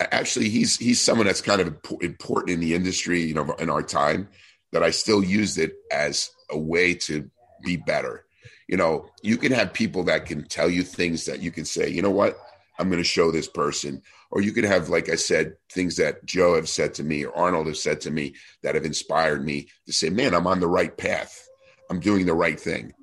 actually 0.00 0.48
he's 0.48 0.76
he's 0.78 1.00
someone 1.00 1.28
that's 1.28 1.42
kind 1.42 1.60
of 1.60 1.78
important 2.00 2.50
in 2.50 2.58
the 2.58 2.74
industry, 2.74 3.22
you 3.22 3.34
know, 3.34 3.52
in 3.60 3.70
our 3.70 3.84
time. 3.84 4.30
That 4.72 4.82
I 4.82 4.90
still 4.90 5.22
used 5.22 5.58
it 5.58 5.74
as 5.92 6.30
a 6.50 6.58
way 6.58 6.94
to 6.94 7.30
be 7.62 7.76
better. 7.76 8.24
You 8.68 8.76
know, 8.76 9.06
you 9.22 9.36
can 9.36 9.52
have 9.52 9.72
people 9.72 10.04
that 10.04 10.26
can 10.26 10.46
tell 10.46 10.70
you 10.70 10.82
things 10.82 11.24
that 11.26 11.40
you 11.40 11.50
can 11.50 11.64
say, 11.64 11.88
you 11.88 12.02
know 12.02 12.10
what, 12.10 12.38
I'm 12.78 12.88
going 12.88 13.02
to 13.02 13.04
show 13.04 13.30
this 13.30 13.48
person. 13.48 14.02
Or 14.30 14.40
you 14.40 14.52
could 14.52 14.64
have, 14.64 14.88
like 14.88 15.10
I 15.10 15.16
said, 15.16 15.56
things 15.70 15.96
that 15.96 16.24
Joe 16.24 16.54
have 16.54 16.68
said 16.68 16.94
to 16.94 17.04
me 17.04 17.24
or 17.24 17.36
Arnold 17.36 17.66
have 17.66 17.76
said 17.76 18.00
to 18.02 18.10
me 18.10 18.34
that 18.62 18.74
have 18.74 18.84
inspired 18.84 19.44
me 19.44 19.68
to 19.86 19.92
say, 19.92 20.08
man, 20.08 20.34
I'm 20.34 20.46
on 20.46 20.60
the 20.60 20.68
right 20.68 20.96
path. 20.96 21.48
I'm 21.90 22.00
doing 22.00 22.24
the 22.24 22.34
right 22.34 22.58
thing. 22.58 22.94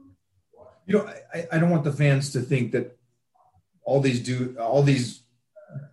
You 0.87 0.97
know, 0.97 1.13
I, 1.33 1.47
I 1.51 1.59
don't 1.59 1.69
want 1.69 1.83
the 1.83 1.93
fans 1.93 2.31
to 2.33 2.41
think 2.41 2.71
that 2.71 2.97
all 3.83 4.01
these 4.01 4.19
do 4.19 4.55
all 4.59 4.81
these 4.81 5.21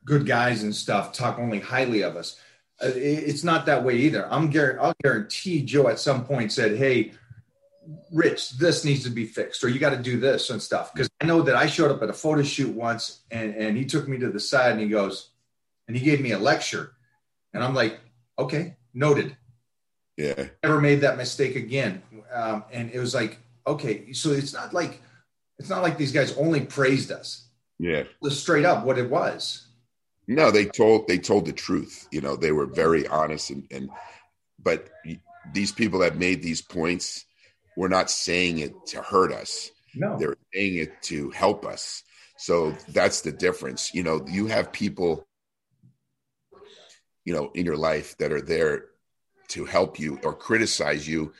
good 0.05 0.27
guys 0.27 0.63
and 0.63 0.75
stuff 0.75 1.13
talk 1.13 1.39
only 1.39 1.61
highly 1.61 2.03
of 2.03 2.17
us. 2.17 2.41
Uh, 2.83 2.91
it's 2.95 3.45
not 3.45 3.67
that 3.67 3.85
way 3.85 3.97
either. 3.97 4.27
I'm 4.31 4.51
I'll 4.81 4.95
guarantee 5.03 5.63
Joe 5.63 5.89
at 5.89 5.99
some 5.99 6.25
point 6.25 6.53
said, 6.53 6.77
"Hey, 6.77 7.13
Rich, 8.13 8.59
this 8.59 8.85
needs 8.85 9.05
to 9.05 9.11
be 9.11 9.27
fixed, 9.27 9.63
or 9.63 9.69
you 9.69 9.79
got 9.79 9.91
to 9.91 10.03
do 10.03 10.19
this 10.19 10.51
and 10.51 10.61
stuff." 10.63 10.93
Because 10.93 11.09
I 11.21 11.27
know 11.27 11.43
that 11.43 11.57
I 11.57 11.67
showed 11.67 11.91
up 11.91 12.03
at 12.03 12.11
a 12.11 12.15
photo 12.15 12.43
shoot 12.43 12.75
once, 12.75 13.23
and 13.31 13.55
and 13.55 13.77
he 13.77 13.85
took 13.85 14.09
me 14.09 14.19
to 14.19 14.31
the 14.31 14.41
side 14.41 14.73
and 14.73 14.81
he 14.81 14.89
goes, 14.89 15.31
and 15.89 15.97
he 15.97 16.05
gave 16.05 16.21
me 16.21 16.33
a 16.33 16.39
lecture, 16.39 16.93
and 17.53 17.63
I'm 17.63 17.75
like, 17.75 18.01
"Okay, 18.39 18.77
noted." 18.95 19.37
Yeah. 20.17 20.47
Never 20.63 20.81
made 20.81 21.03
that 21.03 21.17
mistake 21.17 21.57
again. 21.57 22.03
Um, 22.33 22.65
and 22.73 22.91
it 22.91 22.99
was 22.99 23.15
like, 23.15 23.39
okay, 23.67 24.13
so 24.13 24.31
it's 24.31 24.55
not 24.55 24.73
like 24.73 25.01
it's 25.59 25.69
not 25.69 25.83
like 25.83 25.99
these 25.99 26.13
guys 26.13 26.37
only 26.37 26.61
praised 26.61 27.13
us. 27.13 27.49
Yeah. 27.79 28.05
Was 28.21 28.41
straight 28.41 28.65
up 28.65 28.85
what 28.85 28.99
it 28.99 29.11
was. 29.11 29.67
No, 30.27 30.51
they 30.51 30.65
told 30.65 31.07
they 31.07 31.19
told 31.19 31.47
the 31.47 31.53
truth. 31.53 32.09
You 32.11 32.21
know, 32.21 32.37
they 32.37 32.53
were 32.53 32.67
very 32.67 33.07
honest 33.07 33.51
and 33.51 33.67
and 33.71 33.91
but 34.59 34.89
these 35.53 35.71
people 35.71 36.01
that 36.01 36.17
made 36.17 36.43
these 36.43 36.63
points 36.63 37.25
were 37.77 37.89
not 37.89 38.11
saying 38.11 38.59
it 38.59 38.75
to 38.87 39.03
hurt 39.03 39.33
us. 39.33 39.71
No. 39.95 40.19
They're 40.19 40.37
saying 40.55 40.77
it 40.77 41.03
to 41.03 41.31
help 41.31 41.65
us. 41.65 42.03
So 42.39 42.73
that's 42.89 43.23
the 43.23 43.33
difference. 43.33 43.95
You 43.95 44.03
know, 44.03 44.25
you 44.29 44.47
have 44.47 44.73
people 44.73 45.27
you 47.25 47.35
know 47.35 47.51
in 47.55 47.67
your 47.67 47.77
life 47.77 48.17
that 48.19 48.33
are 48.33 48.41
there 48.41 48.87
to 49.49 49.65
help 49.65 49.99
you 49.99 50.19
or 50.23 50.33
criticize 50.35 51.09
you 51.09 51.33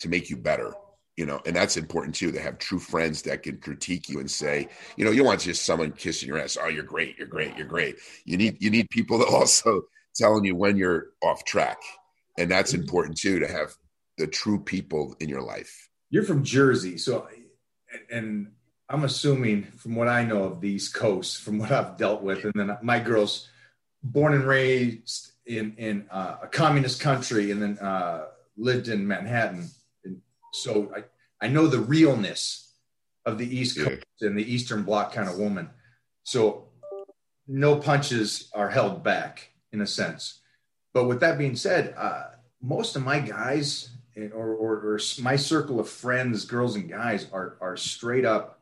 to 0.00 0.08
make 0.08 0.30
you 0.30 0.36
better 0.36 0.74
you 1.16 1.26
know, 1.26 1.40
and 1.44 1.54
that's 1.54 1.76
important 1.76 2.14
too. 2.14 2.32
To 2.32 2.40
have 2.40 2.58
true 2.58 2.78
friends 2.78 3.22
that 3.22 3.42
can 3.42 3.58
critique 3.58 4.08
you 4.08 4.18
and 4.20 4.30
say, 4.30 4.68
you 4.96 5.04
know, 5.04 5.10
you 5.10 5.18
don't 5.18 5.26
want 5.26 5.40
just 5.40 5.64
someone 5.64 5.92
kissing 5.92 6.28
your 6.28 6.38
ass. 6.38 6.56
Oh, 6.60 6.68
you're 6.68 6.82
great, 6.82 7.18
you're 7.18 7.26
great, 7.26 7.56
you're 7.56 7.66
great. 7.66 7.96
You 8.24 8.38
need 8.38 8.62
you 8.62 8.70
need 8.70 8.88
people 8.90 9.18
that 9.18 9.28
also 9.30 9.82
telling 10.14 10.44
you 10.44 10.56
when 10.56 10.76
you're 10.76 11.08
off 11.22 11.44
track, 11.44 11.78
and 12.38 12.50
that's 12.50 12.72
mm-hmm. 12.72 12.82
important 12.82 13.18
too. 13.18 13.40
To 13.40 13.46
have 13.46 13.74
the 14.18 14.26
true 14.26 14.60
people 14.60 15.16
in 15.20 15.28
your 15.28 15.42
life. 15.42 15.88
You're 16.10 16.24
from 16.24 16.44
Jersey, 16.44 16.98
so 16.98 17.28
and 18.10 18.52
I'm 18.88 19.04
assuming 19.04 19.64
from 19.64 19.94
what 19.94 20.08
I 20.08 20.24
know 20.24 20.44
of 20.44 20.60
the 20.60 20.70
East 20.70 20.94
Coast, 20.94 21.42
from 21.42 21.58
what 21.58 21.72
I've 21.72 21.96
dealt 21.96 22.22
with, 22.22 22.44
and 22.44 22.52
then 22.54 22.76
my 22.82 22.98
girls, 22.98 23.48
born 24.02 24.34
and 24.34 24.44
raised 24.44 25.32
in 25.46 25.74
in 25.78 26.06
uh, 26.10 26.36
a 26.42 26.46
communist 26.48 27.00
country, 27.00 27.50
and 27.50 27.62
then 27.62 27.78
uh, 27.78 28.26
lived 28.56 28.88
in 28.88 29.06
Manhattan 29.06 29.70
so 30.52 30.92
I, 30.94 31.04
I 31.44 31.48
know 31.48 31.66
the 31.66 31.80
realness 31.80 32.72
of 33.26 33.38
the 33.38 33.58
East 33.58 33.78
Coast 33.78 34.04
yeah. 34.20 34.28
and 34.28 34.38
the 34.38 34.52
Eastern 34.52 34.82
Bloc 34.82 35.12
kind 35.12 35.28
of 35.28 35.38
woman. 35.38 35.70
So 36.22 36.68
no 37.48 37.76
punches 37.76 38.50
are 38.54 38.70
held 38.70 39.02
back 39.02 39.50
in 39.72 39.80
a 39.80 39.86
sense. 39.86 40.40
But 40.92 41.04
with 41.04 41.20
that 41.20 41.38
being 41.38 41.56
said, 41.56 41.94
uh, 41.96 42.24
most 42.60 42.96
of 42.96 43.04
my 43.04 43.18
guys 43.18 43.90
or, 44.16 44.54
or, 44.54 44.94
or, 44.94 45.00
my 45.20 45.36
circle 45.36 45.80
of 45.80 45.88
friends, 45.88 46.44
girls 46.44 46.76
and 46.76 46.88
guys, 46.88 47.26
are 47.32 47.56
are 47.60 47.76
straight 47.76 48.24
up 48.24 48.60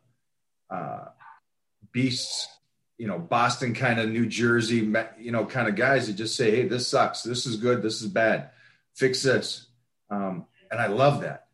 uh, 0.71 1.07
beasts. 1.93 2.49
You 2.99 3.07
know, 3.07 3.19
Boston 3.19 3.73
kind 3.73 3.99
of 3.99 4.11
New 4.11 4.27
Jersey, 4.27 4.93
you 5.19 5.33
know, 5.33 5.47
kind 5.47 5.69
of 5.69 5.75
guys 5.75 6.07
that 6.07 6.15
just 6.15 6.37
say, 6.37 6.51
"Hey, 6.51 6.69
this 6.69 6.87
sucks. 6.87 7.23
This 7.23 7.47
is 7.47 7.57
good. 7.57 7.83
This 7.83 8.03
is 8.03 8.09
bad. 8.09 8.51
Fix 8.95 9.23
this." 9.23 9.67
Um, 10.11 10.47
and 10.71 10.81
I 10.81 10.87
love 10.89 11.23
that. 11.23 11.47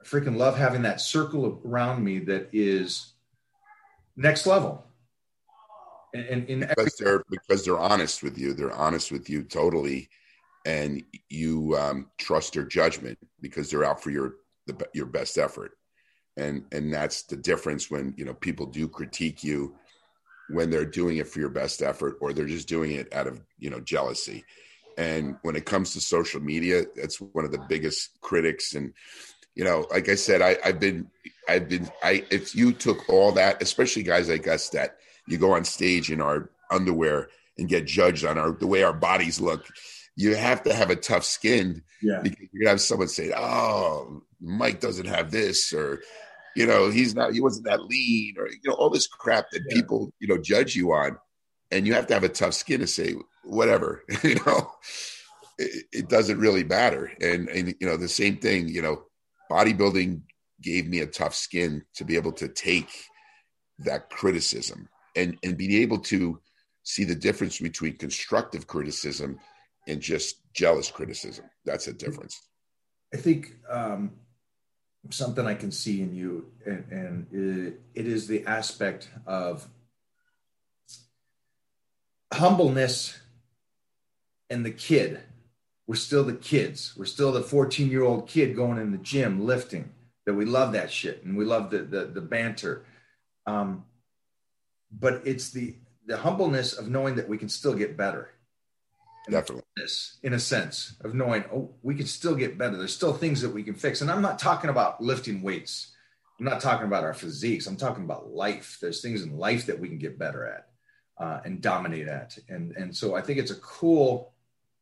I 0.00 0.04
freaking 0.04 0.36
love 0.36 0.56
having 0.56 0.82
that 0.82 1.00
circle 1.00 1.60
around 1.64 2.04
me 2.04 2.20
that 2.20 2.50
is 2.52 3.12
next 4.16 4.46
level. 4.46 4.84
And, 6.12 6.26
and 6.26 6.48
in 6.48 6.60
because 6.60 6.96
they're 6.96 7.24
because 7.30 7.64
they're 7.64 7.78
honest 7.78 8.22
with 8.22 8.36
you, 8.36 8.52
they're 8.52 8.72
honest 8.72 9.12
with 9.12 9.30
you 9.30 9.42
totally, 9.42 10.08
and 10.66 11.02
you 11.28 11.76
um, 11.78 12.10
trust 12.18 12.54
their 12.54 12.64
judgment 12.64 13.18
because 13.40 13.70
they're 13.70 13.84
out 13.84 14.02
for 14.02 14.10
your 14.10 14.34
the, 14.66 14.76
your 14.94 15.06
best 15.06 15.38
effort, 15.38 15.72
and 16.36 16.64
and 16.72 16.92
that's 16.92 17.22
the 17.24 17.36
difference 17.36 17.90
when 17.90 18.14
you 18.16 18.24
know 18.24 18.34
people 18.34 18.66
do 18.66 18.88
critique 18.88 19.42
you 19.42 19.74
when 20.50 20.68
they're 20.68 20.84
doing 20.84 21.18
it 21.18 21.28
for 21.28 21.38
your 21.38 21.48
best 21.48 21.80
effort 21.80 22.16
or 22.20 22.32
they're 22.32 22.46
just 22.46 22.68
doing 22.68 22.92
it 22.92 23.12
out 23.14 23.26
of 23.26 23.40
you 23.58 23.70
know 23.70 23.80
jealousy. 23.80 24.44
And 24.98 25.36
when 25.42 25.56
it 25.56 25.64
comes 25.64 25.92
to 25.92 26.00
social 26.00 26.40
media 26.40 26.84
that's 26.94 27.20
one 27.20 27.44
of 27.44 27.52
the 27.52 27.64
biggest 27.68 28.20
critics. 28.20 28.74
And 28.74 28.92
you 29.54 29.64
know, 29.64 29.86
like 29.90 30.08
I 30.08 30.14
said, 30.14 30.42
I, 30.42 30.56
I've 30.64 30.80
been, 30.80 31.10
I've 31.48 31.68
been, 31.68 31.88
I, 32.02 32.24
if 32.30 32.54
you 32.54 32.72
took 32.72 33.08
all 33.08 33.32
that, 33.32 33.60
especially 33.62 34.02
guys 34.02 34.28
like 34.28 34.46
us 34.46 34.68
that 34.70 34.96
you 35.26 35.38
go 35.38 35.52
on 35.52 35.64
stage 35.64 36.10
in 36.10 36.20
our 36.20 36.50
underwear 36.70 37.28
and 37.58 37.68
get 37.68 37.86
judged 37.86 38.24
on 38.24 38.38
our, 38.38 38.52
the 38.52 38.66
way 38.66 38.82
our 38.82 38.92
bodies 38.92 39.40
look, 39.40 39.66
you 40.20 40.36
have 40.36 40.62
to 40.64 40.74
have 40.74 40.90
a 40.90 40.96
tough 40.96 41.24
skin 41.24 41.82
yeah. 42.02 42.20
because 42.22 42.46
you're 42.52 42.68
have 42.68 42.80
someone 42.82 43.08
say, 43.08 43.32
"Oh, 43.34 44.22
Mike 44.38 44.78
doesn't 44.78 45.06
have 45.06 45.30
this," 45.30 45.72
or 45.72 46.02
you 46.54 46.66
know, 46.66 46.90
he's 46.90 47.14
not, 47.14 47.32
he 47.32 47.40
wasn't 47.40 47.66
that 47.66 47.84
lean, 47.84 48.34
or 48.38 48.48
you 48.48 48.58
know, 48.66 48.74
all 48.74 48.90
this 48.90 49.06
crap 49.06 49.46
that 49.52 49.62
yeah. 49.68 49.74
people 49.74 50.12
you 50.20 50.28
know 50.28 50.36
judge 50.36 50.76
you 50.76 50.92
on, 50.92 51.16
and 51.70 51.86
you 51.86 51.94
have 51.94 52.06
to 52.08 52.14
have 52.14 52.24
a 52.24 52.28
tough 52.28 52.52
skin 52.52 52.80
to 52.80 52.86
say 52.86 53.14
whatever, 53.44 54.04
you 54.22 54.34
know. 54.46 54.70
It, 55.58 55.86
it 55.92 56.08
doesn't 56.08 56.38
really 56.38 56.64
matter, 56.64 57.10
and 57.22 57.48
and 57.48 57.74
you 57.80 57.86
know 57.86 57.96
the 57.96 58.08
same 58.08 58.36
thing. 58.36 58.68
You 58.68 58.82
know, 58.82 59.02
bodybuilding 59.50 60.20
gave 60.60 60.86
me 60.86 61.00
a 61.00 61.06
tough 61.06 61.34
skin 61.34 61.82
to 61.94 62.04
be 62.04 62.16
able 62.16 62.32
to 62.32 62.48
take 62.48 62.90
that 63.78 64.10
criticism 64.10 64.90
and 65.16 65.38
and 65.42 65.56
be 65.56 65.80
able 65.80 65.98
to 65.98 66.40
see 66.82 67.04
the 67.04 67.14
difference 67.14 67.58
between 67.58 67.96
constructive 67.96 68.66
criticism 68.66 69.38
and 69.90 70.00
just 70.00 70.52
jealous 70.52 70.90
criticism 70.90 71.44
that's 71.64 71.86
a 71.86 71.92
difference 71.92 72.48
i 73.12 73.16
think 73.16 73.56
um, 73.68 74.12
something 75.10 75.46
i 75.46 75.54
can 75.54 75.70
see 75.70 76.00
in 76.02 76.14
you 76.14 76.46
and, 76.64 76.84
and 76.90 77.26
it, 77.32 77.80
it 77.94 78.06
is 78.06 78.26
the 78.26 78.44
aspect 78.46 79.10
of 79.26 79.66
humbleness 82.32 83.18
and 84.48 84.64
the 84.64 84.70
kid 84.70 85.20
we're 85.90 85.96
still 85.96 86.22
the 86.22 86.34
kids. 86.34 86.94
We're 86.96 87.04
still 87.04 87.32
the 87.32 87.42
14 87.42 87.90
year 87.90 88.04
old 88.04 88.28
kid 88.28 88.54
going 88.54 88.78
in 88.78 88.92
the 88.92 88.98
gym 88.98 89.44
lifting. 89.44 89.90
That 90.24 90.34
we 90.34 90.44
love 90.44 90.74
that 90.74 90.88
shit 90.92 91.24
and 91.24 91.36
we 91.36 91.44
love 91.44 91.70
the 91.70 91.78
the, 91.78 92.04
the 92.04 92.20
banter. 92.20 92.84
Um, 93.44 93.82
but 94.92 95.22
it's 95.24 95.50
the 95.50 95.74
the 96.06 96.18
humbleness 96.18 96.74
of 96.74 96.88
knowing 96.88 97.16
that 97.16 97.28
we 97.28 97.38
can 97.38 97.48
still 97.48 97.74
get 97.74 97.96
better. 97.96 98.30
Definitely. 99.28 99.59
This 99.76 100.18
in 100.22 100.32
a 100.32 100.38
sense 100.38 100.96
of 101.02 101.14
knowing, 101.14 101.44
oh, 101.52 101.70
we 101.82 101.94
can 101.94 102.06
still 102.06 102.34
get 102.34 102.58
better. 102.58 102.76
There's 102.76 102.94
still 102.94 103.12
things 103.12 103.40
that 103.42 103.54
we 103.54 103.62
can 103.62 103.74
fix. 103.74 104.00
And 104.00 104.10
I'm 104.10 104.22
not 104.22 104.38
talking 104.38 104.70
about 104.70 105.00
lifting 105.00 105.42
weights. 105.42 105.94
I'm 106.38 106.44
not 106.44 106.60
talking 106.60 106.86
about 106.86 107.04
our 107.04 107.14
physiques. 107.14 107.66
I'm 107.66 107.76
talking 107.76 108.04
about 108.04 108.30
life. 108.30 108.78
There's 108.80 109.00
things 109.00 109.22
in 109.22 109.38
life 109.38 109.66
that 109.66 109.78
we 109.78 109.88
can 109.88 109.98
get 109.98 110.18
better 110.18 110.46
at 110.46 110.68
uh, 111.24 111.40
and 111.44 111.60
dominate 111.60 112.08
at. 112.08 112.36
And 112.48 112.72
and 112.76 112.96
so 112.96 113.14
I 113.14 113.20
think 113.20 113.38
it's 113.38 113.52
a 113.52 113.56
cool 113.56 114.32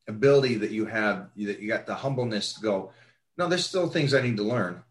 ability 0.08 0.56
that 0.56 0.70
you 0.70 0.86
have 0.86 1.28
that 1.36 1.60
you 1.60 1.68
got 1.68 1.86
the 1.86 1.94
humbleness 1.94 2.54
to 2.54 2.60
go 2.60 2.90
no 3.36 3.46
there's 3.46 3.66
still 3.66 3.88
things 3.88 4.14
i 4.14 4.22
need 4.22 4.38
to 4.38 4.42
learn 4.42 4.82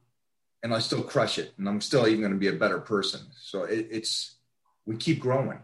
and 0.64 0.74
i 0.74 0.80
still 0.80 1.02
crush 1.02 1.39
it 1.39 1.54
and 1.58 1.68
i'm 1.68 1.82
still 1.82 2.08
even 2.08 2.22
going 2.22 2.32
to 2.32 2.38
be 2.38 2.48
a 2.48 2.54
better 2.54 2.80
person 2.80 3.22
so 3.36 3.64
it, 3.64 3.88
it's 3.89 4.36
we 4.86 4.95
keep 4.95 5.20
growing 5.20 5.60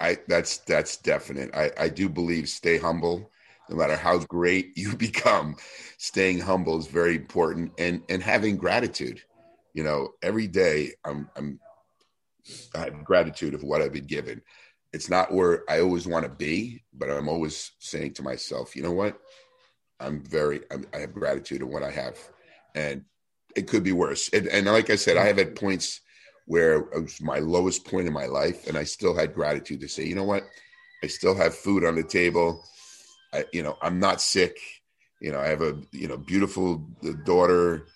i 0.00 0.16
that's 0.28 0.58
that's 0.58 0.96
definite 0.98 1.54
i 1.54 1.70
i 1.78 1.88
do 1.88 2.08
believe 2.08 2.48
stay 2.48 2.78
humble 2.78 3.30
no 3.68 3.76
matter 3.76 3.96
how 3.96 4.18
great 4.18 4.72
you 4.76 4.96
become 4.96 5.56
staying 5.98 6.38
humble 6.38 6.78
is 6.78 6.86
very 6.86 7.16
important 7.16 7.72
and 7.78 8.02
and 8.08 8.22
having 8.22 8.56
gratitude 8.56 9.22
You 9.72 9.84
know, 9.84 10.10
every 10.22 10.46
day 10.46 10.92
I'm 11.04 11.28
I'm 11.36 11.60
I 12.74 12.84
have 12.84 13.04
gratitude 13.04 13.54
of 13.54 13.62
what 13.62 13.82
I've 13.82 13.92
been 13.92 14.06
given. 14.06 14.42
It's 14.92 15.08
not 15.08 15.32
where 15.32 15.62
I 15.70 15.80
always 15.80 16.06
want 16.06 16.24
to 16.24 16.30
be, 16.30 16.82
but 16.92 17.10
I'm 17.10 17.28
always 17.28 17.72
saying 17.78 18.14
to 18.14 18.22
myself, 18.22 18.74
you 18.74 18.82
know 18.82 18.90
what? 18.92 19.18
I'm 20.00 20.24
very 20.24 20.62
I'm, 20.72 20.84
I 20.92 20.98
have 20.98 21.14
gratitude 21.14 21.62
of 21.62 21.68
what 21.68 21.82
I 21.82 21.90
have, 21.90 22.18
and 22.74 23.04
it 23.54 23.68
could 23.68 23.84
be 23.84 23.92
worse. 23.92 24.28
And, 24.32 24.48
and 24.48 24.66
like 24.66 24.90
I 24.90 24.96
said, 24.96 25.16
I 25.16 25.26
have 25.26 25.38
had 25.38 25.54
points 25.54 26.00
where 26.50 26.78
it 26.78 27.00
was 27.00 27.20
my 27.20 27.38
lowest 27.38 27.84
point 27.84 28.08
in 28.08 28.12
my 28.12 28.26
life, 28.26 28.66
and 28.66 28.76
I 28.76 28.82
still 28.82 29.16
had 29.16 29.34
gratitude 29.34 29.80
to 29.82 29.88
say, 29.88 30.04
you 30.04 30.16
know 30.16 30.24
what? 30.24 30.42
I 31.00 31.06
still 31.06 31.36
have 31.36 31.54
food 31.54 31.84
on 31.84 31.94
the 31.94 32.02
table. 32.02 32.64
I, 33.32 33.44
you 33.52 33.62
know, 33.62 33.78
I'm 33.80 34.00
not 34.00 34.20
sick. 34.20 34.58
You 35.20 35.30
know, 35.30 35.38
I 35.38 35.46
have 35.46 35.62
a 35.62 35.78
you 35.92 36.08
know 36.08 36.16
beautiful 36.16 36.78
daughter. 37.24 37.86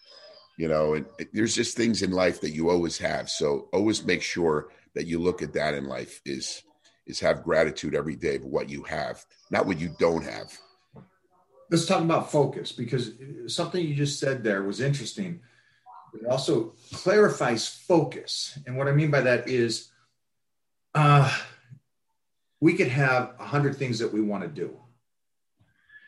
You 0.56 0.68
know, 0.68 0.94
and 0.94 1.04
there's 1.32 1.56
just 1.56 1.76
things 1.76 2.02
in 2.02 2.12
life 2.12 2.40
that 2.42 2.50
you 2.50 2.70
always 2.70 2.96
have. 2.98 3.28
So 3.28 3.68
always 3.72 4.04
make 4.04 4.22
sure 4.22 4.68
that 4.94 5.08
you 5.08 5.18
look 5.18 5.42
at 5.42 5.52
that 5.54 5.74
in 5.74 5.88
life 5.88 6.20
is 6.24 6.62
is 7.08 7.18
have 7.18 7.42
gratitude 7.42 7.96
every 7.96 8.14
day 8.14 8.38
for 8.38 8.46
what 8.46 8.70
you 8.70 8.84
have, 8.84 9.24
not 9.50 9.66
what 9.66 9.80
you 9.80 9.96
don't 9.98 10.22
have. 10.22 10.56
Let's 11.72 11.86
talk 11.86 12.02
about 12.02 12.30
focus 12.30 12.70
because 12.70 13.14
something 13.48 13.84
you 13.84 13.96
just 13.96 14.20
said 14.20 14.44
there 14.44 14.62
was 14.62 14.80
interesting. 14.80 15.40
It 16.20 16.26
also 16.26 16.74
clarifies 16.92 17.68
focus, 17.68 18.58
and 18.66 18.76
what 18.76 18.88
I 18.88 18.92
mean 18.92 19.10
by 19.10 19.22
that 19.22 19.48
is, 19.48 19.90
uh, 20.94 21.32
we 22.60 22.74
could 22.74 22.88
have 22.88 23.34
a 23.38 23.44
hundred 23.44 23.76
things 23.76 23.98
that 23.98 24.12
we 24.12 24.20
want 24.20 24.42
to 24.42 24.48
do 24.48 24.78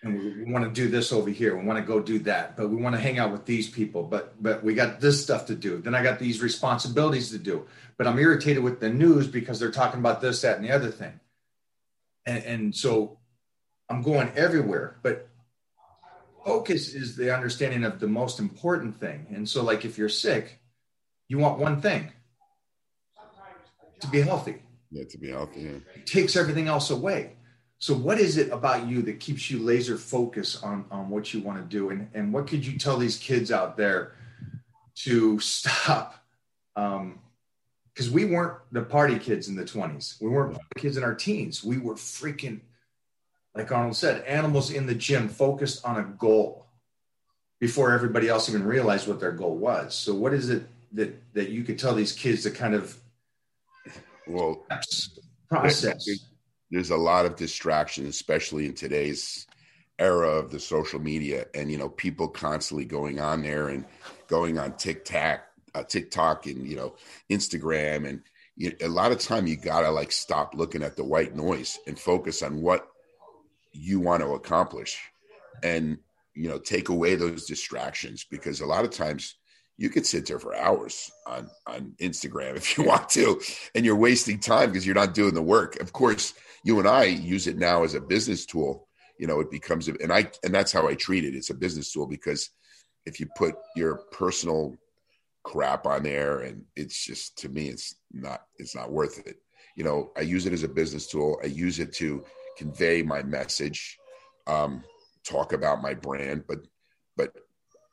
and 0.06 0.18
we, 0.18 0.44
we 0.44 0.52
want 0.52 0.64
to 0.64 0.70
do 0.70 0.88
this 0.88 1.12
over 1.12 1.30
here. 1.30 1.56
We 1.56 1.64
want 1.64 1.78
to 1.78 1.84
go 1.84 2.00
do 2.00 2.18
that, 2.20 2.56
but 2.56 2.68
we 2.70 2.76
want 2.76 2.94
to 2.94 3.00
hang 3.00 3.18
out 3.18 3.32
with 3.32 3.44
these 3.44 3.68
people. 3.68 4.04
But 4.04 4.40
but 4.42 4.62
we 4.62 4.74
got 4.74 5.00
this 5.00 5.22
stuff 5.22 5.46
to 5.46 5.54
do. 5.54 5.78
Then 5.78 5.94
I 5.94 6.02
got 6.02 6.18
these 6.18 6.40
responsibilities 6.40 7.30
to 7.30 7.38
do. 7.38 7.66
But 7.96 8.06
I'm 8.06 8.18
irritated 8.18 8.62
with 8.62 8.80
the 8.80 8.90
news 8.90 9.26
because 9.26 9.58
they're 9.58 9.70
talking 9.70 10.00
about 10.00 10.20
this, 10.20 10.42
that, 10.42 10.56
and 10.56 10.64
the 10.64 10.70
other 10.72 10.90
thing. 10.90 11.18
And, 12.24 12.44
and 12.44 12.76
so 12.76 13.18
I'm 13.88 14.02
going 14.02 14.30
everywhere. 14.36 14.98
But 15.02 15.28
focus 16.46 16.94
is 16.94 17.16
the 17.16 17.34
understanding 17.34 17.82
of 17.82 17.98
the 17.98 18.06
most 18.06 18.38
important 18.38 18.98
thing. 18.98 19.26
And 19.34 19.46
so, 19.48 19.64
like 19.64 19.84
if 19.84 19.98
you're 19.98 20.08
sick, 20.08 20.60
you 21.28 21.38
want 21.38 21.58
one 21.58 21.80
thing 21.80 22.12
to 24.00 24.06
be 24.06 24.20
healthy. 24.20 24.62
Yeah, 24.92 25.04
to 25.10 25.18
be 25.18 25.30
healthy. 25.30 25.62
Yeah. 25.62 25.78
It 25.96 26.06
takes 26.06 26.36
everything 26.36 26.68
else 26.68 26.90
away. 26.90 27.32
So, 27.78 27.94
what 27.94 28.20
is 28.20 28.36
it 28.36 28.50
about 28.52 28.86
you 28.86 29.02
that 29.02 29.18
keeps 29.18 29.50
you 29.50 29.58
laser 29.58 29.96
focused 29.98 30.62
on, 30.64 30.84
on 30.90 31.10
what 31.10 31.34
you 31.34 31.40
want 31.40 31.58
to 31.58 31.64
do? 31.64 31.90
And, 31.90 32.08
and 32.14 32.32
what 32.32 32.46
could 32.46 32.64
you 32.64 32.78
tell 32.78 32.96
these 32.96 33.18
kids 33.18 33.50
out 33.50 33.76
there 33.76 34.12
to 35.02 35.40
stop? 35.40 36.24
Because 36.74 38.08
um, 38.08 38.12
we 38.12 38.24
weren't 38.24 38.58
the 38.70 38.82
party 38.82 39.18
kids 39.18 39.48
in 39.48 39.56
the 39.56 39.64
20s, 39.64 40.22
we 40.22 40.28
weren't 40.28 40.56
kids 40.78 40.96
in 40.96 41.02
our 41.02 41.14
teens. 41.14 41.64
We 41.64 41.78
were 41.78 41.96
freaking, 41.96 42.60
like 43.56 43.72
Arnold 43.72 43.96
said, 43.96 44.24
animals 44.24 44.70
in 44.70 44.86
the 44.86 44.94
gym 44.94 45.28
focused 45.28 45.84
on 45.84 45.98
a 45.98 46.04
goal 46.04 46.66
before 47.58 47.92
everybody 47.92 48.28
else 48.28 48.48
even 48.48 48.64
realized 48.64 49.08
what 49.08 49.18
their 49.18 49.32
goal 49.32 49.56
was. 49.56 49.94
So, 49.94 50.14
what 50.14 50.34
is 50.34 50.50
it 50.50 50.68
that, 50.92 51.34
that 51.34 51.48
you 51.48 51.64
could 51.64 51.78
tell 51.78 51.94
these 51.94 52.12
kids 52.12 52.42
to 52.42 52.50
kind 52.50 52.74
of 52.74 52.96
well 54.26 54.66
process? 55.48 56.06
there's 56.70 56.90
a 56.90 56.96
lot 56.96 57.26
of 57.26 57.36
distraction, 57.36 58.06
especially 58.06 58.66
in 58.66 58.74
today's 58.74 59.46
era 59.98 60.28
of 60.28 60.50
the 60.50 60.60
social 60.60 61.00
media, 61.00 61.46
and 61.54 61.70
you 61.70 61.78
know, 61.78 61.88
people 61.88 62.28
constantly 62.28 62.84
going 62.84 63.18
on 63.20 63.42
there 63.42 63.68
and 63.68 63.86
going 64.26 64.58
on 64.58 64.76
TikTok, 64.76 65.40
uh, 65.74 65.84
TikTok, 65.84 66.46
and 66.46 66.66
you 66.66 66.76
know, 66.76 66.94
Instagram, 67.30 68.06
and 68.06 68.20
you, 68.56 68.76
a 68.82 68.88
lot 68.88 69.12
of 69.12 69.18
time 69.18 69.46
you 69.46 69.56
gotta 69.56 69.90
like 69.90 70.12
stop 70.12 70.54
looking 70.54 70.82
at 70.82 70.96
the 70.96 71.04
white 71.04 71.34
noise 71.34 71.78
and 71.86 71.98
focus 71.98 72.42
on 72.42 72.60
what 72.60 72.90
you 73.76 74.00
want 74.00 74.22
to 74.22 74.32
accomplish, 74.32 74.98
and 75.62 75.98
you 76.34 76.48
know, 76.48 76.58
take 76.58 76.88
away 76.88 77.14
those 77.14 77.46
distractions 77.46 78.26
because 78.30 78.60
a 78.60 78.66
lot 78.66 78.84
of 78.84 78.90
times 78.90 79.36
you 79.78 79.90
could 79.90 80.06
sit 80.06 80.26
there 80.26 80.38
for 80.38 80.54
hours 80.54 81.10
on 81.26 81.50
on 81.66 81.94
Instagram 82.00 82.56
if 82.56 82.76
you 82.76 82.84
want 82.84 83.08
to, 83.10 83.40
and 83.74 83.84
you're 83.84 83.96
wasting 83.96 84.38
time 84.38 84.70
because 84.70 84.86
you're 84.86 84.94
not 84.94 85.14
doing 85.14 85.34
the 85.34 85.42
work. 85.42 85.80
Of 85.80 85.92
course, 85.92 86.34
you 86.64 86.78
and 86.78 86.88
I 86.88 87.04
use 87.04 87.46
it 87.46 87.58
now 87.58 87.84
as 87.84 87.94
a 87.94 88.00
business 88.00 88.46
tool. 88.46 88.88
You 89.18 89.26
know, 89.26 89.40
it 89.40 89.50
becomes, 89.50 89.88
and 89.88 90.12
I 90.12 90.30
and 90.44 90.54
that's 90.54 90.72
how 90.72 90.88
I 90.88 90.94
treat 90.94 91.24
it. 91.24 91.34
It's 91.34 91.50
a 91.50 91.54
business 91.54 91.92
tool 91.92 92.06
because 92.06 92.50
if 93.06 93.20
you 93.20 93.28
put 93.36 93.54
your 93.74 94.02
personal 94.10 94.76
crap 95.42 95.86
on 95.86 96.02
there, 96.02 96.40
and 96.40 96.64
it's 96.74 97.04
just 97.04 97.38
to 97.38 97.48
me, 97.48 97.68
it's 97.68 97.94
not 98.12 98.42
it's 98.58 98.74
not 98.74 98.92
worth 98.92 99.26
it. 99.26 99.36
You 99.76 99.84
know, 99.84 100.10
I 100.16 100.22
use 100.22 100.46
it 100.46 100.52
as 100.52 100.64
a 100.64 100.68
business 100.68 101.06
tool. 101.06 101.38
I 101.42 101.46
use 101.46 101.78
it 101.78 101.92
to 101.94 102.24
convey 102.56 103.02
my 103.02 103.22
message, 103.22 103.98
um, 104.46 104.82
talk 105.24 105.52
about 105.52 105.82
my 105.82 105.94
brand, 105.94 106.44
but 106.46 106.58
but 107.16 107.32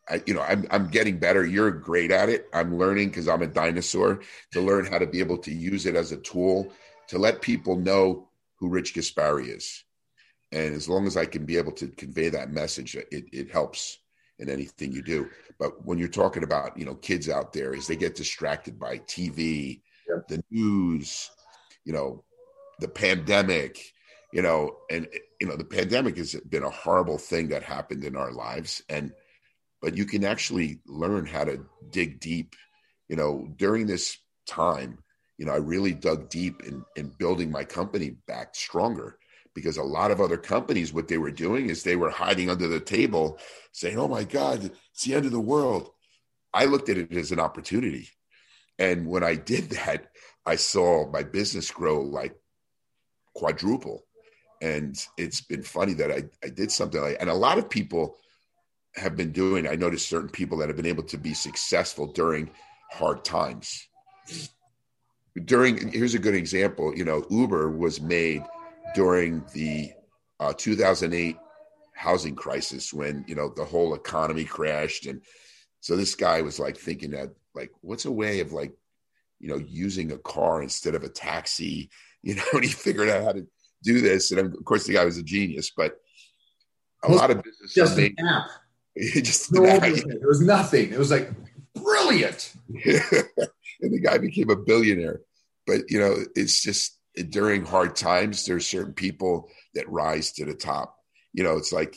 I, 0.10 0.22
you 0.26 0.34
know, 0.34 0.42
I'm 0.42 0.66
I'm 0.72 0.88
getting 0.90 1.18
better. 1.18 1.46
You're 1.46 1.72
great 1.72 2.12
at 2.12 2.30
it. 2.30 2.48
I'm 2.54 2.78
learning 2.78 3.10
because 3.10 3.28
I'm 3.28 3.42
a 3.42 3.48
dinosaur 3.48 4.22
to 4.52 4.62
learn 4.62 4.86
how 4.86 4.98
to 5.00 5.08
be 5.08 5.20
able 5.20 5.38
to 5.40 5.52
use 5.52 5.86
it 5.86 5.96
as 5.96 6.12
a 6.12 6.18
tool 6.18 6.72
to 7.08 7.18
let 7.18 7.42
people 7.42 7.76
know 7.76 8.28
who 8.56 8.70
Rich 8.70 8.96
Gaspari 8.96 9.56
is. 9.56 9.84
And 10.52 10.76
as 10.76 10.88
long 10.88 11.08
as 11.08 11.18
I 11.18 11.26
can 11.26 11.46
be 11.46 11.58
able 11.58 11.72
to 11.74 11.88
convey 11.88 12.30
that 12.30 12.52
message, 12.52 12.96
it, 12.96 13.08
it 13.12 13.52
helps 13.52 13.98
in 14.40 14.50
anything 14.50 14.92
you 14.92 15.02
do. 15.02 15.30
But 15.58 15.86
when 15.86 15.98
you're 15.98 16.08
talking 16.08 16.44
about, 16.44 16.78
you 16.78 16.86
know, 16.86 16.96
kids 16.96 17.28
out 17.28 17.54
there, 17.54 17.74
is 17.74 17.88
they 17.88 17.96
get 17.96 18.16
distracted 18.16 18.80
by 18.80 19.00
TV, 19.00 19.82
yeah. 20.08 20.22
the 20.28 20.44
news, 20.52 21.32
you 21.86 21.94
know, 21.94 22.24
the 22.80 22.88
pandemic, 22.88 23.94
you 24.34 24.42
know, 24.42 24.78
and 24.90 25.08
you 25.40 25.48
know, 25.48 25.56
the 25.56 25.64
pandemic 25.64 26.18
has 26.18 26.34
been 26.34 26.64
a 26.64 26.70
horrible 26.70 27.20
thing 27.20 27.50
that 27.50 27.62
happened 27.62 28.04
in 28.04 28.16
our 28.16 28.32
lives. 28.32 28.82
And 28.90 29.14
but 29.80 29.96
you 29.96 30.06
can 30.06 30.26
actually 30.26 30.80
learn 30.88 31.28
how 31.28 31.44
to 31.44 31.64
dig 31.92 32.20
deep. 32.20 32.56
You 33.08 33.16
know, 33.16 33.48
during 33.58 33.86
this 33.86 34.18
time, 34.48 34.98
you 35.38 35.46
know, 35.46 35.54
I 35.54 35.58
really 35.58 35.94
dug 35.94 36.30
deep 36.30 36.64
in, 36.64 36.84
in 36.96 37.10
building 37.10 37.52
my 37.52 37.64
company 37.64 38.16
back 38.28 38.56
stronger 38.56 39.20
because 39.54 39.78
a 39.78 39.84
lot 39.84 40.10
of 40.10 40.20
other 40.20 40.38
companies, 40.38 40.92
what 40.92 41.08
they 41.08 41.20
were 41.20 41.30
doing 41.30 41.70
is 41.70 41.84
they 41.84 41.96
were 41.96 42.10
hiding 42.10 42.50
under 42.50 42.68
the 42.68 42.80
table 42.80 43.38
saying, 43.72 44.00
Oh 44.00 44.08
my 44.08 44.24
God, 44.24 44.72
it's 44.92 45.04
the 45.04 45.14
end 45.14 45.26
of 45.26 45.32
the 45.32 45.40
world. 45.40 45.92
I 46.52 46.66
looked 46.66 46.90
at 46.90 46.98
it 46.98 47.12
as 47.16 47.32
an 47.32 47.40
opportunity. 47.40 48.10
And 48.80 49.06
when 49.06 49.24
I 49.24 49.36
did 49.36 49.70
that, 49.72 50.08
I 50.44 50.56
saw 50.56 51.08
my 51.08 51.22
business 51.22 51.70
grow 51.70 52.02
like 52.02 52.36
quadruple. 53.36 54.06
And 54.64 54.98
it's 55.18 55.42
been 55.42 55.62
funny 55.62 55.92
that 55.96 56.10
I, 56.10 56.24
I 56.42 56.48
did 56.48 56.72
something 56.72 57.02
like, 57.02 57.18
and 57.20 57.30
a 57.30 57.34
lot 57.34 57.58
of 57.58 57.70
people 57.70 58.16
have 58.96 59.18
been 59.18 59.34
doing, 59.34 59.68
I 59.68 59.76
noticed 59.76 60.08
certain 60.08 60.30
people 60.30 60.58
that 60.60 60.70
have 60.70 60.78
been 60.78 60.86
able 60.86 61.04
to 61.04 61.18
be 61.18 61.34
successful 61.34 62.08
during 62.08 62.50
hard 62.90 63.26
times. 63.26 63.90
During, 65.44 65.92
here's 65.92 66.14
a 66.14 66.20
good 66.20 66.34
example, 66.34 66.96
you 66.96 67.04
know, 67.04 67.26
Uber 67.30 67.72
was 67.72 68.00
made 68.00 68.42
during 68.96 69.44
the 69.54 69.92
uh, 70.40 70.54
2008 70.56 71.36
housing 71.94 72.36
crisis 72.36 72.94
when, 72.94 73.26
you 73.28 73.36
know, 73.36 73.52
the 73.54 73.66
whole 73.66 73.94
economy 73.96 74.46
crashed. 74.46 75.08
And 75.08 75.24
so 75.82 75.98
this 75.98 76.16
guy 76.16 76.42
was 76.42 76.58
like 76.58 76.78
thinking 76.78 77.12
that, 77.12 77.32
like, 77.54 77.72
what's 77.82 78.06
a 78.06 78.12
way 78.12 78.40
of 78.40 78.54
like, 78.54 78.72
you 79.42 79.50
know, 79.50 79.58
using 79.58 80.14
a 80.14 80.18
car 80.20 80.64
instead 80.64 80.96
of 80.96 81.04
a 81.04 81.10
taxi, 81.10 81.90
you 82.24 82.36
know, 82.36 82.44
and 82.54 82.64
he 82.64 82.70
figured 82.70 83.10
out 83.10 83.26
how 83.26 83.34
to 83.34 83.46
do 83.84 84.02
this. 84.02 84.32
And 84.32 84.40
of 84.40 84.66
course, 84.66 84.86
the 84.86 84.94
guy 84.94 85.06
was 85.06 85.18
a 85.18 85.24
genius, 85.24 85.72
but 85.76 86.00
a 87.04 87.12
lot 87.12 87.32
of 87.32 87.44
businesses 87.44 87.74
just 87.74 87.98
an 87.98 88.16
app 88.20 88.50
It 88.96 89.22
just 89.24 89.52
no, 89.52 89.64
it 89.64 90.26
was 90.26 90.42
nothing. 90.42 90.92
It 90.92 91.00
was 91.00 91.12
like 91.12 91.32
brilliant. 91.76 92.54
and 92.70 93.94
the 93.94 94.00
guy 94.00 94.18
became 94.18 94.50
a 94.50 94.56
billionaire. 94.56 95.22
But 95.68 95.90
you 95.90 96.00
know, 96.00 96.16
it's 96.36 96.62
just 96.62 96.98
during 97.30 97.66
hard 97.66 97.96
times, 97.96 98.46
there's 98.46 98.66
certain 98.66 98.94
people 98.94 99.50
that 99.76 99.90
rise 99.90 100.32
to 100.34 100.46
the 100.46 100.54
top. 100.54 100.96
You 101.34 101.44
know, 101.44 101.58
it's 101.58 101.74
like 101.74 101.96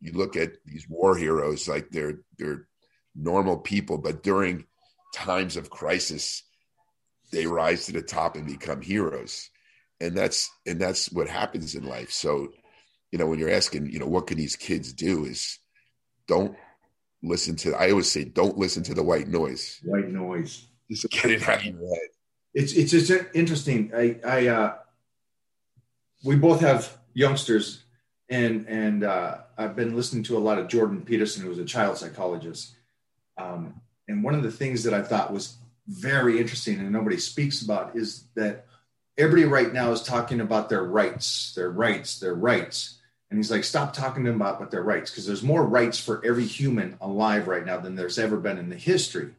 you 0.00 0.12
look 0.12 0.36
at 0.36 0.52
these 0.64 0.88
war 0.88 1.16
heroes, 1.16 1.68
like 1.68 1.90
they're 1.90 2.20
they're 2.38 2.68
normal 3.14 3.58
people, 3.58 3.98
but 3.98 4.22
during 4.22 4.64
times 5.14 5.56
of 5.56 5.70
crisis, 5.70 6.42
they 7.32 7.46
rise 7.46 7.86
to 7.86 7.92
the 7.92 8.02
top 8.02 8.36
and 8.36 8.46
become 8.46 8.82
heroes. 8.82 9.50
And 10.00 10.16
that's 10.16 10.50
and 10.66 10.80
that's 10.80 11.10
what 11.10 11.28
happens 11.28 11.74
in 11.74 11.84
life. 11.84 12.10
So, 12.10 12.48
you 13.10 13.18
know, 13.18 13.26
when 13.26 13.38
you're 13.38 13.50
asking, 13.50 13.90
you 13.90 13.98
know, 13.98 14.06
what 14.06 14.26
can 14.26 14.36
these 14.36 14.56
kids 14.56 14.92
do 14.92 15.24
is 15.24 15.58
don't 16.28 16.56
listen 17.22 17.56
to 17.56 17.74
i 17.74 17.90
always 17.90 18.10
say 18.10 18.24
don't 18.24 18.58
listen 18.58 18.82
to 18.84 18.94
the 18.94 19.02
white 19.02 19.26
noise. 19.26 19.80
White 19.84 20.08
noise. 20.10 20.66
Just 20.90 21.10
get 21.10 21.30
it 21.30 21.48
out 21.48 21.58
of 21.58 21.64
your 21.64 21.74
head. 21.74 22.08
It's 22.54 22.72
it's 22.74 22.90
just 22.90 23.10
interesting. 23.34 23.90
I 23.96 24.20
i 24.24 24.46
uh 24.46 24.74
we 26.24 26.36
both 26.36 26.60
have 26.60 26.96
youngsters 27.14 27.84
and 28.28 28.66
and 28.68 29.02
uh 29.04 29.38
i've 29.56 29.74
been 29.76 29.96
listening 29.96 30.22
to 30.24 30.36
a 30.36 30.40
lot 30.40 30.58
of 30.58 30.68
jordan 30.68 31.02
peterson 31.02 31.42
who's 31.42 31.58
a 31.58 31.64
child 31.64 31.96
psychologist. 31.96 32.76
Um 33.38 33.80
And 34.08 34.22
one 34.22 34.34
of 34.34 34.42
the 34.42 34.52
things 34.52 34.84
that 34.84 34.94
I 34.94 35.02
thought 35.02 35.32
was 35.32 35.56
very 35.88 36.38
interesting 36.38 36.78
and 36.78 36.92
nobody 36.92 37.16
speaks 37.16 37.62
about 37.62 37.96
is 37.96 38.28
that 38.34 38.65
everybody 39.18 39.44
right 39.44 39.72
now 39.72 39.92
is 39.92 40.02
talking 40.02 40.40
about 40.40 40.68
their 40.68 40.84
rights, 40.84 41.54
their 41.54 41.70
rights, 41.70 42.20
their 42.20 42.34
rights. 42.34 42.98
And 43.30 43.38
he's 43.38 43.50
like, 43.50 43.64
stop 43.64 43.92
talking 43.92 44.24
to 44.24 44.30
them 44.30 44.40
about 44.40 44.60
what 44.60 44.70
their 44.70 44.82
rights, 44.82 45.10
because 45.10 45.26
there's 45.26 45.42
more 45.42 45.66
rights 45.66 45.98
for 45.98 46.24
every 46.24 46.44
human 46.44 46.96
alive 47.00 47.48
right 47.48 47.66
now 47.66 47.78
than 47.78 47.96
there's 47.96 48.18
ever 48.18 48.36
been 48.36 48.58
in 48.58 48.68
the 48.68 48.76
history. 48.76 49.30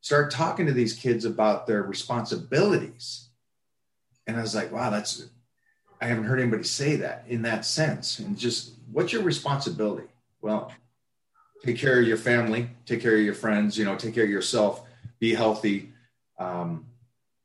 Start 0.00 0.30
talking 0.30 0.66
to 0.66 0.72
these 0.72 0.94
kids 0.94 1.24
about 1.24 1.66
their 1.66 1.82
responsibilities. 1.82 3.28
And 4.26 4.36
I 4.36 4.40
was 4.40 4.54
like, 4.54 4.72
wow, 4.72 4.90
that's, 4.90 5.26
I 6.00 6.06
haven't 6.06 6.24
heard 6.24 6.40
anybody 6.40 6.62
say 6.62 6.96
that 6.96 7.24
in 7.28 7.42
that 7.42 7.64
sense. 7.64 8.18
And 8.18 8.38
just, 8.38 8.72
what's 8.90 9.12
your 9.12 9.22
responsibility? 9.22 10.08
Well, 10.40 10.72
take 11.64 11.78
care 11.78 12.00
of 12.00 12.06
your 12.06 12.16
family, 12.16 12.70
take 12.86 13.02
care 13.02 13.16
of 13.16 13.22
your 13.22 13.34
friends, 13.34 13.76
you 13.76 13.84
know, 13.84 13.96
take 13.96 14.14
care 14.14 14.24
of 14.24 14.30
yourself, 14.30 14.86
be 15.18 15.34
healthy. 15.34 15.92
Um, 16.38 16.86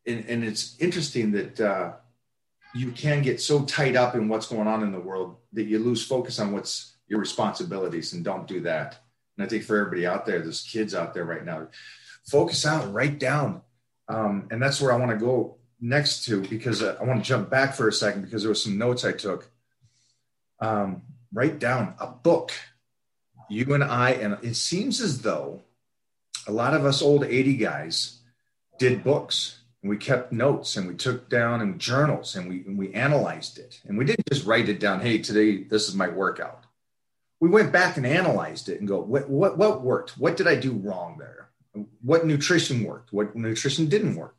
and, 0.10 0.26
and 0.28 0.43
it's 0.43 0.76
interesting 0.80 1.32
that 1.32 1.60
uh, 1.60 1.93
you 2.74 2.91
can 2.91 3.22
get 3.22 3.39
so 3.39 3.64
tied 3.64 3.95
up 3.95 4.16
in 4.16 4.28
what's 4.28 4.47
going 4.47 4.68
on 4.68 4.84
in 4.84 4.91
the 4.91 4.99
world 4.99 5.38
that 5.53 5.64
you 5.64 5.80
lose 5.80 6.05
focus 6.05 6.39
on 6.39 6.51
what's 6.51 6.97
your 7.07 7.20
responsibilities 7.20 8.14
and 8.14 8.24
don't 8.24 8.47
do 8.47 8.62
that. 8.62 8.99
And 9.38 9.45
I 9.45 9.49
think 9.49 9.64
for 9.64 9.78
everybody 9.78 10.05
out 10.05 10.26
there, 10.26 10.39
there's 10.39 10.64
kids 10.64 10.93
out 10.93 11.14
there 11.14 11.26
right 11.26 11.45
now, 11.45 11.68
focus 12.26 12.66
out, 12.66 12.91
write 12.93 13.20
down. 13.20 13.62
Um, 14.07 14.47
and 14.51 14.62
that's 14.62 14.82
where 14.82 14.91
I 14.91 14.97
want 14.97 15.12
to 15.12 15.18
go 15.18 15.57
next 15.80 16.26
to 16.26 16.41
because 16.41 16.82
uh, 16.82 16.97
I 16.99 17.03
want 17.03 17.24
to 17.24 17.28
jump 17.28 17.49
back 17.49 17.74
for 17.74 17.88
a 17.88 17.93
second 17.93 18.24
because 18.24 18.43
there 18.43 18.49
was 18.49 18.64
some 18.64 18.78
notes 18.78 19.05
I 19.05 19.14
took. 19.14 19.49
Um, 20.60 21.03
write 21.32 21.60
down 21.60 21.93
a 21.99 22.07
book. 22.07 22.51
You 23.49 23.74
and 23.74 23.84
I, 23.84 24.12
and 24.12 24.38
it 24.43 24.55
seems 24.55 24.99
as 25.01 25.22
though 25.22 25.62
a 26.47 26.51
lot 26.51 26.74
of 26.74 26.86
us 26.86 27.01
old 27.01 27.24
80 27.24 27.55
guys 27.57 28.20
did 28.78 29.03
books 29.03 29.59
and 29.82 29.89
we 29.89 29.97
kept 29.97 30.32
notes 30.32 30.75
and 30.75 30.88
we 30.88 30.95
took 30.95 31.30
down 31.30 31.61
and 31.61 31.80
journals 31.80 32.36
and 32.36 32.49
we 32.49 32.63
and 32.65 32.77
we 32.77 32.93
analyzed 32.93 33.57
it. 33.57 33.80
And 33.88 33.97
we 33.97 34.05
didn't 34.05 34.30
just 34.30 34.45
write 34.45 34.69
it 34.69 34.80
down 34.80 34.99
hey 34.99 35.19
today 35.19 35.63
this 35.63 35.88
is 35.88 35.95
my 35.95 36.07
workout. 36.07 36.65
We 37.39 37.49
went 37.49 37.71
back 37.71 37.95
and 37.95 38.05
analyzed 38.05 38.67
it 38.67 38.80
and 38.80 38.88
go 38.88 38.99
what 38.99 39.30
what, 39.30 39.57
what 39.57 39.82
worked? 39.82 40.17
What 40.17 40.38
did 40.38 40.47
i 40.47 40.55
do 40.55 40.73
wrong 40.73 41.17
there? 41.17 41.49
What 42.01 42.25
nutrition 42.25 42.84
worked? 42.84 43.13
What 43.13 43.36
nutrition 43.36 43.88
didn't 43.88 44.15
work? 44.15 44.36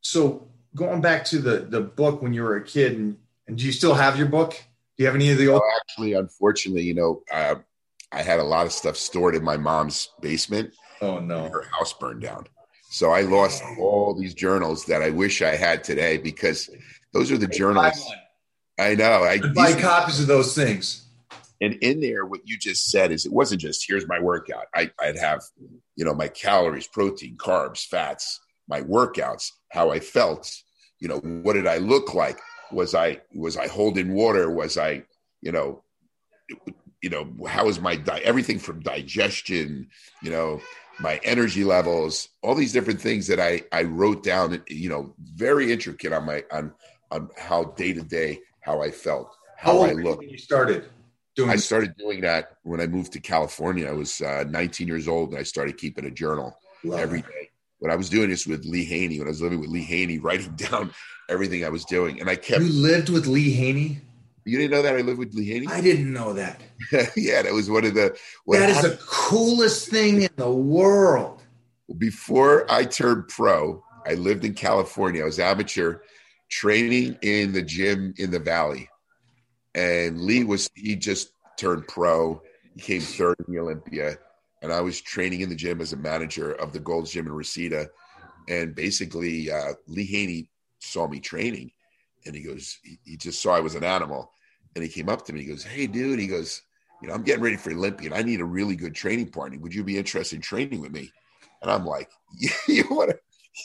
So 0.00 0.48
going 0.74 1.02
back 1.02 1.24
to 1.26 1.38
the 1.38 1.60
the 1.60 1.80
book 1.80 2.22
when 2.22 2.32
you 2.32 2.42
were 2.42 2.56
a 2.56 2.64
kid 2.64 2.96
and, 2.96 3.18
and 3.46 3.58
do 3.58 3.66
you 3.66 3.72
still 3.72 3.94
have 3.94 4.16
your 4.16 4.28
book? 4.28 4.52
Do 4.52 5.04
you 5.04 5.06
have 5.06 5.14
any 5.14 5.30
of 5.30 5.38
the 5.38 5.48
old 5.48 5.62
oh, 5.62 5.78
actually 5.80 6.14
unfortunately 6.14 6.82
you 6.82 6.94
know 6.94 7.22
uh, 7.30 7.56
i 8.12 8.22
had 8.22 8.38
a 8.38 8.44
lot 8.44 8.66
of 8.66 8.72
stuff 8.72 8.96
stored 8.96 9.34
in 9.34 9.44
my 9.44 9.58
mom's 9.58 10.08
basement. 10.22 10.72
Oh 11.02 11.18
no. 11.18 11.50
Her 11.50 11.64
house 11.70 11.92
burned 11.92 12.22
down 12.22 12.46
so 12.92 13.12
I 13.12 13.20
lost 13.20 13.62
all 13.78 14.14
these 14.14 14.34
journals 14.34 14.84
that 14.86 15.00
I 15.00 15.10
wish 15.10 15.42
I 15.42 15.54
had 15.54 15.84
today 15.84 16.18
because 16.18 16.68
those 17.12 17.30
are 17.30 17.38
the 17.38 17.46
journals. 17.46 18.04
I 18.80 18.96
know. 18.96 19.22
I 19.22 19.38
buy 19.38 19.74
copies 19.74 20.18
of 20.18 20.26
those 20.26 20.56
things. 20.56 21.06
And 21.60 21.74
in 21.74 22.00
there, 22.00 22.26
what 22.26 22.40
you 22.44 22.58
just 22.58 22.90
said 22.90 23.12
is 23.12 23.26
it 23.26 23.32
wasn't 23.32 23.60
just 23.60 23.86
here's 23.86 24.08
my 24.08 24.18
workout. 24.18 24.64
I, 24.74 24.90
would 25.00 25.18
have, 25.18 25.40
you 25.94 26.04
know, 26.04 26.14
my 26.14 26.26
calories, 26.26 26.88
protein, 26.88 27.36
carbs, 27.36 27.86
fats, 27.86 28.40
my 28.66 28.80
workouts, 28.80 29.52
how 29.70 29.90
I 29.90 30.00
felt, 30.00 30.52
you 30.98 31.06
know, 31.06 31.18
what 31.18 31.52
did 31.52 31.68
I 31.68 31.78
look 31.78 32.14
like? 32.14 32.40
Was 32.72 32.96
I 32.96 33.20
was 33.32 33.56
I 33.56 33.68
holding 33.68 34.14
water? 34.14 34.50
Was 34.50 34.76
I, 34.76 35.04
you 35.42 35.52
know, 35.52 35.84
you 37.02 37.10
know, 37.10 37.46
how 37.46 37.66
was 37.66 37.80
my 37.80 37.94
di- 37.94 38.20
everything 38.24 38.58
from 38.58 38.80
digestion, 38.80 39.88
you 40.22 40.30
know, 40.32 40.60
my 41.00 41.20
energy 41.24 41.64
levels, 41.64 42.28
all 42.42 42.54
these 42.54 42.72
different 42.72 43.00
things 43.00 43.26
that 43.26 43.40
I 43.40 43.62
I 43.72 43.84
wrote 43.84 44.22
down, 44.22 44.62
you 44.68 44.88
know, 44.88 45.14
very 45.18 45.72
intricate 45.72 46.12
on 46.12 46.24
my 46.24 46.44
on 46.52 46.72
on 47.10 47.30
how 47.36 47.64
day 47.64 47.92
to 47.92 48.02
day 48.02 48.40
how 48.60 48.82
I 48.82 48.90
felt, 48.90 49.34
how, 49.56 49.72
how 49.72 49.82
I 49.82 49.92
looked. 49.92 50.24
you 50.24 50.38
started 50.38 50.84
doing 51.34 51.50
I 51.50 51.56
started 51.56 51.96
doing 51.96 52.20
that 52.22 52.56
when 52.62 52.80
I 52.80 52.86
moved 52.86 53.12
to 53.12 53.20
California. 53.20 53.88
I 53.88 53.92
was 53.92 54.20
uh, 54.20 54.44
19 54.48 54.86
years 54.86 55.08
old 55.08 55.30
and 55.30 55.38
I 55.38 55.42
started 55.42 55.78
keeping 55.78 56.04
a 56.04 56.10
journal 56.10 56.56
Love 56.84 57.00
every 57.00 57.22
day. 57.22 57.50
When 57.78 57.90
I 57.90 57.96
was 57.96 58.10
doing 58.10 58.28
this 58.28 58.46
with 58.46 58.64
Lee 58.66 58.84
Haney, 58.84 59.18
when 59.18 59.28
I 59.28 59.30
was 59.30 59.40
living 59.40 59.60
with 59.60 59.70
Lee 59.70 59.84
Haney, 59.84 60.18
writing 60.26 60.54
down 60.54 60.92
everything 61.28 61.64
I 61.64 61.70
was 61.70 61.84
doing, 61.84 62.20
and 62.20 62.28
I 62.28 62.36
kept. 62.36 62.60
You 62.60 62.72
lived 62.72 63.08
with 63.08 63.26
Lee 63.26 63.52
Haney. 63.52 64.00
You 64.44 64.58
didn't 64.58 64.72
know 64.72 64.82
that 64.82 64.96
I 64.96 65.00
lived 65.00 65.18
with 65.18 65.34
Lee 65.34 65.46
Haney? 65.46 65.66
I 65.68 65.80
didn't 65.80 66.12
know 66.12 66.32
that. 66.32 66.60
yeah, 67.16 67.42
that 67.42 67.52
was 67.52 67.70
one 67.70 67.84
of 67.84 67.94
the. 67.94 68.16
That 68.48 68.70
is 68.70 68.82
the 68.82 68.98
coolest 69.06 69.88
thing 69.88 70.22
in 70.22 70.30
the 70.36 70.50
world. 70.50 71.42
Before 71.98 72.70
I 72.70 72.84
turned 72.84 73.28
pro, 73.28 73.84
I 74.06 74.14
lived 74.14 74.44
in 74.44 74.54
California. 74.54 75.22
I 75.22 75.26
was 75.26 75.38
amateur 75.38 75.98
training 76.48 77.18
in 77.22 77.52
the 77.52 77.62
gym 77.62 78.14
in 78.16 78.30
the 78.30 78.38
valley. 78.38 78.88
And 79.74 80.20
Lee 80.20 80.44
was, 80.44 80.68
he 80.74 80.96
just 80.96 81.32
turned 81.56 81.86
pro. 81.86 82.42
He 82.74 82.80
came 82.80 83.00
third 83.00 83.36
in 83.46 83.54
the 83.54 83.60
Olympia. 83.60 84.18
And 84.62 84.72
I 84.72 84.80
was 84.80 85.00
training 85.00 85.40
in 85.40 85.48
the 85.48 85.54
gym 85.54 85.80
as 85.80 85.92
a 85.92 85.96
manager 85.96 86.52
of 86.52 86.72
the 86.72 86.80
Gold's 86.80 87.12
Gym 87.12 87.26
in 87.26 87.32
Reseda. 87.32 87.88
And 88.48 88.74
basically, 88.74 89.50
uh, 89.50 89.74
Lee 89.86 90.06
Haney 90.06 90.48
saw 90.80 91.06
me 91.06 91.20
training 91.20 91.72
and 92.26 92.34
he 92.34 92.42
goes, 92.42 92.78
he, 92.82 92.98
he, 93.04 93.16
just 93.16 93.42
saw 93.42 93.54
I 93.54 93.60
was 93.60 93.74
an 93.74 93.84
animal, 93.84 94.32
and 94.74 94.84
he 94.84 94.90
came 94.90 95.08
up 95.08 95.24
to 95.26 95.32
me. 95.32 95.40
He 95.40 95.46
goes, 95.46 95.64
"Hey, 95.64 95.86
dude," 95.86 96.20
he 96.20 96.26
goes, 96.26 96.62
"You 97.00 97.08
know, 97.08 97.14
I'm 97.14 97.22
getting 97.22 97.42
ready 97.42 97.56
for 97.56 97.70
Olympian. 97.72 98.12
I 98.12 98.22
need 98.22 98.40
a 98.40 98.44
really 98.44 98.76
good 98.76 98.94
training 98.94 99.30
partner. 99.30 99.58
Would 99.58 99.74
you 99.74 99.84
be 99.84 99.98
interested 99.98 100.36
in 100.36 100.42
training 100.42 100.80
with 100.80 100.92
me?" 100.92 101.10
And 101.62 101.70
I'm 101.70 101.84
like, 101.84 102.10
"Yeah, 102.38 102.50
you 102.68 102.84
want 102.90 103.10
to." 103.10 103.16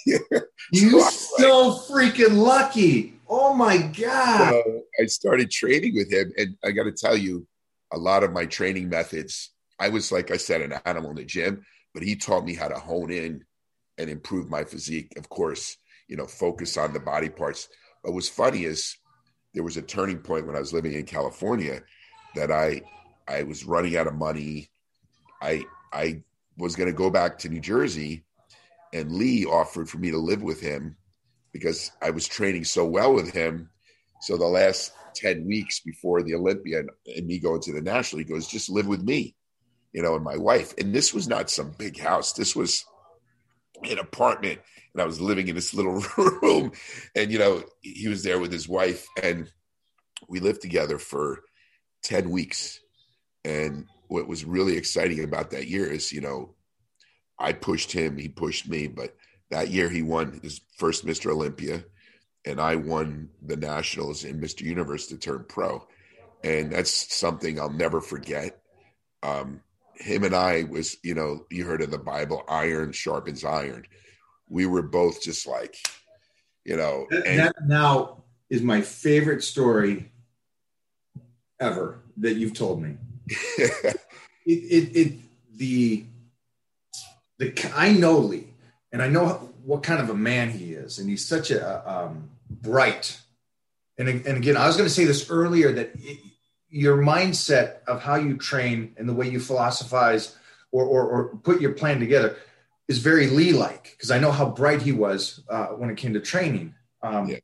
You 0.72 1.00
so, 1.00 1.10
so 1.38 1.94
freaking 1.94 2.38
lucky! 2.38 3.20
Oh 3.30 3.54
my 3.54 3.78
god! 3.78 4.50
So 4.50 4.82
I 5.00 5.06
started 5.06 5.52
training 5.52 5.94
with 5.96 6.12
him, 6.12 6.34
and 6.38 6.58
I 6.64 6.72
got 6.72 6.86
to 6.86 6.92
tell 6.92 7.16
you, 7.16 7.46
a 7.92 7.98
lot 7.98 8.24
of 8.24 8.34
my 8.34 8.46
training 8.46 8.90
methods. 8.90 9.52
I 9.80 9.90
was 9.90 10.12
like 10.12 10.32
I 10.32 10.38
said, 10.38 10.62
an 10.62 10.74
animal 10.86 11.12
in 11.12 11.18
the 11.18 11.24
gym, 11.24 11.66
but 11.94 12.02
he 12.02 12.16
taught 12.16 12.46
me 12.46 12.56
how 12.56 12.68
to 12.68 12.80
hone 12.80 13.12
in 13.12 13.44
and 13.98 14.10
improve 14.10 14.50
my 14.50 14.64
physique. 14.64 15.14
Of 15.18 15.30
course, 15.30 15.78
you 16.08 16.18
know, 16.18 16.26
focus 16.26 16.78
on 16.78 16.94
the 16.94 17.00
body 17.00 17.30
parts 17.30 17.70
what 18.06 18.14
was 18.14 18.30
funny 18.30 18.66
is 18.66 18.98
there 19.56 19.64
was 19.64 19.78
a 19.78 19.82
turning 19.82 20.20
point 20.20 20.46
when 20.46 20.56
I 20.56 20.60
was 20.60 20.74
living 20.74 20.94
in 20.94 21.06
California 21.06 21.82
that 22.36 22.52
I 22.52 22.82
I 23.28 23.42
was 23.44 23.66
running 23.66 23.98
out 23.98 24.06
of 24.06 24.14
money. 24.14 24.70
I 25.42 25.66
I 25.92 26.22
was 26.56 26.76
going 26.76 26.90
to 26.90 26.96
go 26.96 27.10
back 27.10 27.40
to 27.40 27.50
New 27.50 27.60
Jersey, 27.60 28.24
and 28.94 29.12
Lee 29.12 29.46
offered 29.46 29.90
for 29.90 29.98
me 29.98 30.12
to 30.12 30.20
live 30.20 30.44
with 30.44 30.62
him 30.62 30.98
because 31.52 31.92
I 32.00 32.12
was 32.12 32.28
training 32.28 32.66
so 32.66 32.86
well 32.86 33.12
with 33.12 33.32
him. 33.32 33.72
So 34.22 34.38
the 34.38 34.46
last 34.46 34.94
ten 35.16 35.44
weeks 35.44 35.80
before 35.80 36.22
the 36.22 36.36
Olympia 36.36 36.82
and, 36.82 36.90
and 37.08 37.26
me 37.26 37.40
going 37.40 37.62
to 37.62 37.74
the 37.74 37.82
national, 37.82 38.20
he 38.20 38.26
goes, 38.26 38.48
"Just 38.48 38.70
live 38.70 38.86
with 38.86 39.02
me," 39.02 39.36
you 39.94 40.04
know, 40.04 40.14
and 40.14 40.24
my 40.24 40.38
wife. 40.38 40.76
And 40.78 40.94
this 40.94 41.12
was 41.12 41.28
not 41.28 41.50
some 41.50 41.72
big 41.72 42.00
house. 42.00 42.34
This 42.34 42.56
was 42.56 42.86
an 43.90 44.00
apartment 44.00 44.60
and 44.96 45.02
I 45.02 45.06
was 45.06 45.20
living 45.20 45.50
in 45.50 45.56
this 45.56 45.74
little 45.74 46.02
room. 46.18 46.72
And, 47.16 47.30
you 47.30 47.38
know, 47.38 47.64
he 47.82 48.08
was 48.08 48.24
there 48.24 48.40
with 48.40 48.52
his 48.52 48.68
wife, 48.68 49.06
and 49.22 49.52
we 50.30 50.40
lived 50.40 50.62
together 50.62 50.98
for 50.98 51.42
10 52.04 52.30
weeks. 52.30 52.80
And 53.44 53.88
what 54.08 54.28
was 54.28 54.46
really 54.46 54.78
exciting 54.78 55.22
about 55.22 55.52
that 55.52 55.68
year 55.68 55.92
is, 55.92 56.14
you 56.14 56.22
know, 56.22 56.56
I 57.38 57.52
pushed 57.52 57.92
him, 57.92 58.18
he 58.18 58.30
pushed 58.30 58.70
me, 58.70 58.88
but 58.88 59.18
that 59.52 59.70
year 59.70 59.90
he 59.90 60.02
won 60.02 60.40
his 60.42 60.62
first 60.78 61.06
Mr. 61.06 61.30
Olympia, 61.30 61.84
and 62.46 62.62
I 62.62 62.78
won 62.78 63.30
the 63.46 63.58
Nationals 63.58 64.24
in 64.24 64.40
Mr. 64.40 64.62
Universe 64.62 65.08
to 65.08 65.18
turn 65.18 65.46
pro. 65.50 65.86
And 66.42 66.72
that's 66.72 67.14
something 67.14 67.60
I'll 67.60 67.70
never 67.70 68.00
forget. 68.00 68.62
Um, 69.24 69.60
him 69.98 70.24
and 70.24 70.36
I 70.36 70.64
was, 70.64 70.98
you 71.04 71.14
know, 71.14 71.46
you 71.50 71.66
heard 71.66 71.82
of 71.82 71.92
the 71.92 71.98
Bible, 71.98 72.44
iron 72.48 72.92
sharpens 72.92 73.44
iron 73.44 73.86
we 74.50 74.66
were 74.66 74.82
both 74.82 75.22
just 75.22 75.48
like, 75.48 75.78
you 76.64 76.76
know. 76.76 77.08
And- 77.12 77.40
that 77.40 77.56
now 77.66 78.24
is 78.50 78.62
my 78.62 78.82
favorite 78.82 79.44
story 79.44 80.12
ever 81.60 82.00
that 82.18 82.36
you've 82.36 82.54
told 82.54 82.82
me. 82.82 82.98
it, 83.28 83.98
it, 84.46 84.96
it, 84.96 85.14
the, 85.56 86.06
the, 87.40 87.72
I 87.76 87.92
know 87.92 88.20
Lee, 88.20 88.48
and 88.92 89.02
I 89.02 89.08
know 89.08 89.52
what 89.64 89.84
kind 89.84 90.00
of 90.00 90.10
a 90.10 90.16
man 90.16 90.52
he 90.52 90.74
is, 90.74 91.00
and 91.00 91.10
he's 91.10 91.28
such 91.28 91.50
a 91.50 91.92
um, 91.92 92.30
bright. 92.50 93.20
And, 93.98 94.08
and 94.08 94.38
again, 94.38 94.58
I 94.58 94.68
was 94.68 94.78
going 94.78 94.88
to 94.88 94.94
say 94.94 95.06
this 95.06 95.30
earlier 95.30 95.72
that 95.72 95.92
it, 95.96 96.20
your 96.76 96.98
mindset 96.98 97.78
of 97.88 98.02
how 98.02 98.16
you 98.16 98.36
train 98.36 98.94
and 98.98 99.08
the 99.08 99.14
way 99.14 99.30
you 99.30 99.40
philosophize 99.40 100.36
or, 100.74 100.84
or, 100.84 101.08
or 101.08 101.38
put 101.38 101.62
your 101.62 101.72
plan 101.72 102.02
together 102.02 102.36
is 102.90 102.98
very 102.98 103.28
Lee 103.28 103.54
like 103.54 103.92
because 103.92 104.12
I 104.12 104.20
know 104.20 104.30
how 104.30 104.50
bright 104.50 104.82
he 104.82 104.92
was 104.92 105.42
uh, 105.48 105.68
when 105.68 105.90
it 105.90 105.96
came 105.96 106.14
to 106.16 106.20
training. 106.20 106.76
Um, 107.02 107.30
yeah. 107.30 107.38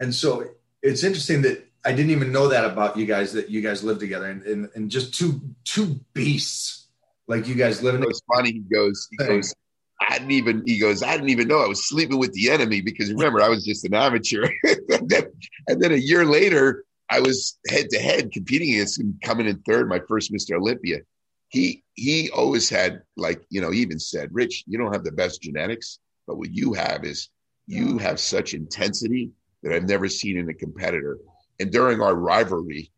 And 0.00 0.14
so 0.14 0.50
it's 0.82 1.02
interesting 1.02 1.40
that 1.42 1.66
I 1.82 1.92
didn't 1.92 2.10
even 2.10 2.30
know 2.30 2.48
that 2.48 2.66
about 2.66 2.98
you 2.98 3.06
guys 3.06 3.32
that 3.32 3.48
you 3.48 3.62
guys 3.62 3.82
live 3.82 4.00
together 4.00 4.26
and, 4.26 4.42
and, 4.42 4.68
and 4.74 4.90
just 4.90 5.14
two 5.14 5.40
two 5.64 5.98
beasts 6.12 6.86
like 7.26 7.48
you 7.48 7.54
guys 7.54 7.82
live 7.82 7.94
in. 7.94 8.02
It's 8.02 8.20
funny. 8.36 8.52
He 8.52 8.60
goes 8.60 9.08
he 9.10 9.16
goes 9.16 9.54
I 9.98 10.18
didn't 10.18 10.32
even, 10.32 10.62
he 10.66 10.78
goes, 10.78 11.02
I 11.02 11.12
didn't 11.12 11.30
even 11.30 11.48
know 11.48 11.60
I 11.60 11.68
was 11.68 11.88
sleeping 11.88 12.18
with 12.18 12.34
the 12.34 12.50
enemy 12.50 12.82
because 12.82 13.10
remember, 13.10 13.40
I 13.40 13.48
was 13.48 13.64
just 13.64 13.86
an 13.86 13.94
amateur. 13.94 14.46
and, 14.64 15.08
then, 15.08 15.24
and 15.68 15.80
then 15.80 15.92
a 15.92 15.96
year 15.96 16.26
later, 16.26 16.84
I 17.10 17.20
was 17.20 17.58
head 17.68 17.90
to 17.90 17.98
head 17.98 18.32
competing 18.32 18.72
against 18.74 19.00
him, 19.00 19.18
coming 19.22 19.46
in 19.46 19.60
third, 19.62 19.88
my 19.88 20.00
first 20.08 20.32
Mr. 20.32 20.56
Olympia. 20.56 21.00
He 21.48 21.84
he 21.94 22.30
always 22.30 22.68
had 22.68 23.02
like 23.16 23.44
you 23.50 23.60
know, 23.60 23.70
he 23.70 23.80
even 23.80 23.98
said, 23.98 24.30
Rich, 24.32 24.64
you 24.66 24.78
don't 24.78 24.92
have 24.92 25.04
the 25.04 25.12
best 25.12 25.42
genetics, 25.42 25.98
but 26.26 26.36
what 26.36 26.52
you 26.52 26.72
have 26.72 27.04
is 27.04 27.28
you 27.66 27.98
have 27.98 28.18
such 28.20 28.54
intensity 28.54 29.30
that 29.62 29.72
I've 29.72 29.88
never 29.88 30.08
seen 30.08 30.36
in 30.36 30.48
a 30.48 30.54
competitor. 30.54 31.18
And 31.60 31.70
during 31.70 32.00
our 32.00 32.14
rivalry, 32.14 32.90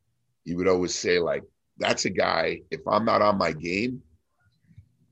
he 0.44 0.54
would 0.54 0.68
always 0.68 0.94
say, 0.94 1.18
like, 1.18 1.42
that's 1.78 2.06
a 2.06 2.10
guy, 2.10 2.62
if 2.70 2.80
I'm 2.88 3.04
not 3.04 3.22
on 3.22 3.38
my 3.38 3.52
game, 3.52 4.02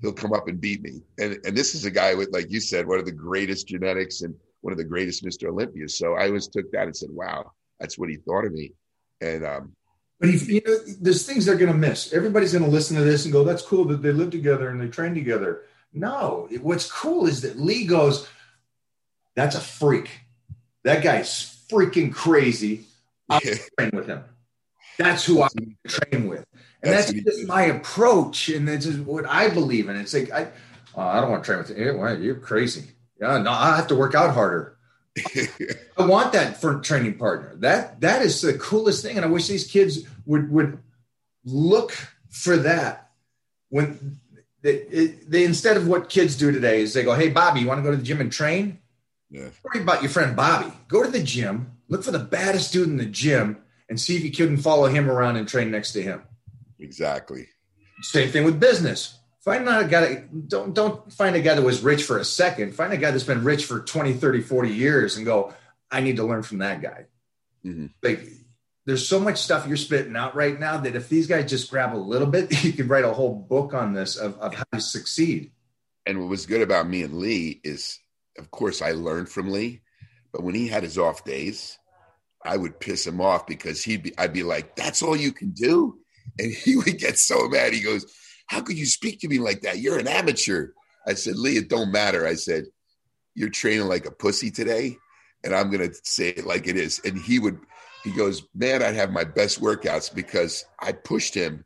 he'll 0.01 0.13
come 0.13 0.33
up 0.33 0.49
and 0.49 0.61
beat 0.61 0.83
me. 0.83 1.03
And 1.19 1.39
and 1.45 1.57
this 1.57 1.75
is 1.75 1.85
a 1.85 1.91
guy 1.91 2.15
with, 2.15 2.31
like 2.33 2.51
you 2.51 2.61
said, 2.61 2.87
one 2.87 2.99
of 2.99 3.07
the 3.07 3.13
greatest 3.13 3.69
genetics 3.69 4.23
and 4.23 4.35
one 4.63 4.73
of 4.73 4.79
the 4.79 4.85
greatest 4.85 5.25
Mr. 5.25 5.49
Olympias. 5.49 5.99
So 5.99 6.15
I 6.15 6.27
always 6.27 6.49
took 6.49 6.71
that 6.73 6.87
and 6.87 6.97
said, 6.97 7.11
wow, 7.11 7.53
that's 7.79 7.99
what 7.99 8.09
he 8.09 8.17
thought 8.17 8.47
of 8.47 8.53
me. 8.53 8.73
And 9.25 9.45
um, 9.45 9.73
but 10.21 10.29
if 10.29 10.49
you 10.49 10.61
know, 10.67 10.77
there's 11.01 11.27
things 11.27 11.47
they're 11.47 11.57
going 11.57 11.73
to 11.73 11.79
miss. 11.79 12.13
Everybody's 12.13 12.53
going 12.53 12.65
to 12.65 12.71
listen 12.71 12.97
to 12.97 13.03
this 13.03 13.25
and 13.25 13.33
go, 13.33 13.43
"That's 13.43 13.63
cool 13.63 13.87
that 13.87 14.03
they 14.03 14.13
live 14.13 14.31
together 14.31 14.69
and 14.69 14.81
they 14.81 14.89
train 14.89 15.15
together." 15.15 15.63
No, 15.93 16.49
what's 16.61 16.91
cool 16.91 17.27
is 17.27 17.41
that 17.43 17.59
Lee 17.59 17.87
goes, 17.87 18.29
"That's 19.35 19.57
a 19.57 19.61
freak. 19.61 20.11
That 20.83 21.03
guy's 21.03 21.65
freaking 21.71 22.13
crazy. 22.13 22.85
i 23.31 23.37
am 23.37 23.59
train 23.79 23.91
with 23.95 24.07
him. 24.07 24.25
That's 24.99 25.25
who 25.25 25.43
I 25.43 25.49
train 25.89 26.29
with." 26.29 26.45
And 26.83 26.93
that's, 26.93 27.11
that's 27.11 27.25
just 27.25 27.49
my 27.49 27.63
approach, 27.63 28.51
and 28.51 28.69
that's 28.69 28.85
just 28.85 28.99
what 29.01 29.25
I 29.27 29.49
believe 29.49 29.89
in. 29.89 29.97
It's 29.97 30.13
like 30.13 30.31
I, 30.31 30.49
oh, 30.95 31.01
I 31.01 31.21
don't 31.21 31.31
want 31.31 31.45
to 31.45 31.47
train 31.47 31.59
with 31.59 31.71
you. 31.71 32.25
You're 32.25 32.35
crazy. 32.35 32.91
Yeah, 33.19 33.39
no, 33.39 33.51
I 33.51 33.77
have 33.77 33.87
to 33.87 33.95
work 33.95 34.15
out 34.15 34.35
harder. 34.35 34.74
I 35.97 36.07
want 36.07 36.33
that 36.33 36.61
for 36.61 36.81
training 36.81 37.19
partner. 37.19 37.55
That 37.57 38.01
that 38.01 38.23
is 38.23 38.41
the 38.41 38.55
coolest 38.55 39.05
thing, 39.05 39.17
and 39.17 39.25
I 39.25 39.29
wish 39.29 39.47
these 39.47 39.67
kids 39.67 40.01
would 40.27 40.51
would 40.51 40.79
look 41.45 41.93
for 42.31 42.57
that 42.57 43.11
when 43.69 44.19
they, 44.63 45.15
they 45.29 45.45
instead 45.45 45.77
of 45.77 45.87
what 45.87 46.09
kids 46.09 46.37
do 46.37 46.51
today 46.51 46.81
is 46.81 46.95
they 46.95 47.05
go, 47.05 47.15
"Hey, 47.15 47.29
Bobby, 47.31 47.61
you 47.61 47.67
want 47.67 47.79
to 47.79 47.83
go 47.83 47.91
to 47.91 47.97
the 47.97 48.03
gym 48.03 48.21
and 48.21 48.33
train?" 48.33 48.79
Yeah. 49.31 49.49
Worry 49.63 49.83
about 49.83 50.03
your 50.03 50.11
friend 50.11 50.35
Bobby. 50.35 50.73
Go 50.89 51.03
to 51.03 51.11
the 51.11 51.23
gym, 51.23 51.73
look 51.89 52.03
for 52.03 52.11
the 52.11 52.19
baddest 52.19 52.73
dude 52.73 52.89
in 52.89 52.97
the 52.97 53.05
gym, 53.05 53.59
and 53.89 54.01
see 54.01 54.17
if 54.17 54.25
you 54.25 54.33
couldn't 54.33 54.59
follow 54.59 54.87
him 54.87 55.11
around 55.11 55.37
and 55.37 55.47
train 55.47 55.71
next 55.71 55.93
to 55.93 56.03
him. 56.03 56.23
Exactly. 56.79 57.49
Same 58.03 58.31
thing 58.31 58.45
with 58.45 58.59
business. 58.59 59.19
Find 59.45 59.67
not 59.67 59.83
a 59.83 59.87
guy 59.87 60.01
that, 60.01 60.49
don't 60.49 60.73
don't 60.73 61.13
find 61.13 61.37
a 61.37 61.41
guy 61.41 61.55
that 61.55 61.63
was 61.63 61.83
rich 61.83 62.05
for 62.05 62.17
a 62.17 62.25
second. 62.25 62.75
Find 62.75 62.95
a 62.95 62.97
guy 62.97 63.11
that's 63.11 63.25
been 63.25 63.45
rich 63.45 63.67
for 63.67 63.81
20, 63.81 64.15
30, 64.15 64.41
40 64.41 64.71
years 64.71 65.17
and 65.19 65.27
go, 65.27 65.53
I 65.91 66.01
need 66.01 66.17
to 66.17 66.25
learn 66.25 66.43
from 66.43 66.59
that 66.59 66.81
guy. 66.81 67.05
Mm-hmm. 67.63 67.87
Like 68.03 68.27
there's 68.87 69.07
so 69.07 69.21
much 69.21 69.37
stuff 69.39 69.67
you're 69.67 69.77
spitting 69.77 70.17
out 70.17 70.35
right 70.35 70.59
now 70.59 70.79
that 70.79 70.97
if 70.97 71.11
these 71.11 71.27
guys 71.27 71.51
just 71.51 71.71
grab 71.71 71.95
a 71.95 71.97
little 71.97 72.27
bit, 72.27 72.65
you 72.65 72.73
could 72.73 72.89
write 72.89 73.05
a 73.05 73.13
whole 73.13 73.35
book 73.35 73.75
on 73.75 73.93
this 73.93 74.17
of, 74.17 74.39
of 74.39 74.55
how 74.55 74.65
to 74.73 74.81
succeed. 74.81 75.53
And 76.07 76.21
what 76.21 76.31
was 76.31 76.47
good 76.47 76.63
about 76.63 76.89
me 76.89 77.03
and 77.03 77.19
Lee 77.19 77.61
is, 77.65 77.99
of 78.39 78.51
course, 78.51 78.81
I 78.81 78.93
learned 78.93 79.29
from 79.29 79.51
Lee, 79.51 79.83
but 80.33 80.43
when 80.43 80.55
he 80.55 80.69
had 80.69 80.83
his 80.83 80.97
off 80.97 81.23
days, 81.23 81.79
I 82.43 82.57
would 82.57 82.81
piss 82.81 83.07
him 83.07 83.21
off 83.21 83.47
because 83.47 83.85
he'd 83.85 84.05
be, 84.05 84.19
I'd 84.19 84.33
be 84.33 84.43
like, 84.43 84.77
"That's 84.77 85.03
all 85.03 85.17
you 85.17 85.33
can 85.33 85.51
do," 85.51 85.99
and 86.39 86.51
he 86.65 86.77
would 86.77 86.99
get 86.99 87.19
so 87.19 87.49
mad. 87.49 87.73
He 87.73 87.81
goes, 87.81 88.07
how 88.47 88.61
could 88.61 88.79
you 88.79 88.87
speak 88.87 89.21
to 89.21 89.29
me 89.29 89.39
like 89.39 89.63
that? 89.63 89.79
You're 89.79 89.99
an 89.99 90.09
amateur. 90.09 90.69
I 91.07 91.15
said, 91.15 91.37
Lee, 91.37 91.57
it 91.57 91.69
don't 91.69 91.93
matter. 91.93 92.27
I 92.27 92.35
said, 92.35 92.65
You're 93.35 93.51
training 93.51 93.87
like 93.87 94.07
a 94.07 94.11
pussy 94.11 94.51
today. 94.51 94.97
And 95.43 95.55
I'm 95.55 95.71
going 95.71 95.89
to 95.89 95.95
say 96.03 96.31
it 96.31 96.47
like 96.47 96.67
it 96.67 96.77
is. 96.77 97.01
And 97.05 97.19
he 97.19 97.39
would, 97.39 97.59
he 98.03 98.13
goes, 98.13 98.43
Man, 98.55 98.83
I'd 98.83 98.95
have 98.95 99.11
my 99.11 99.25
best 99.25 99.61
workouts 99.61 100.15
because 100.15 100.65
I 100.81 100.93
pushed 100.93 101.35
him. 101.35 101.65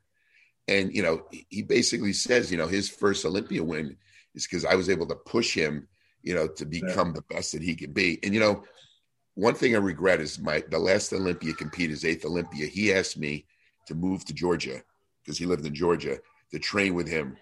And, 0.67 0.95
you 0.95 1.03
know, 1.03 1.23
he 1.49 1.63
basically 1.63 2.13
says, 2.13 2.53
you 2.53 2.59
know, 2.59 2.67
his 2.67 2.91
first 2.91 3.25
Olympia 3.25 3.65
win 3.65 3.97
is 4.35 4.47
because 4.47 4.67
I 4.67 4.75
was 4.75 4.91
able 4.91 5.07
to 5.07 5.15
push 5.15 5.55
him, 5.55 5.89
you 6.23 6.35
know, 6.35 6.47
to 6.47 6.67
become 6.67 7.15
the 7.15 7.23
best 7.23 7.53
that 7.53 7.63
he 7.63 7.75
could 7.75 7.95
be. 7.95 8.19
And, 8.23 8.35
you 8.35 8.41
know, 8.41 8.65
one 9.35 9.55
thing 9.55 9.75
I 9.75 9.79
regret 9.79 10.21
is 10.21 10.39
my 10.39 10.63
the 10.69 10.79
last 10.79 11.13
Olympia 11.13 11.55
compete, 11.55 11.91
his 11.91 12.05
eighth 12.05 12.25
Olympia, 12.25 12.67
he 12.67 12.93
asked 12.93 13.17
me 13.17 13.47
to 13.87 13.95
move 13.95 14.25
to 14.27 14.35
Georgia 14.35 14.83
because 15.25 15.39
he 15.39 15.47
lived 15.47 15.65
in 15.65 15.75
Georgia 15.75 16.19
to 16.53 16.59
train 16.59 16.95
with 16.95 17.09
him 17.09 17.37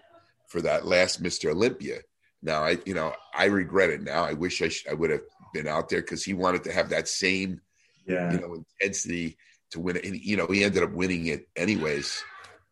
for 0.47 0.61
that 0.61 0.85
last 0.85 1.21
Mr. 1.21 1.51
Olympia. 1.51 1.99
Now 2.41 2.63
I, 2.63 2.77
you 2.85 2.93
know, 2.93 3.13
I 3.33 3.45
regret 3.45 3.89
it 3.89 4.01
now. 4.01 4.23
I 4.23 4.33
wish 4.33 4.61
I, 4.61 4.69
sh- 4.69 4.85
I 4.89 4.93
would 4.93 5.09
have 5.09 5.21
been 5.53 5.67
out 5.67 5.89
there 5.89 6.01
because 6.01 6.23
he 6.23 6.33
wanted 6.33 6.63
to 6.65 6.71
have 6.71 6.89
that 6.89 7.07
same, 7.07 7.61
yeah. 8.05 8.31
you 8.31 8.39
know, 8.39 8.63
intensity 8.79 9.37
to 9.71 9.79
win 9.79 9.97
it. 9.97 10.05
And, 10.05 10.15
you 10.15 10.37
know, 10.37 10.47
he 10.47 10.63
ended 10.63 10.83
up 10.83 10.91
winning 10.91 11.27
it 11.27 11.47
anyways. 11.55 12.23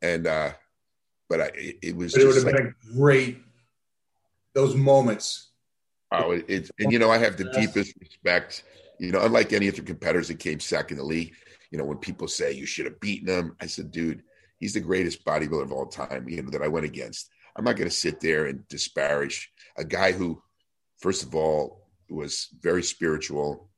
And, 0.01 0.27
uh, 0.27 0.51
but 1.29 1.41
I, 1.41 1.45
it, 1.55 1.75
it 1.81 1.95
was, 1.95 2.13
but 2.13 2.21
it 2.21 2.25
would 2.27 2.36
have 2.36 2.43
like, 2.45 2.55
been 2.55 2.67
a 2.67 2.93
great, 2.95 3.39
those 4.53 4.75
moments. 4.75 5.49
Oh, 6.11 6.31
it, 6.31 6.45
it, 6.47 6.71
and 6.79 6.91
you 6.91 6.99
know, 6.99 7.09
I 7.09 7.17
have 7.17 7.36
the 7.36 7.51
deepest 7.51 7.93
respect, 7.99 8.63
you 8.99 9.11
know, 9.11 9.25
unlike 9.25 9.51
any 9.51 9.67
other 9.67 9.81
competitors 9.81 10.29
that 10.29 10.39
came 10.39 10.59
second 10.59 10.97
in 10.97 11.03
the 11.03 11.09
league, 11.09 11.33
you 11.71 11.77
know, 11.77 11.83
when 11.83 11.97
people 11.97 12.27
say 12.27 12.51
you 12.53 12.65
should 12.65 12.86
have 12.86 12.99
beaten 12.99 13.27
him, 13.27 13.55
I 13.59 13.65
said, 13.65 13.91
dude, 13.91 14.23
he's 14.60 14.74
the 14.74 14.80
greatest 14.80 15.26
bodybuilder 15.26 15.64
of 15.64 15.72
all 15.72 15.88
time, 15.88 16.28
you 16.30 16.41
know, 16.41 16.49
that 16.51 16.62
I 16.62 16.68
went 16.68 16.86
against. 16.86 17.30
I'm 17.56 17.64
not 17.64 17.78
going 17.78 17.89
to 17.89 17.95
sit 17.95 18.20
there 18.20 18.45
and 18.45 18.68
disparage 18.68 19.51
a 19.78 19.84
guy 19.84 20.12
who, 20.12 20.41
first 20.99 21.24
of 21.24 21.36
all, 21.36 21.88
was 22.10 22.49
very 22.62 22.84
spiritual. 22.84 23.70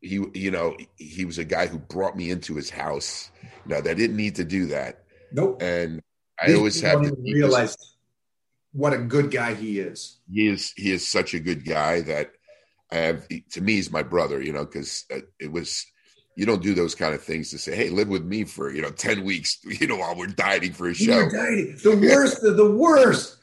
He, 0.00 0.24
you 0.34 0.50
know, 0.50 0.76
he 0.96 1.24
was 1.24 1.38
a 1.38 1.44
guy 1.44 1.66
who 1.66 1.78
brought 1.78 2.16
me 2.16 2.30
into 2.30 2.54
his 2.54 2.70
house. 2.70 3.30
Now 3.66 3.80
that 3.80 3.96
didn't 3.96 4.16
need 4.16 4.34
to 4.36 4.44
do 4.44 4.66
that. 4.66 5.04
Nope. 5.32 5.62
And 5.62 6.00
I 6.40 6.48
These 6.48 6.56
always 6.56 6.80
have 6.80 7.02
to 7.02 7.16
realize 7.22 7.76
what 8.72 8.92
a 8.92 8.98
good 8.98 9.30
guy 9.30 9.54
he 9.54 9.78
is. 9.78 10.18
He 10.30 10.48
is. 10.48 10.72
He 10.76 10.90
is 10.92 11.08
such 11.08 11.34
a 11.34 11.40
good 11.40 11.64
guy 11.64 12.00
that 12.02 12.32
I 12.90 12.96
have. 12.96 13.28
To 13.52 13.60
me, 13.60 13.74
he's 13.74 13.92
my 13.92 14.02
brother. 14.02 14.42
You 14.42 14.52
know, 14.52 14.64
because 14.64 15.04
uh, 15.14 15.20
it 15.38 15.52
was 15.52 15.86
you 16.34 16.46
don't 16.46 16.62
do 16.62 16.74
those 16.74 16.94
kind 16.94 17.14
of 17.14 17.22
things 17.22 17.50
to 17.50 17.58
say, 17.58 17.74
"Hey, 17.74 17.90
live 17.90 18.08
with 18.08 18.24
me 18.24 18.44
for 18.44 18.72
you 18.72 18.82
know 18.82 18.90
ten 18.90 19.24
weeks," 19.24 19.58
you 19.64 19.86
know, 19.86 19.96
while 19.96 20.16
we're 20.16 20.26
dieting 20.26 20.72
for 20.72 20.88
a 20.88 20.94
show. 20.94 21.28
Dieting. 21.28 21.78
The 21.82 21.96
worst, 21.96 22.42
the, 22.42 22.52
the 22.52 22.70
worst. 22.70 23.38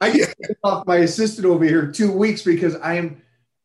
I 0.00 0.10
get 0.10 0.34
off 0.64 0.84
my 0.86 0.96
assistant 0.96 1.46
over 1.46 1.64
here 1.64 1.92
two 1.92 2.10
weeks 2.10 2.42
because 2.42 2.74
I 2.76 2.94
am 2.94 3.22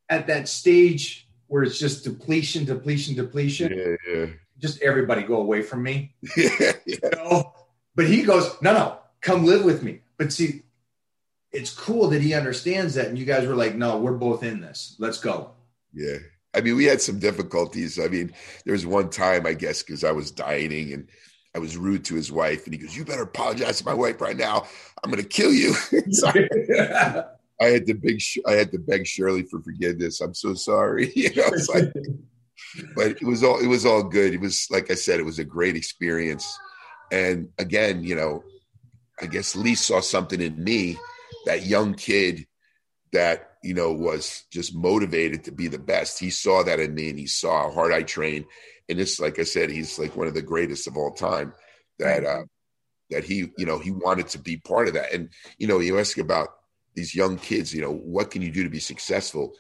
at 0.08 0.28
that 0.28 0.48
stage 0.48 1.28
where 1.48 1.64
it's 1.64 1.80
just 1.80 2.04
depletion, 2.04 2.66
depletion, 2.66 3.16
depletion. 3.16 3.74
Yeah, 3.74 3.96
yeah. 4.14 4.26
Just 4.60 4.82
everybody 4.82 5.24
go 5.24 5.38
away 5.38 5.62
from 5.64 5.82
me. 5.82 6.14
yeah, 6.38 6.50
yeah. 6.60 6.74
You 6.86 7.00
know? 7.16 7.54
But 7.96 8.08
he 8.08 8.22
goes, 8.22 8.56
no, 8.62 8.74
no, 8.74 9.00
come 9.22 9.46
live 9.46 9.64
with 9.64 9.82
me. 9.82 10.02
But 10.18 10.32
see, 10.32 10.64
it's 11.52 11.74
cool 11.74 12.10
that 12.10 12.22
he 12.22 12.34
understands 12.36 12.96
that, 12.96 13.08
and 13.08 13.18
you 13.18 13.26
guys 13.26 13.48
were 13.48 13.56
like, 13.56 13.76
no, 13.76 13.98
we're 13.98 14.12
both 14.12 14.44
in 14.44 14.62
this. 14.62 14.96
Let's 15.00 15.20
go. 15.20 15.52
Yeah. 15.94 16.18
I 16.58 16.62
mean, 16.62 16.76
we 16.76 16.86
had 16.86 17.02
some 17.02 17.20
difficulties. 17.20 18.00
I 18.00 18.08
mean, 18.08 18.34
there 18.66 18.74
was 18.74 18.86
one 18.86 19.10
time, 19.10 19.46
I 19.46 19.54
guess, 19.54 19.84
because 19.84 20.04
I 20.04 20.12
was 20.12 20.32
dieting 20.32 20.92
and 20.92 21.08
I 21.54 21.60
was 21.60 21.78
rude 21.78 22.04
to 22.06 22.16
his 22.16 22.32
wife, 22.32 22.66
and 22.66 22.74
he 22.74 22.80
goes, 22.80 22.96
"You 22.96 23.06
better 23.06 23.24
apologize 23.24 23.78
to 23.80 23.86
my 23.86 23.94
wife 23.94 24.20
right 24.22 24.36
now. 24.36 24.68
I'm 25.04 25.12
going 25.12 25.22
to 25.22 25.30
kill 25.30 25.54
you." 25.54 25.74
so 26.12 26.28
I, 26.28 27.24
I 27.62 27.66
had 27.66 27.86
to 27.88 27.94
beg, 27.94 28.22
I 28.48 28.54
had 28.54 28.72
to 28.72 28.80
beg 28.80 29.06
Shirley 29.08 29.44
for 29.44 29.62
forgiveness. 29.62 30.22
I'm 30.22 30.34
so 30.34 30.54
sorry. 30.54 31.12
You 31.16 31.34
know, 31.36 31.50
like, 31.74 31.94
but 32.96 33.08
it 33.08 33.24
was 33.24 33.44
all 33.44 33.60
it 33.60 33.68
was 33.68 33.86
all 33.86 34.04
good. 34.04 34.34
It 34.34 34.42
was 34.42 34.68
like 34.70 34.92
I 34.92 34.96
said, 34.96 35.20
it 35.20 35.26
was 35.26 35.40
a 35.40 35.46
great 35.46 35.76
experience. 35.76 36.60
And 37.12 37.50
again, 37.58 38.04
you 38.04 38.16
know, 38.16 38.44
I 39.22 39.28
guess 39.28 39.56
Lee 39.56 39.76
saw 39.76 40.02
something 40.02 40.42
in 40.42 40.64
me, 40.64 40.98
that 41.46 41.66
young 41.66 41.94
kid 41.94 42.46
that 43.14 43.57
you 43.68 43.74
know 43.74 43.92
was 43.92 44.46
just 44.50 44.74
motivated 44.74 45.44
to 45.44 45.52
be 45.52 45.68
the 45.68 45.78
best. 45.78 46.20
He 46.20 46.30
saw 46.30 46.64
that 46.64 46.80
in 46.80 46.96
me, 46.96 47.10
and 47.10 47.20
he 47.20 47.28
saw 47.28 47.64
how 47.64 47.72
hard 47.72 47.92
I 47.92 48.02
train. 48.02 48.46
And 48.88 48.98
it's 48.98 49.20
like 49.20 49.40
I 49.40 49.44
said, 49.44 49.70
he's 49.70 50.00
like 50.00 50.16
one 50.16 50.28
of 50.28 50.34
the 50.34 50.42
greatest 50.42 50.88
of 50.88 50.96
all 50.96 51.12
time. 51.12 51.54
That 52.00 52.24
uh, 52.24 52.44
that 53.10 53.26
he 53.26 53.52
you 53.58 53.66
know 53.66 53.78
he 53.78 53.92
wanted 53.92 54.30
to 54.30 54.40
be 54.40 54.56
part 54.56 54.88
of 54.88 54.94
that. 54.94 55.14
And 55.14 55.32
you 55.58 55.68
know, 55.68 55.80
you 55.80 56.00
ask 56.00 56.18
about 56.18 56.48
these 56.96 57.14
young 57.14 57.38
kids. 57.38 57.74
You 57.74 57.82
know, 57.82 57.92
what 57.92 58.32
can 58.32 58.42
you 58.42 58.52
do 58.52 58.64
to 58.64 58.70
be 58.70 58.80
successful? 58.80 59.54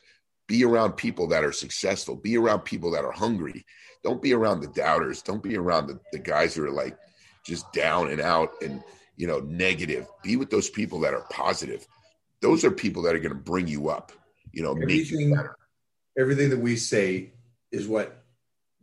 Be 0.48 0.64
around 0.64 0.94
people 0.94 1.28
that 1.28 1.44
are 1.44 1.52
successful. 1.52 2.16
Be 2.16 2.38
around 2.38 2.62
people 2.62 2.92
that 2.92 3.04
are 3.04 3.12
hungry. 3.12 3.66
Don't 4.06 4.22
be 4.22 4.34
around 4.34 4.62
the 4.62 4.68
doubters. 4.68 5.22
Don't 5.22 5.44
be 5.44 5.58
around 5.58 5.88
the, 5.88 6.00
the 6.14 6.20
guys 6.20 6.56
who 6.56 6.64
are 6.64 6.72
like 6.72 6.98
just 7.46 7.70
down 7.74 8.10
and 8.10 8.22
out 8.22 8.52
and 8.62 8.82
you 9.18 9.28
know 9.28 9.40
negative. 9.40 10.08
Be 10.24 10.38
with 10.38 10.50
those 10.50 10.70
people 10.70 11.02
that 11.02 11.14
are 11.14 11.26
positive 11.30 11.86
those 12.42 12.64
are 12.64 12.72
people 12.72 13.04
that 13.04 13.16
are 13.16 13.20
going 13.20 13.30
to 13.30 13.36
bring 13.36 13.68
you 13.68 13.90
up, 13.90 14.12
you 14.52 14.64
know, 14.64 14.72
everything, 14.72 15.32
you 15.32 15.50
everything 16.18 16.50
that 16.50 16.60
we 16.60 16.76
say 16.76 17.32
is 17.72 17.88
what 17.88 18.24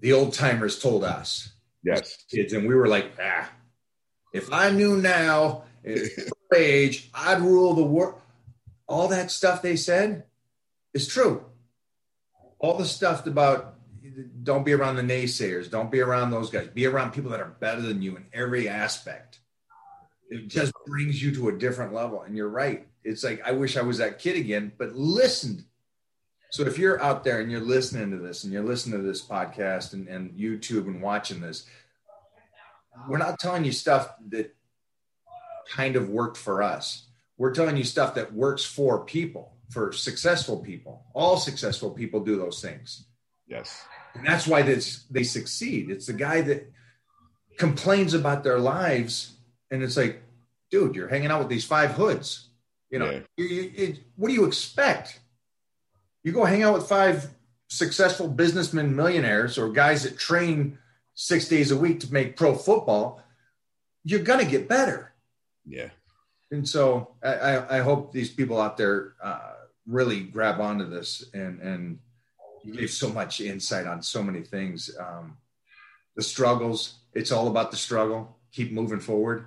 the 0.00 0.12
old 0.12 0.32
timers 0.32 0.78
told 0.78 1.04
us. 1.04 1.52
Yes. 1.82 2.24
Kids. 2.30 2.52
And 2.52 2.66
we 2.68 2.74
were 2.74 2.88
like, 2.88 3.12
ah, 3.20 3.50
if 4.32 4.52
I 4.52 4.70
knew 4.70 4.96
now 4.96 5.64
age, 6.54 7.10
I'd 7.14 7.40
rule 7.40 7.74
the 7.74 7.84
world. 7.84 8.20
all 8.86 9.08
that 9.08 9.30
stuff 9.30 9.62
they 9.62 9.76
said 9.76 10.24
is 10.92 11.06
true. 11.06 11.44
All 12.58 12.76
the 12.76 12.84
stuff 12.84 13.26
about 13.26 13.74
don't 14.42 14.64
be 14.64 14.72
around 14.72 14.96
the 14.96 15.02
naysayers, 15.02 15.70
don't 15.70 15.90
be 15.90 16.00
around 16.00 16.30
those 16.30 16.50
guys, 16.50 16.68
be 16.68 16.86
around 16.86 17.12
people 17.12 17.30
that 17.30 17.40
are 17.40 17.56
better 17.60 17.80
than 17.80 18.02
you 18.02 18.16
in 18.16 18.26
every 18.32 18.68
aspect. 18.68 19.40
It 20.30 20.48
just 20.48 20.72
brings 20.86 21.22
you 21.22 21.34
to 21.34 21.48
a 21.48 21.52
different 21.52 21.92
level. 21.92 22.22
And 22.22 22.36
you're 22.36 22.48
right. 22.48 22.86
It's 23.04 23.22
like, 23.22 23.42
I 23.44 23.52
wish 23.52 23.76
I 23.76 23.82
was 23.82 23.98
that 23.98 24.18
kid 24.18 24.36
again, 24.36 24.72
but 24.78 24.94
listened. 24.94 25.64
So 26.50 26.62
if 26.62 26.78
you're 26.78 27.02
out 27.02 27.24
there 27.24 27.40
and 27.40 27.50
you're 27.50 27.60
listening 27.60 28.10
to 28.12 28.18
this 28.18 28.44
and 28.44 28.52
you're 28.52 28.62
listening 28.62 29.00
to 29.00 29.06
this 29.06 29.24
podcast 29.24 29.92
and, 29.92 30.08
and 30.08 30.30
YouTube 30.32 30.86
and 30.86 31.02
watching 31.02 31.40
this, 31.40 31.66
we're 33.08 33.18
not 33.18 33.38
telling 33.38 33.64
you 33.64 33.72
stuff 33.72 34.14
that 34.28 34.54
kind 35.68 35.96
of 35.96 36.08
worked 36.08 36.36
for 36.36 36.62
us. 36.62 37.06
We're 37.36 37.54
telling 37.54 37.76
you 37.76 37.84
stuff 37.84 38.14
that 38.14 38.32
works 38.32 38.64
for 38.64 39.04
people, 39.04 39.56
for 39.68 39.92
successful 39.92 40.58
people. 40.60 41.04
All 41.12 41.36
successful 41.36 41.90
people 41.90 42.20
do 42.20 42.36
those 42.36 42.62
things. 42.62 43.06
Yes. 43.48 43.84
And 44.14 44.24
that's 44.24 44.46
why 44.46 44.62
this, 44.62 45.04
they 45.10 45.24
succeed. 45.24 45.90
It's 45.90 46.06
the 46.06 46.12
guy 46.12 46.40
that 46.42 46.70
complains 47.58 48.14
about 48.14 48.44
their 48.44 48.58
lives 48.58 49.32
and 49.70 49.82
it's 49.82 49.96
like, 49.96 50.22
dude, 50.70 50.94
you're 50.94 51.08
hanging 51.08 51.30
out 51.30 51.40
with 51.40 51.48
these 51.48 51.64
five 51.64 51.92
hoods. 51.92 52.43
You 52.94 53.00
know, 53.00 53.10
yeah. 53.10 53.20
you, 53.36 53.46
you, 53.74 53.96
what 54.14 54.28
do 54.28 54.34
you 54.34 54.44
expect? 54.44 55.18
You 56.22 56.30
go 56.30 56.44
hang 56.44 56.62
out 56.62 56.74
with 56.74 56.88
five 56.88 57.28
successful 57.66 58.28
businessmen, 58.28 58.94
millionaires, 58.94 59.58
or 59.58 59.68
guys 59.70 60.04
that 60.04 60.16
train 60.16 60.78
six 61.14 61.48
days 61.48 61.72
a 61.72 61.76
week 61.76 61.98
to 62.00 62.12
make 62.12 62.36
pro 62.36 62.54
football. 62.54 63.20
You're 64.04 64.22
gonna 64.22 64.44
get 64.44 64.68
better. 64.68 65.12
Yeah. 65.66 65.88
And 66.52 66.68
so 66.68 67.16
I, 67.20 67.78
I 67.78 67.80
hope 67.80 68.12
these 68.12 68.30
people 68.30 68.60
out 68.60 68.76
there 68.76 69.14
uh, 69.20 69.54
really 69.88 70.20
grab 70.20 70.60
onto 70.60 70.88
this 70.88 71.24
and 71.34 71.60
and 71.60 71.98
you 72.62 72.74
gave 72.74 72.92
so 72.92 73.08
much 73.08 73.40
insight 73.40 73.88
on 73.88 74.02
so 74.02 74.22
many 74.22 74.42
things. 74.42 74.88
Um, 75.00 75.36
the 76.14 76.22
struggles, 76.22 77.00
it's 77.12 77.32
all 77.32 77.48
about 77.48 77.72
the 77.72 77.76
struggle. 77.76 78.38
Keep 78.52 78.70
moving 78.70 79.00
forward 79.00 79.46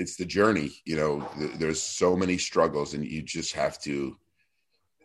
it's 0.00 0.16
the 0.16 0.24
journey 0.24 0.70
you 0.84 0.96
know 0.96 1.28
th- 1.38 1.52
there's 1.58 1.82
so 1.82 2.16
many 2.16 2.38
struggles 2.38 2.94
and 2.94 3.04
you 3.04 3.22
just 3.22 3.52
have 3.54 3.78
to 3.80 4.16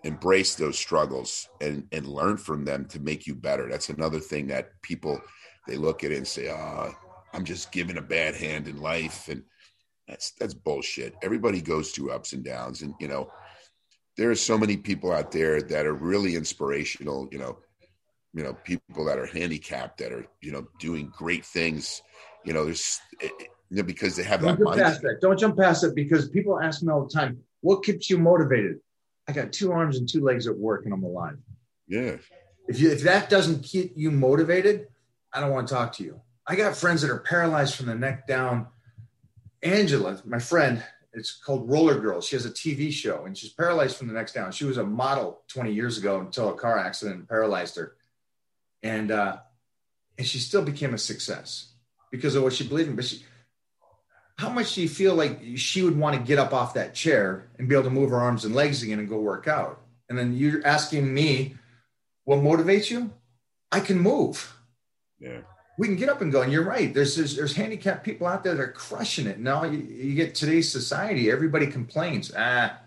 embrace 0.05 0.53
those 0.53 0.77
struggles 0.77 1.49
and 1.61 1.87
and 1.91 2.07
learn 2.07 2.37
from 2.37 2.63
them 2.63 2.85
to 2.85 2.99
make 2.99 3.25
you 3.25 3.33
better. 3.35 3.67
That's 3.67 3.89
another 3.89 4.19
thing 4.19 4.47
that 4.47 4.69
people 4.83 5.19
they 5.67 5.77
look 5.77 6.03
at 6.03 6.11
it 6.11 6.17
and 6.17 6.27
say 6.27 6.47
ah 6.49 6.89
oh, 6.89 6.95
i'm 7.33 7.43
just 7.43 7.71
given 7.71 7.97
a 7.97 8.01
bad 8.01 8.35
hand 8.35 8.67
in 8.67 8.79
life. 8.79 9.27
And 9.27 9.43
that's 10.07 10.31
that's 10.39 10.53
bullshit. 10.53 11.15
Everybody 11.23 11.59
goes 11.59 11.91
through 11.91 12.11
ups 12.11 12.33
and 12.33 12.43
downs 12.43 12.83
and 12.83 12.93
you 12.99 13.07
know 13.07 13.31
there 14.15 14.29
are 14.29 14.35
so 14.35 14.57
many 14.57 14.77
people 14.77 15.11
out 15.11 15.31
there 15.31 15.61
that 15.61 15.85
are 15.85 15.93
really 15.93 16.35
inspirational 16.35 17.27
you 17.31 17.39
know 17.39 17.57
you 18.33 18.43
know 18.43 18.53
people 18.63 19.05
that 19.05 19.17
are 19.17 19.25
handicapped 19.25 19.97
that 19.97 20.11
are 20.11 20.27
you 20.39 20.51
know 20.51 20.67
doing 20.79 21.11
great 21.17 21.45
things. 21.45 22.03
You 22.43 22.53
know 22.53 22.63
there's 22.63 22.99
it, 23.19 23.49
you 23.69 23.77
know, 23.77 23.83
because 23.83 24.15
they 24.15 24.23
have 24.23 24.41
Don't 24.41 24.59
that 24.59 24.65
jump 24.65 24.77
past 24.77 25.01
that. 25.01 25.21
Don't 25.21 25.39
jump 25.39 25.57
past 25.57 25.83
it 25.83 25.95
because 25.95 26.29
people 26.29 26.59
ask 26.59 26.83
me 26.83 26.91
all 26.91 27.05
the 27.05 27.13
time, 27.13 27.39
what 27.61 27.83
keeps 27.83 28.09
you 28.09 28.17
motivated? 28.17 28.79
I 29.27 29.31
got 29.31 29.51
two 29.51 29.71
arms 29.71 29.97
and 29.97 30.07
two 30.07 30.23
legs 30.23 30.47
at 30.47 30.55
work 30.55 30.85
and 30.85 30.93
I'm 30.93 31.03
alive. 31.03 31.37
Yeah. 31.87 32.17
If 32.67 32.79
you 32.79 32.91
if 32.91 33.01
that 33.03 33.29
doesn't 33.29 33.63
keep 33.63 33.93
you 33.95 34.11
motivated, 34.11 34.87
I 35.33 35.39
don't 35.39 35.51
want 35.51 35.67
to 35.67 35.73
talk 35.73 35.93
to 35.93 36.03
you. 36.03 36.21
I 36.47 36.55
got 36.55 36.75
friends 36.75 37.01
that 37.01 37.09
are 37.09 37.19
paralyzed 37.19 37.75
from 37.75 37.87
the 37.87 37.95
neck 37.95 38.27
down. 38.27 38.67
Angela, 39.63 40.21
my 40.25 40.37
friend, 40.37 40.83
it's 41.13 41.33
called 41.33 41.69
Roller 41.69 41.99
Girl. 41.99 42.21
She 42.21 42.35
has 42.35 42.45
a 42.45 42.51
TV 42.51 42.91
show 42.91 43.25
and 43.25 43.35
she's 43.35 43.51
paralyzed 43.51 43.97
from 43.97 44.07
the 44.07 44.13
neck 44.13 44.31
down. 44.31 44.51
She 44.51 44.65
was 44.65 44.77
a 44.77 44.83
model 44.83 45.41
20 45.47 45.71
years 45.71 45.97
ago 45.97 46.19
until 46.19 46.49
a 46.49 46.53
car 46.53 46.77
accident 46.77 47.27
paralyzed 47.27 47.77
her. 47.77 47.95
And 48.83 49.09
uh, 49.09 49.37
and 50.17 50.27
she 50.27 50.37
still 50.37 50.61
became 50.61 50.93
a 50.93 50.99
success 50.99 51.73
because 52.11 52.35
of 52.35 52.43
what 52.43 52.53
she 52.53 52.67
believed 52.67 52.89
in. 52.89 52.95
But 52.95 53.05
she 53.05 53.23
how 54.37 54.49
much 54.49 54.75
do 54.75 54.81
you 54.81 54.89
feel 54.89 55.15
like 55.15 55.39
she 55.55 55.81
would 55.81 55.97
want 55.97 56.15
to 56.15 56.21
get 56.21 56.39
up 56.39 56.53
off 56.53 56.73
that 56.73 56.93
chair 56.93 57.47
and 57.57 57.69
be 57.69 57.75
able 57.75 57.85
to 57.85 57.89
move 57.89 58.09
her 58.09 58.19
arms 58.19 58.43
and 58.43 58.53
legs 58.53 58.83
again 58.83 58.99
and 58.99 59.07
go 59.07 59.17
work 59.17 59.47
out? 59.47 59.81
And 60.09 60.17
then 60.17 60.33
you're 60.33 60.65
asking 60.65 61.13
me, 61.13 61.55
what 62.25 62.39
motivates 62.39 62.91
you? 62.91 63.11
I 63.71 63.79
can 63.79 63.99
move. 63.99 64.53
Yeah. 65.19 65.39
We 65.77 65.87
can 65.87 65.95
get 65.95 66.09
up 66.09 66.21
and 66.21 66.31
go. 66.31 66.41
And 66.41 66.51
you're 66.51 66.63
right. 66.63 66.93
There's 66.93 67.15
there's, 67.15 67.35
there's 67.35 67.55
handicapped 67.55 68.03
people 68.03 68.27
out 68.27 68.43
there 68.43 68.55
that 68.55 68.61
are 68.61 68.71
crushing 68.71 69.27
it. 69.27 69.39
Now 69.39 69.63
you, 69.63 69.79
you 69.79 70.15
get 70.15 70.35
today's 70.35 70.71
society, 70.71 71.31
everybody 71.31 71.67
complains. 71.67 72.31
Ah, 72.37 72.79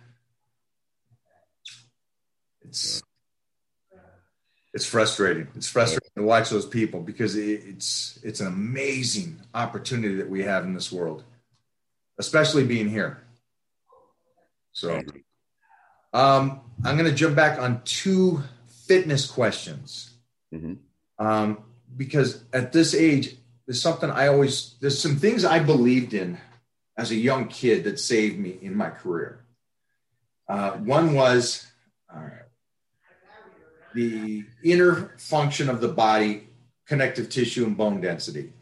it's 2.62 3.03
yeah. 3.92 4.01
it's 4.72 4.86
frustrating. 4.86 5.49
It's 5.55 5.68
frustrating 5.68 6.09
yeah. 6.16 6.22
to 6.22 6.26
watch 6.26 6.49
those 6.49 6.66
people 6.66 7.01
because 7.01 7.36
it, 7.36 7.62
it's 7.66 8.18
it's 8.22 8.40
an 8.40 8.46
amazing 8.46 9.40
opportunity 9.55 10.14
that 10.14 10.30
we 10.30 10.42
have 10.44 10.64
in 10.64 10.72
this 10.72 10.90
world 10.90 11.24
especially 12.18 12.64
being 12.64 12.88
here. 12.88 13.22
So 14.72 15.00
um, 16.12 16.60
I'm 16.84 16.96
going 16.96 17.10
to 17.10 17.16
jump 17.16 17.36
back 17.36 17.58
on 17.58 17.82
two 17.84 18.42
fitness 18.86 19.30
questions. 19.30 20.10
Mm-hmm. 20.52 20.74
Um, 21.24 21.64
because 21.96 22.44
at 22.52 22.72
this 22.72 22.94
age, 22.94 23.36
there's 23.66 23.82
something 23.82 24.10
I 24.10 24.28
always, 24.28 24.76
there's 24.80 24.98
some 24.98 25.16
things 25.16 25.44
I 25.44 25.58
believed 25.58 26.14
in 26.14 26.38
as 26.96 27.10
a 27.10 27.16
young 27.16 27.48
kid 27.48 27.84
that 27.84 28.00
saved 28.00 28.38
me 28.38 28.58
in 28.62 28.74
my 28.74 28.90
career. 28.90 29.44
Uh, 30.48 30.72
one 30.72 31.14
was 31.14 31.66
uh, 32.12 32.30
the 33.94 34.44
inner 34.64 35.14
function 35.18 35.68
of 35.68 35.80
the 35.80 35.88
body, 35.88 36.48
connective 36.86 37.28
tissue, 37.28 37.64
and 37.66 37.76
bone 37.76 38.00
density. 38.00 38.52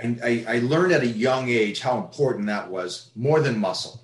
I, 0.00 0.44
I 0.46 0.58
learned 0.60 0.92
at 0.92 1.02
a 1.02 1.06
young 1.06 1.48
age 1.48 1.80
how 1.80 1.98
important 1.98 2.46
that 2.46 2.70
was 2.70 3.10
more 3.16 3.40
than 3.40 3.58
muscle 3.58 4.00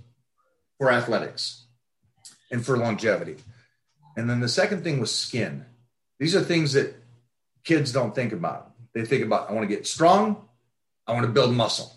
for 0.79 0.91
athletics 0.91 1.65
and 2.51 2.65
for 2.65 2.77
longevity. 2.77 3.37
And 4.17 4.29
then 4.29 4.41
the 4.41 4.49
second 4.49 4.83
thing 4.83 5.01
was 5.01 5.15
skin. 5.15 5.65
These 6.19 6.35
are 6.35 6.43
things 6.43 6.73
that 6.73 6.97
kids 7.65 7.93
don't 7.93 8.15
think 8.15 8.33
about. 8.33 8.73
They 8.93 9.05
think 9.05 9.25
about, 9.25 9.51
I 9.51 9.53
want 9.53 9.69
to 9.69 9.75
get 9.75 9.87
strong, 9.87 10.49
I 11.07 11.13
want 11.13 11.27
to 11.27 11.33
build 11.33 11.55
muscle. 11.55 11.93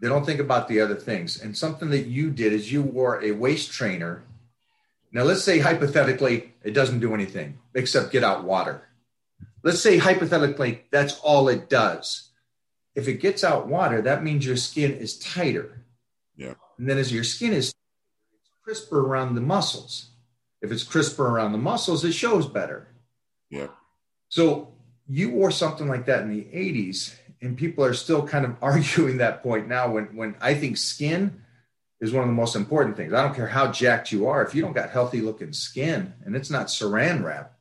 They 0.00 0.08
don't 0.08 0.24
think 0.24 0.40
about 0.40 0.68
the 0.68 0.80
other 0.80 0.94
things. 0.94 1.40
And 1.40 1.56
something 1.56 1.90
that 1.90 2.06
you 2.06 2.30
did 2.30 2.52
is 2.52 2.70
you 2.70 2.82
wore 2.82 3.22
a 3.22 3.32
waist 3.32 3.72
trainer. 3.72 4.22
Now, 5.10 5.22
let's 5.22 5.42
say 5.42 5.58
hypothetically, 5.58 6.52
it 6.62 6.72
doesn't 6.72 7.00
do 7.00 7.14
anything 7.14 7.58
except 7.74 8.12
get 8.12 8.24
out 8.24 8.44
water. 8.44 8.82
Let's 9.62 9.80
say 9.80 9.98
hypothetically, 9.98 10.84
that's 10.90 11.18
all 11.20 11.48
it 11.48 11.68
does 11.68 12.27
if 12.98 13.06
it 13.06 13.20
gets 13.20 13.44
out 13.44 13.68
water, 13.68 14.02
that 14.02 14.24
means 14.24 14.44
your 14.44 14.56
skin 14.56 14.92
is 14.92 15.20
tighter. 15.20 15.84
Yeah. 16.36 16.54
And 16.78 16.90
then 16.90 16.98
as 16.98 17.12
your 17.12 17.22
skin 17.22 17.52
is 17.52 17.72
crisper 18.64 19.00
around 19.00 19.36
the 19.36 19.40
muscles. 19.40 20.10
If 20.60 20.72
it's 20.72 20.82
crisper 20.82 21.28
around 21.28 21.52
the 21.52 21.58
muscles, 21.58 22.04
it 22.04 22.10
shows 22.10 22.48
better. 22.48 22.88
Yeah. 23.50 23.68
So 24.30 24.74
you 25.08 25.30
wore 25.30 25.52
something 25.52 25.86
like 25.86 26.06
that 26.06 26.22
in 26.22 26.30
the 26.30 26.42
80s, 26.42 27.14
and 27.40 27.56
people 27.56 27.84
are 27.84 27.94
still 27.94 28.26
kind 28.26 28.44
of 28.44 28.56
arguing 28.62 29.18
that 29.18 29.44
point 29.44 29.68
now 29.68 29.92
when 29.92 30.16
when 30.16 30.34
I 30.40 30.54
think 30.54 30.76
skin 30.76 31.42
is 32.00 32.12
one 32.12 32.24
of 32.24 32.28
the 32.28 32.34
most 32.34 32.56
important 32.56 32.96
things. 32.96 33.12
I 33.12 33.22
don't 33.22 33.34
care 33.34 33.46
how 33.46 33.70
jacked 33.70 34.10
you 34.10 34.26
are, 34.26 34.42
if 34.42 34.56
you 34.56 34.62
don't 34.62 34.72
got 34.72 34.90
healthy 34.90 35.20
looking 35.20 35.52
skin 35.52 36.14
and 36.24 36.34
it's 36.34 36.50
not 36.50 36.66
saran 36.66 37.22
wrap, 37.22 37.52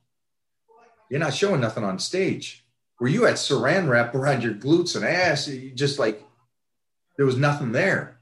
you're 1.12 1.20
not 1.20 1.36
showing 1.36 1.62
nothing 1.62 1.84
on 1.84 2.00
stage 2.00 2.67
where 2.98 3.12
you 3.12 3.24
had 3.24 3.36
saran 3.36 3.88
wrap 3.88 4.16
around 4.16 4.44
your 4.44 4.54
glutes 4.54 4.96
and 4.96 5.06
ass, 5.06 5.48
you 5.48 5.72
just 5.72 6.00
like 6.00 6.24
there 7.18 7.26
was 7.26 7.38
nothing 7.38 7.72
there. 7.72 8.20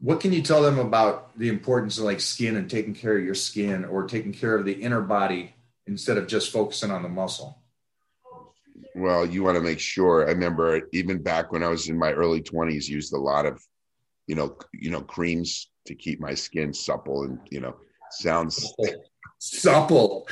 What 0.00 0.20
can 0.20 0.32
you 0.32 0.42
tell 0.42 0.62
them 0.62 0.78
about 0.78 1.38
the 1.38 1.48
importance 1.48 1.98
of 1.98 2.04
like 2.04 2.20
skin 2.20 2.56
and 2.56 2.68
taking 2.68 2.94
care 2.94 3.16
of 3.16 3.24
your 3.24 3.34
skin 3.34 3.84
or 3.84 4.06
taking 4.06 4.32
care 4.32 4.54
of 4.54 4.64
the 4.64 4.72
inner 4.72 5.00
body 5.00 5.54
instead 5.86 6.18
of 6.18 6.26
just 6.26 6.52
focusing 6.52 6.90
on 6.90 7.02
the 7.02 7.08
muscle? 7.08 7.58
Well, 8.94 9.26
you 9.26 9.42
want 9.42 9.56
to 9.56 9.62
make 9.62 9.80
sure. 9.80 10.28
I 10.28 10.32
remember 10.32 10.88
even 10.92 11.22
back 11.22 11.52
when 11.52 11.62
I 11.62 11.68
was 11.68 11.88
in 11.88 11.98
my 11.98 12.12
early 12.12 12.42
20s, 12.42 12.88
used 12.88 13.12
a 13.12 13.18
lot 13.18 13.46
of, 13.46 13.62
you 14.26 14.34
know, 14.34 14.56
you 14.72 14.90
know, 14.90 15.00
creams 15.00 15.70
to 15.86 15.94
keep 15.94 16.20
my 16.20 16.34
skin 16.34 16.72
supple 16.72 17.24
and, 17.24 17.38
you 17.50 17.60
know, 17.60 17.76
sounds 18.10 18.72
supple. 19.38 20.28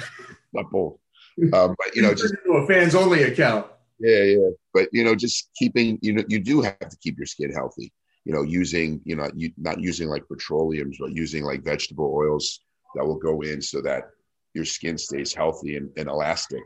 Supple. 0.54 1.00
Um, 1.54 1.74
but 1.78 1.96
you 1.96 2.02
know, 2.02 2.12
just 2.12 2.34
a 2.34 2.66
fans 2.66 2.94
only 2.94 3.22
account. 3.22 3.66
Yeah, 3.98 4.22
yeah. 4.22 4.50
But 4.74 4.88
you 4.92 5.04
know, 5.04 5.14
just 5.14 5.50
keeping 5.56 5.98
you 6.02 6.12
know, 6.12 6.24
you 6.28 6.40
do 6.40 6.60
have 6.60 6.78
to 6.78 6.96
keep 6.98 7.16
your 7.16 7.26
skin 7.26 7.52
healthy. 7.52 7.92
You 8.24 8.32
know, 8.34 8.42
using 8.42 9.00
you 9.04 9.16
know, 9.16 9.30
you, 9.34 9.50
not 9.56 9.80
using 9.80 10.08
like 10.08 10.28
petroleums, 10.28 10.98
but 11.00 11.12
using 11.12 11.44
like 11.44 11.64
vegetable 11.64 12.12
oils 12.14 12.60
that 12.94 13.04
will 13.04 13.18
go 13.18 13.40
in 13.42 13.62
so 13.62 13.80
that 13.82 14.10
your 14.54 14.64
skin 14.64 14.98
stays 14.98 15.32
healthy 15.32 15.76
and, 15.76 15.90
and 15.96 16.08
elastic. 16.08 16.62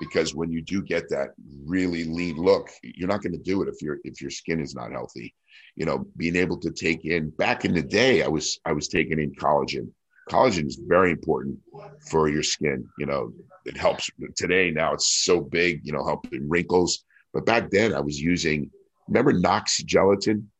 because 0.00 0.34
when 0.34 0.50
you 0.50 0.60
do 0.60 0.82
get 0.82 1.08
that 1.08 1.30
really 1.64 2.04
lean 2.04 2.36
look, 2.36 2.68
you're 2.82 3.08
not 3.08 3.22
going 3.22 3.32
to 3.32 3.38
do 3.38 3.62
it 3.62 3.68
if 3.68 3.80
your 3.80 3.98
if 4.04 4.20
your 4.20 4.30
skin 4.30 4.60
is 4.60 4.74
not 4.74 4.90
healthy. 4.92 5.34
You 5.76 5.86
know, 5.86 6.06
being 6.16 6.36
able 6.36 6.58
to 6.58 6.70
take 6.70 7.04
in 7.04 7.30
back 7.30 7.64
in 7.64 7.72
the 7.72 7.82
day, 7.82 8.22
I 8.22 8.28
was 8.28 8.58
I 8.64 8.72
was 8.72 8.88
taking 8.88 9.20
in 9.20 9.32
collagen. 9.34 9.88
Collagen 10.28 10.66
is 10.66 10.80
very 10.86 11.10
important 11.10 11.58
for 12.08 12.28
your 12.28 12.42
skin. 12.42 12.88
You 12.98 13.06
know, 13.06 13.32
it 13.64 13.76
helps 13.76 14.10
today. 14.36 14.70
Now 14.70 14.94
it's 14.94 15.24
so 15.24 15.40
big. 15.40 15.80
You 15.84 15.92
know, 15.92 16.04
helping 16.04 16.48
wrinkles. 16.48 17.04
But 17.32 17.46
back 17.46 17.70
then, 17.70 17.94
I 17.94 18.00
was 18.00 18.20
using. 18.20 18.70
Remember 19.08 19.32
Knox 19.32 19.82
gelatin? 19.82 20.50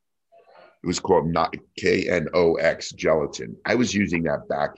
It 0.82 0.86
was 0.86 0.98
called 0.98 1.36
K 1.78 2.08
N 2.08 2.28
O 2.34 2.54
X 2.54 2.90
gelatin. 2.92 3.56
I 3.64 3.76
was 3.76 3.94
using 3.94 4.24
that 4.24 4.48
back 4.48 4.70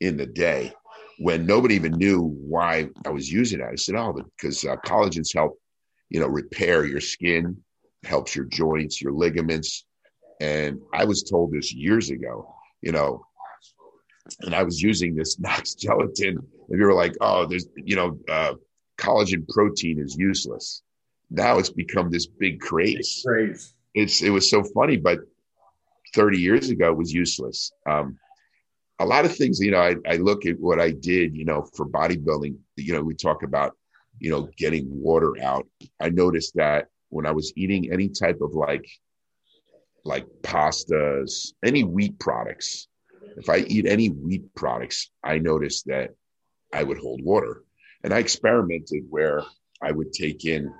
in 0.00 0.16
the 0.16 0.26
day 0.26 0.72
when 1.18 1.44
nobody 1.44 1.74
even 1.74 1.92
knew 1.92 2.22
why 2.22 2.88
I 3.04 3.10
was 3.10 3.30
using 3.30 3.60
it. 3.60 3.66
I 3.70 3.74
said, 3.74 3.96
"Oh, 3.96 4.12
because 4.12 4.64
uh, 4.64 4.76
collagens 4.86 5.34
help, 5.34 5.58
you 6.08 6.20
know, 6.20 6.28
repair 6.28 6.84
your 6.84 7.00
skin, 7.00 7.56
helps 8.04 8.36
your 8.36 8.46
joints, 8.46 9.02
your 9.02 9.12
ligaments." 9.12 9.84
And 10.40 10.80
I 10.94 11.04
was 11.04 11.22
told 11.22 11.52
this 11.52 11.74
years 11.74 12.10
ago, 12.10 12.54
you 12.80 12.92
know, 12.92 13.26
and 14.40 14.54
I 14.54 14.62
was 14.62 14.80
using 14.80 15.14
this 15.14 15.38
Knox 15.40 15.74
gelatin, 15.74 16.38
and 16.68 16.78
you 16.78 16.86
were 16.86 16.94
like, 16.94 17.14
"Oh, 17.20 17.46
there's, 17.46 17.66
you 17.76 17.96
know, 17.96 18.18
uh, 18.28 18.54
collagen 18.98 19.48
protein 19.48 19.98
is 19.98 20.16
useless." 20.16 20.82
Now 21.30 21.58
it's 21.58 21.70
become 21.70 22.10
this 22.10 22.26
big 22.26 22.60
craze. 22.60 23.22
Craze. 23.24 23.74
It's 23.94 24.22
it 24.22 24.30
was 24.30 24.50
so 24.50 24.62
funny, 24.62 24.96
but 24.96 25.20
30 26.14 26.38
years 26.38 26.70
ago 26.70 26.92
was 26.92 27.12
useless. 27.12 27.72
Um, 27.88 28.18
a 28.98 29.04
lot 29.04 29.24
of 29.24 29.34
things, 29.34 29.60
you 29.60 29.70
know, 29.70 29.80
I, 29.80 29.96
I 30.06 30.16
look 30.16 30.44
at 30.44 30.58
what 30.58 30.80
I 30.80 30.90
did, 30.90 31.34
you 31.34 31.44
know, 31.44 31.62
for 31.74 31.86
bodybuilding, 31.86 32.56
you 32.76 32.92
know, 32.92 33.02
we 33.02 33.14
talk 33.14 33.42
about, 33.42 33.76
you 34.18 34.30
know, 34.30 34.50
getting 34.58 34.86
water 34.90 35.36
out. 35.42 35.66
I 36.00 36.10
noticed 36.10 36.54
that 36.56 36.88
when 37.08 37.26
I 37.26 37.30
was 37.30 37.52
eating 37.56 37.92
any 37.92 38.08
type 38.08 38.40
of 38.42 38.54
like, 38.54 38.86
like 40.04 40.26
pastas, 40.42 41.52
any 41.64 41.84
wheat 41.84 42.18
products, 42.18 42.88
if 43.36 43.48
I 43.48 43.58
eat 43.58 43.86
any 43.86 44.08
wheat 44.08 44.54
products, 44.54 45.10
I 45.22 45.38
noticed 45.38 45.86
that 45.86 46.10
I 46.72 46.82
would 46.82 46.98
hold 46.98 47.22
water. 47.22 47.64
And 48.02 48.14
I 48.14 48.18
experimented 48.18 49.04
where 49.08 49.42
I 49.82 49.92
would 49.92 50.12
take 50.12 50.44
in 50.44 50.72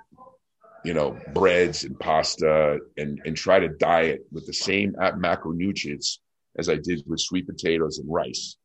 you 0.83 0.93
know, 0.93 1.19
breads 1.33 1.83
and 1.83 1.99
pasta 1.99 2.79
and, 2.97 3.21
and 3.25 3.37
try 3.37 3.59
to 3.59 3.69
diet 3.69 4.25
with 4.31 4.45
the 4.47 4.53
same 4.53 4.93
macronutrients 4.93 6.17
as 6.57 6.69
I 6.69 6.75
did 6.75 7.03
with 7.05 7.19
sweet 7.19 7.47
potatoes 7.47 7.99
and 7.99 8.11
rice. 8.11 8.57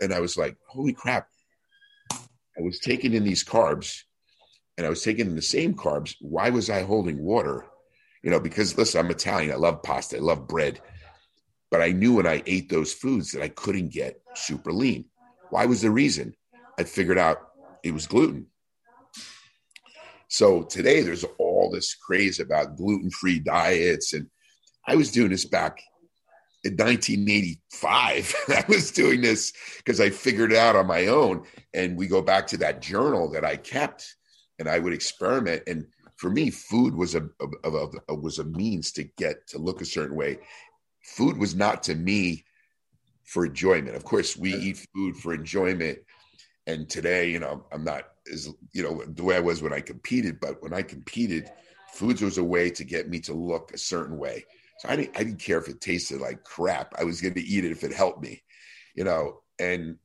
And 0.00 0.12
I 0.12 0.20
was 0.20 0.36
like, 0.36 0.56
holy 0.66 0.92
crap. 0.92 1.28
I 2.12 2.62
was 2.62 2.80
taking 2.80 3.14
in 3.14 3.24
these 3.24 3.44
carbs 3.44 4.02
and 4.76 4.86
I 4.86 4.90
was 4.90 5.02
taking 5.02 5.26
in 5.26 5.36
the 5.36 5.42
same 5.42 5.74
carbs. 5.74 6.14
Why 6.20 6.50
was 6.50 6.68
I 6.68 6.82
holding 6.82 7.22
water? 7.22 7.66
You 8.22 8.30
know, 8.30 8.40
because 8.40 8.76
listen, 8.76 9.00
I'm 9.00 9.10
Italian. 9.10 9.52
I 9.52 9.56
love 9.56 9.82
pasta. 9.82 10.16
I 10.16 10.20
love 10.20 10.48
bread. 10.48 10.80
But 11.70 11.82
I 11.82 11.92
knew 11.92 12.14
when 12.14 12.26
I 12.26 12.42
ate 12.46 12.68
those 12.68 12.92
foods 12.92 13.32
that 13.32 13.42
I 13.42 13.48
couldn't 13.48 13.92
get 13.92 14.20
super 14.34 14.72
lean. 14.72 15.06
Why 15.50 15.66
was 15.66 15.82
the 15.82 15.90
reason? 15.90 16.34
I 16.78 16.84
figured 16.84 17.18
out 17.18 17.38
it 17.82 17.92
was 17.92 18.06
gluten. 18.06 18.46
So 20.28 20.62
today 20.62 21.02
there's 21.02 21.24
all 21.38 21.70
this 21.70 21.94
craze 21.94 22.38
about 22.38 22.76
gluten 22.76 23.10
free 23.10 23.38
diets. 23.38 24.12
And 24.12 24.28
I 24.86 24.94
was 24.94 25.10
doing 25.10 25.30
this 25.30 25.44
back 25.44 25.80
in 26.64 26.72
1985. 26.76 28.34
I 28.48 28.64
was 28.68 28.90
doing 28.90 29.20
this 29.20 29.52
because 29.78 30.00
I 30.00 30.10
figured 30.10 30.52
it 30.52 30.58
out 30.58 30.76
on 30.76 30.86
my 30.86 31.06
own. 31.06 31.44
And 31.74 31.96
we 31.96 32.06
go 32.06 32.22
back 32.22 32.46
to 32.48 32.58
that 32.58 32.82
journal 32.82 33.30
that 33.32 33.44
I 33.44 33.56
kept 33.56 34.16
and 34.58 34.68
I 34.68 34.78
would 34.78 34.92
experiment. 34.92 35.62
And 35.66 35.86
for 36.16 36.30
me, 36.30 36.50
food 36.50 36.94
was 36.94 37.14
a, 37.14 37.22
a, 37.40 37.68
a, 37.70 37.88
a 38.08 38.14
was 38.14 38.38
a 38.38 38.44
means 38.44 38.92
to 38.92 39.04
get 39.16 39.46
to 39.48 39.58
look 39.58 39.80
a 39.80 39.86
certain 39.86 40.16
way. 40.16 40.38
Food 41.16 41.38
was 41.38 41.54
not 41.54 41.82
to 41.84 41.94
me 41.94 42.44
for 43.24 43.46
enjoyment. 43.46 43.96
Of 43.96 44.04
course, 44.04 44.36
we 44.36 44.54
eat 44.54 44.86
food 44.94 45.16
for 45.16 45.34
enjoyment. 45.34 45.98
And 46.66 46.88
today, 46.88 47.30
you 47.30 47.40
know, 47.40 47.64
I'm 47.72 47.84
not 47.84 48.04
as, 48.32 48.48
you 48.72 48.82
know 48.82 49.02
the 49.06 49.24
way 49.24 49.36
I 49.36 49.40
was 49.40 49.62
when 49.62 49.72
I 49.72 49.80
competed. 49.80 50.38
But 50.40 50.62
when 50.62 50.74
I 50.74 50.82
competed, 50.82 51.50
foods 51.92 52.22
was 52.22 52.38
a 52.38 52.44
way 52.44 52.70
to 52.70 52.84
get 52.84 53.08
me 53.08 53.20
to 53.20 53.32
look 53.32 53.72
a 53.72 53.78
certain 53.78 54.18
way. 54.18 54.44
So 54.78 54.88
I 54.88 54.96
didn't 54.96 55.16
I 55.16 55.24
didn't 55.24 55.40
care 55.40 55.58
if 55.58 55.68
it 55.68 55.80
tasted 55.80 56.20
like 56.20 56.44
crap. 56.44 56.94
I 56.98 57.04
was 57.04 57.20
going 57.20 57.34
to 57.34 57.42
eat 57.42 57.64
it 57.64 57.72
if 57.72 57.84
it 57.84 57.92
helped 57.92 58.22
me, 58.22 58.42
you 58.94 59.04
know. 59.04 59.40
And 59.58 59.96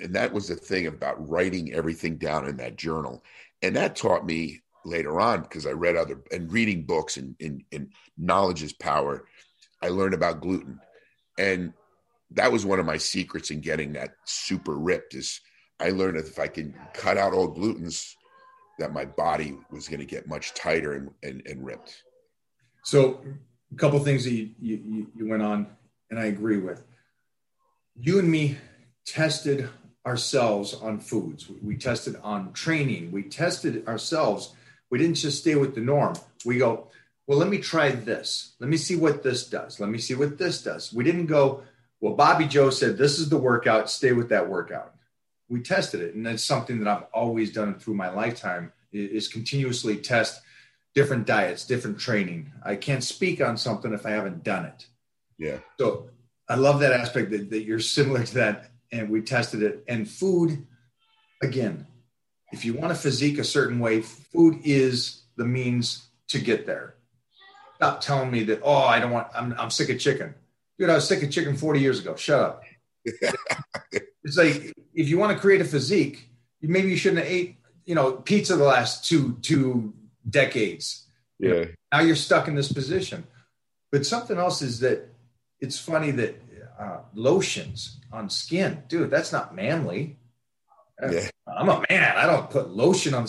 and 0.00 0.14
that 0.14 0.32
was 0.32 0.48
the 0.48 0.56
thing 0.56 0.86
about 0.86 1.28
writing 1.28 1.72
everything 1.72 2.16
down 2.16 2.46
in 2.46 2.56
that 2.56 2.76
journal, 2.76 3.22
and 3.62 3.76
that 3.76 3.96
taught 3.96 4.26
me 4.26 4.62
later 4.86 5.20
on 5.20 5.42
because 5.42 5.66
I 5.66 5.72
read 5.72 5.96
other 5.96 6.22
and 6.32 6.50
reading 6.50 6.84
books 6.84 7.16
and, 7.16 7.34
and, 7.40 7.62
and 7.72 7.92
knowledge 8.16 8.62
is 8.62 8.72
power. 8.72 9.26
I 9.82 9.88
learned 9.88 10.14
about 10.14 10.40
gluten, 10.40 10.80
and 11.38 11.72
that 12.32 12.50
was 12.50 12.66
one 12.66 12.80
of 12.80 12.86
my 12.86 12.96
secrets 12.96 13.50
in 13.50 13.60
getting 13.60 13.92
that 13.92 14.10
super 14.24 14.76
ripped 14.76 15.14
is 15.14 15.40
I 15.78 15.90
learned 15.90 16.18
that 16.18 16.26
if 16.26 16.38
I 16.38 16.48
can 16.48 16.74
cut 16.94 17.18
out 17.18 17.32
all 17.32 17.54
glutens, 17.54 18.14
that 18.78 18.92
my 18.92 19.04
body 19.04 19.56
was 19.70 19.88
going 19.88 20.00
to 20.00 20.06
get 20.06 20.28
much 20.28 20.54
tighter 20.54 20.94
and, 20.94 21.10
and, 21.22 21.42
and 21.46 21.64
ripped. 21.64 22.02
So, 22.84 23.20
a 23.72 23.76
couple 23.76 23.98
things 24.00 24.24
that 24.24 24.32
you, 24.32 24.50
you, 24.60 25.06
you 25.16 25.28
went 25.28 25.42
on, 25.42 25.66
and 26.10 26.18
I 26.18 26.26
agree 26.26 26.58
with. 26.58 26.82
You 27.98 28.18
and 28.18 28.30
me 28.30 28.58
tested 29.06 29.68
ourselves 30.06 30.74
on 30.74 31.00
foods. 31.00 31.50
We 31.62 31.76
tested 31.76 32.16
on 32.22 32.52
training. 32.52 33.10
We 33.10 33.24
tested 33.24 33.86
ourselves. 33.88 34.54
We 34.90 34.98
didn't 34.98 35.16
just 35.16 35.40
stay 35.40 35.56
with 35.56 35.74
the 35.74 35.80
norm. 35.80 36.14
We 36.44 36.58
go, 36.58 36.90
well, 37.26 37.38
let 37.38 37.48
me 37.48 37.58
try 37.58 37.90
this. 37.90 38.54
Let 38.60 38.70
me 38.70 38.76
see 38.76 38.96
what 38.96 39.22
this 39.22 39.48
does. 39.48 39.80
Let 39.80 39.90
me 39.90 39.98
see 39.98 40.14
what 40.14 40.38
this 40.38 40.62
does. 40.62 40.92
We 40.92 41.04
didn't 41.04 41.26
go, 41.26 41.62
well, 42.00 42.14
Bobby 42.14 42.46
Joe 42.46 42.70
said 42.70 42.96
this 42.96 43.18
is 43.18 43.28
the 43.28 43.38
workout. 43.38 43.90
Stay 43.90 44.12
with 44.12 44.28
that 44.28 44.48
workout 44.48 44.96
we 45.48 45.60
tested 45.60 46.00
it, 46.00 46.14
and 46.14 46.26
that's 46.26 46.42
something 46.42 46.78
that 46.80 46.88
I've 46.88 47.06
always 47.12 47.52
done 47.52 47.78
through 47.78 47.94
my 47.94 48.10
lifetime 48.10 48.72
is 48.92 49.28
continuously 49.28 49.96
test 49.96 50.40
different 50.94 51.26
diets, 51.26 51.64
different 51.64 51.98
training. 51.98 52.50
I 52.64 52.76
can't 52.76 53.04
speak 53.04 53.40
on 53.40 53.56
something 53.56 53.92
if 53.92 54.06
I 54.06 54.10
haven't 54.10 54.42
done 54.42 54.64
it. 54.64 54.86
Yeah. 55.38 55.58
So 55.78 56.08
I 56.48 56.56
love 56.56 56.80
that 56.80 56.92
aspect 56.92 57.30
that, 57.30 57.50
that 57.50 57.62
you're 57.62 57.80
similar 57.80 58.24
to 58.24 58.34
that, 58.34 58.70
and 58.90 59.10
we 59.10 59.20
tested 59.20 59.62
it. 59.62 59.84
And 59.88 60.08
food, 60.08 60.66
again, 61.42 61.86
if 62.52 62.64
you 62.64 62.74
want 62.74 62.92
a 62.92 62.96
physique 62.96 63.38
a 63.38 63.44
certain 63.44 63.78
way, 63.78 64.00
food 64.00 64.60
is 64.64 65.22
the 65.36 65.44
means 65.44 66.08
to 66.28 66.38
get 66.38 66.66
there. 66.66 66.95
Stop 67.76 68.00
telling 68.00 68.30
me 68.30 68.42
that, 68.44 68.60
oh, 68.62 68.74
I 68.74 68.98
don't 68.98 69.10
want, 69.10 69.28
I'm, 69.34 69.54
I'm 69.58 69.70
sick 69.70 69.90
of 69.90 69.98
chicken. 69.98 70.34
Dude, 70.78 70.90
I 70.90 70.94
was 70.94 71.06
sick 71.06 71.22
of 71.22 71.30
chicken 71.30 71.56
40 71.56 71.80
years 71.80 72.00
ago. 72.00 72.16
Shut 72.16 72.40
up. 72.40 72.62
it's 73.04 74.36
like 74.36 74.74
if 74.94 75.08
you 75.08 75.18
want 75.18 75.32
to 75.32 75.38
create 75.38 75.60
a 75.60 75.64
physique, 75.64 76.28
maybe 76.60 76.90
you 76.90 76.96
shouldn't 76.96 77.22
have 77.22 77.30
ate, 77.30 77.56
you 77.84 77.94
know, 77.94 78.12
pizza 78.12 78.56
the 78.56 78.64
last 78.64 79.04
two 79.04 79.36
two 79.42 79.94
decades. 80.28 81.06
Yeah. 81.38 81.66
Now 81.92 82.00
you're 82.00 82.16
stuck 82.16 82.48
in 82.48 82.54
this 82.54 82.72
position. 82.72 83.26
But 83.92 84.04
something 84.04 84.36
else 84.36 84.62
is 84.62 84.80
that 84.80 85.08
it's 85.60 85.78
funny 85.78 86.10
that 86.12 86.42
uh, 86.78 86.98
lotions 87.14 88.00
on 88.12 88.28
skin, 88.28 88.82
dude, 88.88 89.10
that's 89.10 89.32
not 89.32 89.54
manly. 89.54 90.18
Yeah. 91.00 91.28
I'm 91.46 91.68
a 91.68 91.84
man. 91.88 92.16
I 92.16 92.26
don't 92.26 92.50
put 92.50 92.70
lotion 92.70 93.14
on. 93.14 93.26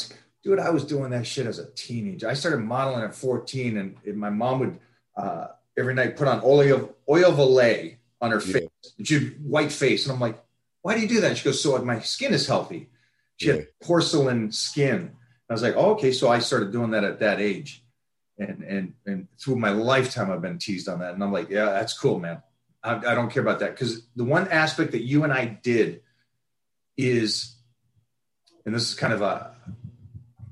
Dude, 0.48 0.60
I 0.60 0.70
was 0.70 0.86
doing 0.86 1.10
that 1.10 1.28
shit 1.28 1.46
as 1.46 1.60
a 1.60 1.70
teenager. 1.72 2.30
I 2.30 2.34
started 2.34 2.60
modeling 2.60 3.04
at 3.04 3.14
14, 3.14 3.76
and, 3.76 3.98
and 4.06 4.18
my 4.18 4.30
mom 4.30 4.60
would 4.60 4.80
uh, 5.18 5.48
every 5.78 5.94
night 5.94 6.16
put 6.16 6.30
on 6.30 6.42
oil 6.42 6.96
oil 7.10 7.26
of 7.26 7.36
Olay 7.36 7.98
on 8.22 8.32
her 8.32 8.40
face, 8.40 8.70
she'd 9.04 9.44
white 9.44 9.74
face, 9.74 10.06
and 10.06 10.14
I'm 10.14 10.22
like, 10.22 10.42
why 10.84 10.96
do 10.96 11.02
you 11.02 11.08
do 11.10 11.20
that? 11.20 11.38
she 11.38 11.44
goes, 11.44 11.62
so 11.62 11.78
my 11.80 12.00
skin 12.00 12.34
is 12.34 12.48
healthy. 12.48 12.90
She 13.36 13.48
yeah. 13.48 13.56
had 13.56 13.68
porcelain 13.84 14.54
skin. 14.54 15.12
I 15.50 15.54
was 15.54 15.62
like, 15.62 15.74
oh, 15.76 15.92
okay. 15.96 16.14
So 16.14 16.30
I 16.30 16.40
started 16.40 16.72
doing 16.72 16.92
that 16.92 17.04
at 17.04 17.20
that 17.20 17.42
age. 17.42 17.84
And, 18.40 18.64
and, 18.64 18.94
and 19.06 19.28
through 19.38 19.58
my 19.58 19.72
lifetime, 19.72 20.32
I've 20.32 20.42
been 20.42 20.60
teased 20.60 20.88
on 20.88 21.00
that. 21.00 21.14
And 21.14 21.22
I'm 21.22 21.34
like, 21.34 21.50
yeah, 21.50 21.66
that's 21.66 21.92
cool, 21.92 22.20
man. 22.20 22.42
I, 22.82 22.96
I 22.96 23.16
don't 23.16 23.30
care 23.30 23.44
about 23.44 23.60
that. 23.60 23.76
Cause 23.76 24.02
the 24.16 24.24
one 24.24 24.48
aspect 24.48 24.94
that 24.94 25.04
you 25.04 25.26
and 25.26 25.34
I 25.34 25.60
did 25.62 26.04
is, 26.96 27.54
and 28.66 28.74
this 28.74 28.88
is 28.88 28.96
kind 28.96 29.12
of 29.12 29.22
a 29.22 29.56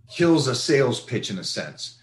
kills 0.10 0.47
a 0.47 0.56
sales 0.56 0.99
pitch 0.99 1.30
in 1.30 1.39
a 1.39 1.43
sense. 1.43 1.99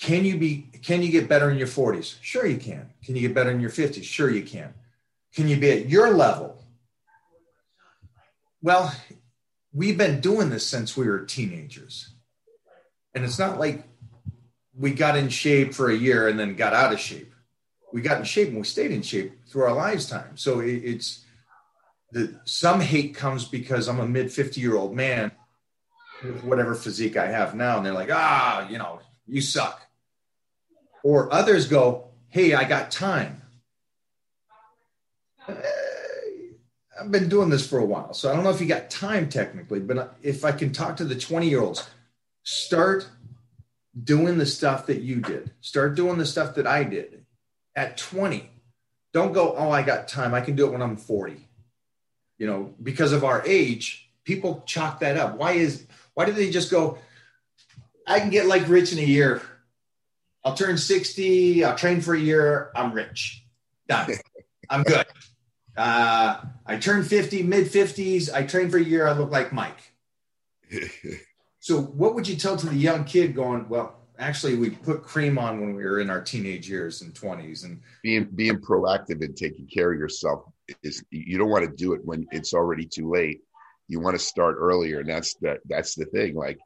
Can 0.00 0.24
you 0.24 0.38
be, 0.38 0.70
can 0.82 1.02
you 1.02 1.10
get 1.10 1.28
better 1.28 1.50
in 1.50 1.58
your 1.58 1.66
40s? 1.66 2.16
Sure 2.22 2.46
you 2.46 2.58
can. 2.58 2.90
Can 3.04 3.16
you 3.16 3.22
get 3.22 3.34
better 3.34 3.50
in 3.50 3.60
your 3.60 3.70
50s? 3.70 4.04
Sure 4.04 4.30
you 4.30 4.42
can. 4.42 4.72
Can 5.34 5.48
you 5.48 5.56
be 5.56 5.70
at 5.70 5.88
your 5.88 6.10
level? 6.14 6.62
Well, 8.62 8.94
we've 9.72 9.98
been 9.98 10.20
doing 10.20 10.50
this 10.50 10.66
since 10.66 10.96
we 10.96 11.06
were 11.06 11.20
teenagers. 11.20 12.10
And 13.14 13.24
it's 13.24 13.38
not 13.38 13.58
like 13.58 13.84
we 14.76 14.92
got 14.92 15.16
in 15.16 15.28
shape 15.28 15.74
for 15.74 15.90
a 15.90 15.96
year 15.96 16.28
and 16.28 16.38
then 16.38 16.54
got 16.54 16.72
out 16.72 16.92
of 16.92 17.00
shape. 17.00 17.32
We 17.92 18.00
got 18.00 18.18
in 18.18 18.24
shape 18.24 18.48
and 18.48 18.58
we 18.58 18.64
stayed 18.64 18.92
in 18.92 19.02
shape 19.02 19.46
through 19.48 19.64
our 19.64 19.72
lifetime. 19.72 20.36
So 20.36 20.60
it, 20.60 20.74
it's 20.84 21.24
the 22.12 22.40
some 22.44 22.80
hate 22.80 23.14
comes 23.14 23.44
because 23.44 23.88
I'm 23.88 24.00
a 24.00 24.06
mid 24.06 24.30
50 24.30 24.60
year 24.60 24.76
old 24.76 24.94
man 24.94 25.32
whatever 26.42 26.74
physique 26.74 27.16
I 27.16 27.26
have 27.26 27.54
now, 27.54 27.76
and 27.76 27.86
they're 27.86 27.92
like, 27.92 28.10
ah, 28.12 28.68
you 28.68 28.78
know, 28.78 29.00
you 29.26 29.40
suck. 29.40 29.80
Or 31.02 31.32
others 31.32 31.68
go, 31.68 32.08
hey, 32.28 32.54
I 32.54 32.64
got 32.64 32.90
time. 32.90 33.42
Eh, 35.48 35.54
I've 37.00 37.10
been 37.12 37.28
doing 37.28 37.48
this 37.48 37.66
for 37.66 37.78
a 37.78 37.84
while, 37.84 38.12
so 38.12 38.30
I 38.30 38.34
don't 38.34 38.44
know 38.44 38.50
if 38.50 38.60
you 38.60 38.66
got 38.66 38.90
time 38.90 39.28
technically, 39.28 39.80
but 39.80 40.16
if 40.22 40.44
I 40.44 40.52
can 40.52 40.72
talk 40.72 40.96
to 40.96 41.04
the 41.04 41.14
20 41.14 41.48
year 41.48 41.60
olds, 41.60 41.88
start 42.42 43.08
doing 44.02 44.38
the 44.38 44.46
stuff 44.46 44.86
that 44.86 45.00
you 45.02 45.20
did, 45.20 45.52
start 45.60 45.94
doing 45.94 46.18
the 46.18 46.26
stuff 46.26 46.56
that 46.56 46.66
I 46.66 46.84
did 46.84 47.24
at 47.76 47.96
20. 47.96 48.50
Don't 49.12 49.32
go, 49.32 49.54
oh, 49.56 49.70
I 49.70 49.82
got 49.82 50.08
time. 50.08 50.34
I 50.34 50.40
can 50.40 50.56
do 50.56 50.66
it 50.66 50.72
when 50.72 50.82
I'm 50.82 50.96
40. 50.96 51.36
You 52.38 52.46
know, 52.46 52.74
because 52.82 53.12
of 53.12 53.24
our 53.24 53.42
age, 53.46 54.10
people 54.24 54.62
chalk 54.66 55.00
that 55.00 55.16
up. 55.16 55.36
Why 55.36 55.52
is 55.52 55.86
why 56.18 56.24
do 56.24 56.32
they 56.32 56.50
just 56.50 56.68
go, 56.68 56.98
I 58.04 58.18
can 58.18 58.28
get 58.28 58.46
like 58.46 58.68
rich 58.68 58.92
in 58.92 58.98
a 58.98 59.02
year. 59.02 59.40
I'll 60.44 60.54
turn 60.54 60.76
60, 60.76 61.62
I'll 61.62 61.76
train 61.76 62.00
for 62.00 62.12
a 62.12 62.18
year, 62.18 62.72
I'm 62.74 62.92
rich. 62.92 63.46
Done. 63.86 64.10
I'm 64.70 64.82
good. 64.82 65.06
Uh, 65.76 66.40
I 66.66 66.76
turn 66.78 67.04
50, 67.04 67.44
mid 67.44 67.66
50s, 67.66 68.34
I 68.34 68.42
train 68.42 68.68
for 68.68 68.78
a 68.78 68.82
year, 68.82 69.06
I 69.06 69.12
look 69.12 69.30
like 69.30 69.52
Mike. 69.52 69.78
so, 71.60 71.82
what 71.82 72.16
would 72.16 72.26
you 72.26 72.34
tell 72.34 72.56
to 72.56 72.66
the 72.66 72.74
young 72.74 73.04
kid 73.04 73.32
going, 73.36 73.68
well, 73.68 74.00
actually, 74.18 74.56
we 74.56 74.70
put 74.70 75.04
cream 75.04 75.38
on 75.38 75.60
when 75.60 75.76
we 75.76 75.84
were 75.84 76.00
in 76.00 76.10
our 76.10 76.20
teenage 76.20 76.68
years 76.68 77.00
and 77.00 77.14
20s 77.14 77.64
and 77.64 77.80
being 78.02 78.24
being 78.34 78.58
proactive 78.58 79.24
and 79.24 79.36
taking 79.36 79.68
care 79.68 79.92
of 79.92 80.00
yourself 80.00 80.46
is 80.82 81.04
you 81.10 81.38
don't 81.38 81.48
want 81.48 81.64
to 81.64 81.70
do 81.76 81.92
it 81.92 82.04
when 82.04 82.26
it's 82.32 82.54
already 82.54 82.84
too 82.84 83.08
late 83.08 83.40
you 83.88 84.00
want 84.00 84.14
to 84.14 84.24
start 84.24 84.56
earlier. 84.58 85.00
And 85.00 85.08
that's 85.08 85.34
the 85.34 85.58
that's 85.68 85.94
the 85.94 86.04
thing. 86.06 86.34
Like 86.34 86.58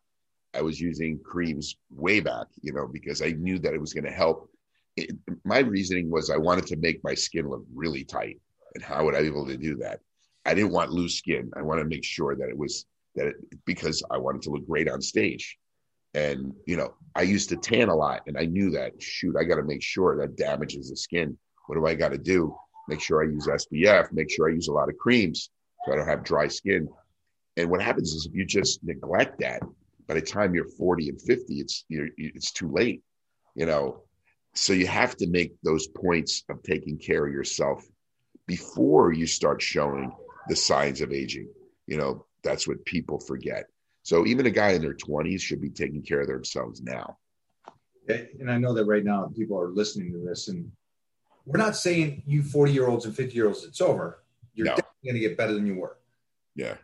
i 0.54 0.60
was 0.60 0.80
using 0.80 1.18
creams 1.24 1.76
way 1.90 2.20
back 2.20 2.46
you 2.60 2.72
know 2.72 2.86
because 2.86 3.22
i 3.22 3.30
knew 3.30 3.58
that 3.58 3.74
it 3.74 3.80
was 3.80 3.92
going 3.92 4.04
to 4.04 4.10
help. 4.10 4.48
It, 4.96 5.16
my 5.44 5.60
reasoning 5.60 6.10
was 6.10 6.30
i 6.30 6.36
wanted 6.36 6.66
to 6.66 6.76
make 6.76 7.02
my 7.02 7.14
skin 7.14 7.48
look 7.48 7.64
really 7.74 8.04
tight. 8.04 8.40
And 8.74 8.84
how 8.84 9.04
would 9.04 9.14
i 9.14 9.20
be 9.22 9.28
able 9.28 9.46
to 9.46 9.56
do 9.56 9.76
that? 9.76 10.00
I 10.44 10.54
didn't 10.54 10.72
want 10.72 10.90
loose 10.90 11.16
skin. 11.16 11.50
I 11.56 11.62
wanted 11.62 11.84
to 11.84 11.88
make 11.88 12.04
sure 12.04 12.34
that 12.36 12.48
it 12.48 12.56
was 12.56 12.84
that 13.14 13.28
it, 13.28 13.36
because 13.64 14.02
i 14.10 14.18
wanted 14.18 14.42
to 14.42 14.50
look 14.50 14.66
great 14.66 14.88
on 14.88 15.00
stage. 15.00 15.58
And 16.14 16.52
you 16.66 16.76
know 16.76 16.94
i 17.14 17.22
used 17.22 17.48
to 17.50 17.56
tan 17.56 17.88
a 17.88 17.94
lot 17.94 18.20
and 18.26 18.36
i 18.36 18.44
knew 18.44 18.70
that 18.70 19.00
shoot 19.02 19.36
i 19.36 19.44
got 19.44 19.56
to 19.56 19.62
make 19.62 19.82
sure 19.82 20.18
that 20.18 20.36
damages 20.36 20.90
the 20.90 20.96
skin. 20.96 21.38
What 21.66 21.76
do 21.76 21.86
i 21.86 21.94
got 21.94 22.10
to 22.10 22.18
do? 22.18 22.54
Make 22.88 23.00
sure 23.00 23.22
i 23.22 23.26
use 23.26 23.46
spf 23.46 24.12
make 24.12 24.30
sure 24.30 24.50
i 24.50 24.52
use 24.52 24.68
a 24.68 24.72
lot 24.72 24.90
of 24.90 24.98
creams 24.98 25.50
so 25.84 25.92
i 25.92 25.96
don't 25.96 26.06
have 26.06 26.24
dry 26.24 26.48
skin 26.48 26.88
and 27.56 27.70
what 27.70 27.82
happens 27.82 28.12
is 28.12 28.26
if 28.26 28.34
you 28.34 28.44
just 28.44 28.82
neglect 28.82 29.40
that, 29.40 29.62
by 30.06 30.14
the 30.14 30.22
time 30.22 30.54
you're 30.54 30.68
40 30.68 31.10
and 31.10 31.20
50, 31.20 31.54
it's 31.54 31.84
you're, 31.88 32.08
it's 32.16 32.52
too 32.52 32.70
late, 32.70 33.02
you 33.54 33.66
know. 33.66 34.02
So 34.54 34.72
you 34.72 34.86
have 34.86 35.16
to 35.16 35.26
make 35.28 35.54
those 35.62 35.86
points 35.86 36.44
of 36.50 36.62
taking 36.62 36.98
care 36.98 37.26
of 37.26 37.32
yourself 37.32 37.84
before 38.46 39.12
you 39.12 39.26
start 39.26 39.62
showing 39.62 40.12
the 40.48 40.56
signs 40.56 41.00
of 41.00 41.12
aging. 41.12 41.48
You 41.86 41.96
know, 41.96 42.26
that's 42.42 42.68
what 42.68 42.84
people 42.84 43.18
forget. 43.18 43.66
So 44.02 44.26
even 44.26 44.46
a 44.46 44.50
guy 44.50 44.70
in 44.70 44.82
their 44.82 44.94
20s 44.94 45.40
should 45.40 45.60
be 45.60 45.70
taking 45.70 46.02
care 46.02 46.20
of 46.20 46.26
themselves 46.26 46.82
now. 46.82 47.18
And 48.08 48.50
I 48.50 48.58
know 48.58 48.74
that 48.74 48.84
right 48.84 49.04
now 49.04 49.30
people 49.34 49.58
are 49.58 49.68
listening 49.68 50.12
to 50.12 50.18
this, 50.18 50.48
and 50.48 50.70
we're 51.46 51.58
not 51.58 51.76
saying 51.76 52.22
you 52.26 52.42
40 52.42 52.72
year 52.72 52.88
olds 52.88 53.04
and 53.04 53.14
50 53.14 53.34
year 53.34 53.46
olds 53.46 53.64
it's 53.64 53.80
over. 53.80 54.22
You're 54.54 54.66
no. 54.66 54.70
definitely 54.72 55.04
going 55.04 55.14
to 55.14 55.20
get 55.20 55.36
better 55.36 55.54
than 55.54 55.66
you 55.66 55.76
were. 55.76 55.96
Yeah. 56.54 56.76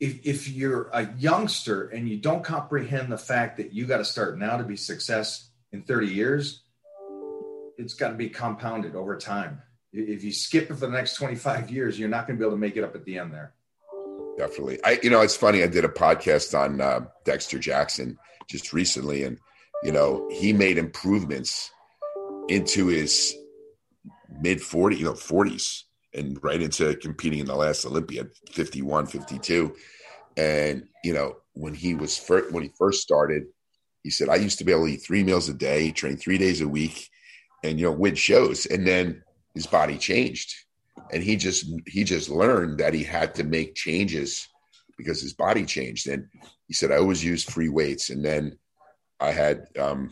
If, 0.00 0.26
if 0.26 0.48
you're 0.48 0.90
a 0.92 1.08
youngster 1.18 1.88
and 1.88 2.08
you 2.08 2.18
don't 2.18 2.44
comprehend 2.44 3.10
the 3.10 3.18
fact 3.18 3.56
that 3.56 3.72
you 3.72 3.86
got 3.86 3.98
to 3.98 4.04
start 4.04 4.38
now 4.38 4.56
to 4.56 4.64
be 4.64 4.76
success 4.76 5.50
in 5.72 5.82
30 5.82 6.06
years, 6.08 6.62
it's 7.76 7.94
got 7.94 8.08
to 8.08 8.14
be 8.14 8.28
compounded 8.28 8.94
over 8.94 9.16
time. 9.16 9.62
If 9.92 10.22
you 10.22 10.32
skip 10.32 10.70
it 10.70 10.74
for 10.74 10.86
the 10.86 10.88
next 10.88 11.14
25 11.14 11.70
years, 11.70 11.98
you're 11.98 12.08
not 12.08 12.26
going 12.26 12.38
to 12.38 12.42
be 12.42 12.46
able 12.46 12.56
to 12.56 12.60
make 12.60 12.76
it 12.76 12.84
up 12.84 12.94
at 12.94 13.04
the 13.04 13.18
end 13.18 13.32
there. 13.32 13.54
Definitely. 14.36 14.78
I, 14.84 15.00
you 15.02 15.10
know, 15.10 15.20
it's 15.20 15.36
funny. 15.36 15.62
I 15.62 15.66
did 15.66 15.84
a 15.84 15.88
podcast 15.88 16.58
on 16.58 16.80
uh, 16.80 17.06
Dexter 17.24 17.58
Jackson 17.58 18.18
just 18.48 18.72
recently, 18.72 19.24
and 19.24 19.38
you 19.82 19.90
know, 19.92 20.28
he 20.30 20.52
made 20.52 20.78
improvements 20.78 21.70
into 22.48 22.86
his 22.86 23.34
mid 24.40 24.60
40, 24.60 24.96
you 24.96 25.04
know, 25.04 25.12
40s 25.12 25.84
and 26.14 26.42
right 26.42 26.62
into 26.62 26.94
competing 26.96 27.40
in 27.40 27.46
the 27.46 27.54
last 27.54 27.84
Olympia, 27.84 28.26
51, 28.52 29.06
52. 29.06 29.74
And, 30.36 30.86
you 31.04 31.12
know, 31.12 31.36
when 31.54 31.74
he 31.74 31.94
was 31.94 32.16
first, 32.16 32.52
when 32.52 32.62
he 32.62 32.70
first 32.78 33.02
started, 33.02 33.44
he 34.02 34.10
said, 34.10 34.28
I 34.28 34.36
used 34.36 34.58
to 34.58 34.64
be 34.64 34.72
able 34.72 34.86
to 34.86 34.92
eat 34.92 35.02
three 35.02 35.24
meals 35.24 35.48
a 35.48 35.54
day, 35.54 35.90
train 35.90 36.16
three 36.16 36.38
days 36.38 36.60
a 36.60 36.68
week 36.68 37.08
and, 37.64 37.78
you 37.78 37.86
know, 37.86 37.92
win 37.92 38.14
shows. 38.14 38.66
And 38.66 38.86
then 38.86 39.22
his 39.54 39.66
body 39.66 39.98
changed 39.98 40.54
and 41.12 41.22
he 41.22 41.36
just, 41.36 41.66
he 41.86 42.04
just 42.04 42.28
learned 42.30 42.78
that 42.78 42.94
he 42.94 43.02
had 43.02 43.34
to 43.34 43.44
make 43.44 43.74
changes 43.74 44.48
because 44.96 45.20
his 45.20 45.34
body 45.34 45.64
changed. 45.64 46.08
And 46.08 46.28
he 46.66 46.74
said, 46.74 46.92
I 46.92 46.96
always 46.96 47.24
used 47.24 47.50
free 47.50 47.68
weights. 47.68 48.10
And 48.10 48.24
then 48.24 48.58
I 49.20 49.32
had, 49.32 49.66
um, 49.78 50.10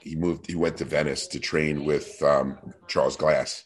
he 0.00 0.16
moved, 0.16 0.46
he 0.46 0.56
went 0.56 0.76
to 0.78 0.84
Venice 0.84 1.26
to 1.28 1.40
train 1.40 1.84
with 1.84 2.22
um, 2.22 2.58
Charles 2.88 3.16
Glass. 3.16 3.64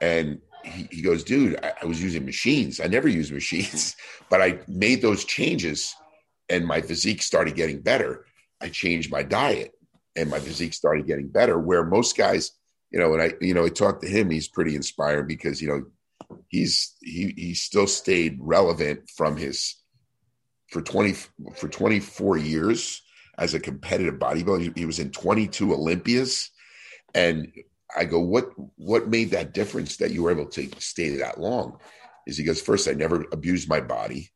And 0.00 0.40
he, 0.66 0.88
he 0.90 1.02
goes, 1.02 1.24
dude, 1.24 1.58
I, 1.62 1.72
I 1.82 1.86
was 1.86 2.02
using 2.02 2.24
machines. 2.24 2.80
I 2.80 2.86
never 2.86 3.08
use 3.08 3.30
machines, 3.30 3.96
but 4.30 4.42
I 4.42 4.60
made 4.68 5.02
those 5.02 5.24
changes 5.24 5.94
and 6.48 6.66
my 6.66 6.80
physique 6.80 7.22
started 7.22 7.56
getting 7.56 7.80
better. 7.80 8.26
I 8.60 8.68
changed 8.68 9.10
my 9.10 9.22
diet 9.22 9.72
and 10.14 10.30
my 10.30 10.38
physique 10.38 10.74
started 10.74 11.06
getting 11.06 11.28
better. 11.28 11.58
Where 11.58 11.84
most 11.84 12.16
guys, 12.16 12.52
you 12.90 12.98
know, 12.98 13.12
and 13.14 13.22
I, 13.22 13.32
you 13.40 13.54
know, 13.54 13.64
I 13.64 13.68
talked 13.68 14.02
to 14.02 14.08
him, 14.08 14.30
he's 14.30 14.48
pretty 14.48 14.76
inspiring 14.76 15.26
because, 15.26 15.60
you 15.60 15.68
know, 15.68 16.38
he's, 16.48 16.94
he, 17.00 17.34
he 17.36 17.54
still 17.54 17.86
stayed 17.86 18.38
relevant 18.40 19.10
from 19.10 19.36
his, 19.36 19.76
for 20.70 20.82
20, 20.82 21.12
for 21.54 21.68
24 21.68 22.38
years 22.38 23.02
as 23.38 23.54
a 23.54 23.60
competitive 23.60 24.14
bodybuilder. 24.14 24.62
He, 24.62 24.72
he 24.74 24.86
was 24.86 24.98
in 24.98 25.10
22 25.10 25.74
Olympias 25.74 26.50
and 27.14 27.52
I 27.94 28.04
go, 28.04 28.20
what 28.20 28.50
what 28.76 29.08
made 29.08 29.30
that 29.30 29.52
difference 29.52 29.96
that 29.98 30.10
you 30.10 30.22
were 30.22 30.30
able 30.30 30.46
to 30.46 30.68
stay 30.78 31.10
that 31.16 31.40
long? 31.40 31.78
Is 32.26 32.36
he 32.36 32.44
goes, 32.44 32.60
first, 32.60 32.88
I 32.88 32.92
never 32.92 33.24
abused 33.32 33.68
my 33.68 33.80
body. 33.80 34.30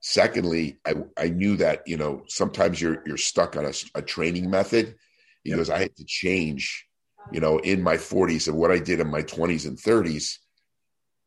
Secondly, 0.00 0.78
I, 0.86 0.94
I 1.16 1.28
knew 1.28 1.56
that, 1.56 1.82
you 1.86 1.96
know, 1.96 2.22
sometimes 2.28 2.80
you're 2.80 3.02
you're 3.06 3.16
stuck 3.16 3.56
on 3.56 3.64
a, 3.64 3.72
a 3.94 4.02
training 4.02 4.48
method. 4.48 4.94
He 5.42 5.50
yep. 5.50 5.58
goes, 5.58 5.70
I 5.70 5.80
had 5.80 5.96
to 5.96 6.04
change, 6.04 6.86
you 7.32 7.40
know, 7.40 7.58
in 7.58 7.82
my 7.82 7.96
40s 7.96 8.46
and 8.46 8.56
what 8.56 8.70
I 8.70 8.78
did 8.78 9.00
in 9.00 9.10
my 9.10 9.22
20s 9.22 9.66
and 9.66 9.76
30s 9.76 10.36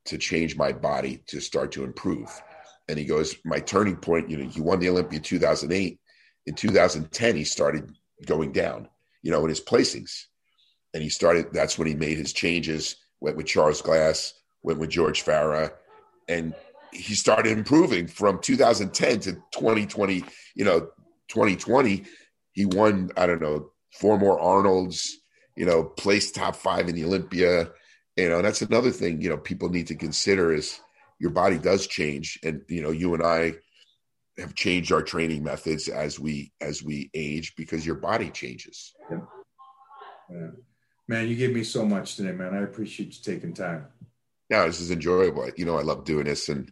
to 0.06 0.18
change 0.18 0.56
my 0.56 0.72
body 0.72 1.24
to 1.28 1.40
start 1.40 1.72
to 1.74 1.84
improve. 1.84 2.30
And 2.88 2.98
he 2.98 3.06
goes, 3.06 3.36
my 3.46 3.60
turning 3.60 3.98
point, 3.98 4.30
you 4.30 4.38
know, 4.38 4.50
he 4.50 4.62
won 4.62 4.80
the 4.80 4.90
Olympia 4.90 5.20
2008. 5.20 6.00
In 6.48 6.56
2010, 6.56 7.36
he 7.36 7.44
started 7.44 7.92
going 8.26 8.52
down, 8.52 8.88
you 9.22 9.32
know, 9.32 9.44
in 9.44 9.50
his 9.50 9.62
placings 9.62 10.24
and 10.94 11.04
he 11.04 11.10
started. 11.10 11.48
That's 11.54 11.78
when 11.78 11.88
he 11.88 11.96
made 11.96 12.18
his 12.18 12.34
changes. 12.34 12.96
Went 13.22 13.38
with 13.38 13.46
Charles 13.46 13.82
Glass. 13.82 14.34
Went 14.64 14.80
with 14.80 14.90
George 14.90 15.24
Farah, 15.24 15.72
and 16.28 16.54
he 16.92 17.14
started 17.14 17.58
improving 17.58 18.08
from 18.08 18.40
2010 18.40 19.20
to 19.22 19.34
2020. 19.54 20.24
You 20.56 20.66
know, 20.66 20.80
2020, 21.30 22.04
he 22.54 22.66
won. 22.66 23.10
I 23.16 23.26
don't 23.26 23.42
know 23.42 23.72
four 23.94 24.18
more 24.18 24.40
Arnold's. 24.40 25.18
You 25.56 25.66
know, 25.66 25.84
placed 25.84 26.36
top 26.36 26.56
five 26.56 26.88
in 26.88 26.96
the 26.96 27.04
Olympia. 27.04 27.72
You 28.16 28.30
know, 28.30 28.42
that's 28.42 28.62
another 28.62 28.92
thing. 28.92 29.22
You 29.22 29.30
know, 29.30 29.38
people 29.38 29.70
need 29.70 29.88
to 29.88 29.96
consider 29.96 30.54
is 30.54 30.80
your 31.20 31.32
body 31.32 31.58
does 31.58 31.86
change, 31.88 32.40
and 32.44 32.62
you 32.68 32.82
know, 32.82 32.92
you 32.92 33.14
and 33.14 33.24
I 33.24 33.54
have 34.40 34.56
changed 34.56 34.92
our 34.92 35.02
training 35.02 35.44
methods 35.44 35.88
as 35.88 36.20
we 36.20 36.52
as 36.62 36.82
we 36.82 37.10
age 37.14 37.56
because 37.56 37.86
your 37.86 37.96
body 37.96 38.30
changes. 38.30 38.94
Yeah. 39.12 39.20
Yeah. 40.30 40.50
Man, 41.10 41.28
you 41.28 41.36
gave 41.36 41.56
me 41.56 41.64
so 41.64 41.84
much 41.84 42.18
today, 42.18 42.34
man. 42.34 42.54
I 42.54 42.62
appreciate 42.62 43.08
you 43.08 43.34
taking 43.34 43.52
time. 43.52 43.88
Yeah, 44.48 44.68
this 44.68 44.80
is 44.80 44.92
enjoyable. 44.92 45.50
You 45.58 45.66
know, 45.66 45.76
I 45.76 45.82
love 45.82 46.06
doing 46.06 46.26
this, 46.26 46.50
and 46.50 46.72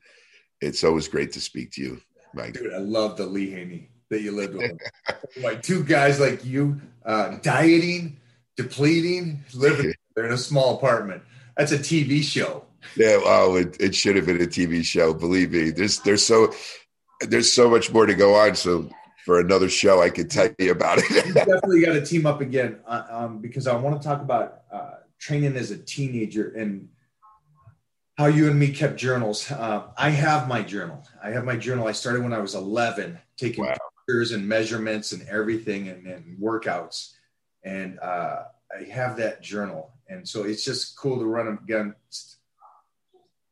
it's 0.61 0.83
always 0.83 1.07
great 1.07 1.31
to 1.31 1.41
speak 1.41 1.71
to 1.71 1.81
you, 1.81 2.01
Mike. 2.35 2.53
Dude, 2.53 2.71
I 2.71 2.77
love 2.77 3.17
the 3.17 3.25
Lee 3.25 3.49
Haney 3.49 3.89
that 4.11 4.21
you 4.21 4.31
lived 4.31 4.53
with. 4.53 4.73
like 5.41 5.63
two 5.63 5.83
guys 5.83 6.19
like 6.19 6.45
you, 6.45 6.79
uh, 7.03 7.37
dieting, 7.41 8.17
depleting, 8.57 9.43
living 9.55 9.91
they're 10.15 10.27
in 10.27 10.33
a 10.33 10.37
small 10.37 10.77
apartment. 10.77 11.23
That's 11.57 11.71
a 11.71 11.79
TV 11.79 12.21
show. 12.21 12.63
Yeah, 12.95 13.17
oh, 13.23 13.55
it, 13.55 13.75
it 13.79 13.95
should 13.95 14.17
have 14.17 14.27
been 14.27 14.39
a 14.39 14.45
TV 14.45 14.85
show. 14.85 15.15
Believe 15.15 15.51
me, 15.51 15.71
there's 15.71 15.99
there's 16.01 16.23
so 16.23 16.53
there's 17.21 17.51
so 17.51 17.71
much 17.71 17.91
more 17.91 18.05
to 18.05 18.13
go 18.13 18.35
on. 18.35 18.53
So 18.53 18.87
for 19.27 19.41
another 19.41 19.67
show, 19.67 20.01
I 20.01 20.09
could 20.09 20.31
tell 20.31 20.47
you 20.57 20.71
about 20.71 20.99
it. 20.99 21.33
definitely 21.33 21.81
got 21.81 21.91
to 21.91 22.05
team 22.05 22.25
up 22.25 22.39
again 22.39 22.79
uh, 22.87 23.03
um, 23.09 23.39
because 23.39 23.67
I 23.67 23.75
want 23.75 24.01
to 24.01 24.07
talk 24.07 24.21
about 24.21 24.61
uh, 24.71 24.91
training 25.19 25.57
as 25.57 25.69
a 25.69 25.77
teenager 25.77 26.53
and 26.55 26.87
how 28.17 28.27
you 28.27 28.49
and 28.49 28.57
me 28.57 28.69
kept 28.69 28.95
journals. 28.95 29.51
Uh, 29.51 29.83
I 29.97 30.11
have 30.11 30.47
my 30.47 30.61
journal. 30.61 31.05
I 31.21 31.31
have 31.31 31.43
my 31.43 31.57
journal. 31.57 31.89
I 31.89 31.91
started 31.91 32.23
when 32.23 32.31
I 32.31 32.39
was 32.39 32.55
11, 32.55 33.19
taking 33.35 33.65
wow. 33.65 33.75
pictures 34.07 34.31
and 34.31 34.47
measurements 34.47 35.11
and 35.11 35.27
everything 35.27 35.89
and, 35.89 36.07
and 36.07 36.37
workouts. 36.39 37.11
And 37.65 37.99
uh, 37.99 38.43
I 38.73 38.83
have 38.85 39.17
that 39.17 39.41
journal. 39.41 39.91
And 40.07 40.25
so 40.25 40.45
it's 40.45 40.63
just 40.63 40.97
cool 40.97 41.19
to 41.19 41.25
run 41.25 41.49
against 41.49 42.36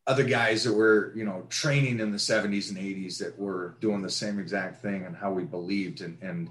other 0.06 0.24
guys 0.24 0.64
that 0.64 0.72
were, 0.72 1.12
you 1.16 1.24
know, 1.24 1.46
training 1.48 2.00
in 2.00 2.12
the 2.12 2.18
70s 2.18 2.70
and 2.70 2.78
80s 2.78 3.18
that 3.18 3.38
were 3.38 3.76
doing 3.80 4.02
the 4.02 4.10
same 4.10 4.38
exact 4.38 4.80
thing 4.80 5.04
and 5.04 5.16
how 5.16 5.32
we 5.32 5.44
believed 5.44 6.00
and, 6.00 6.18
and 6.22 6.48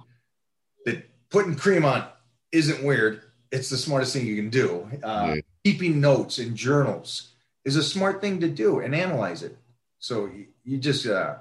that 0.86 1.10
putting 1.30 1.56
cream 1.56 1.86
on 1.86 2.06
isn't 2.52 2.84
weird. 2.84 3.22
It's 3.52 3.70
the 3.70 3.78
smartest 3.78 4.14
thing 4.14 4.26
you 4.26 4.36
can 4.36 4.50
do. 4.50 4.90
Uh, 5.02 5.36
yeah. 5.36 5.42
Keeping 5.64 6.02
notes 6.02 6.38
in 6.38 6.56
journals 6.56 7.32
is 7.64 7.76
a 7.76 7.84
smart 7.84 8.22
thing 8.22 8.42
to 8.42 8.50
do 8.50 8.80
and 8.80 8.94
analyze 8.94 9.42
it. 9.42 9.58
So 10.00 10.26
you, 10.26 10.48
you 10.64 10.78
just 10.78 11.08
uh, 11.08 11.36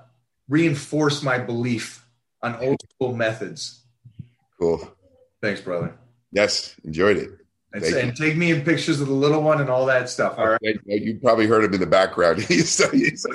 reinforce 0.49 1.23
my 1.23 1.39
belief 1.39 2.07
on 2.43 2.57
old 2.57 2.81
school 2.95 3.15
methods. 3.15 3.83
Cool. 4.59 4.89
Thanks, 5.43 5.61
brother. 5.61 5.95
Yes, 6.31 6.77
enjoyed 6.85 7.17
it. 7.17 7.31
And, 7.75 7.85
and 7.85 8.17
take 8.17 8.37
me 8.37 8.53
in 8.53 8.63
pictures 8.63 9.01
of 9.01 9.09
the 9.09 9.15
little 9.15 9.43
one 9.43 9.61
and 9.61 9.69
all 9.69 9.85
that 9.87 10.09
stuff. 10.09 10.39
All 10.39 10.47
right. 10.47 10.81
You 10.87 11.19
probably 11.21 11.47
heard 11.47 11.65
him 11.65 11.75
in 11.75 11.81
the 11.81 11.87
background. 11.87 12.41
he's, 12.43 12.91
he's, 12.91 13.27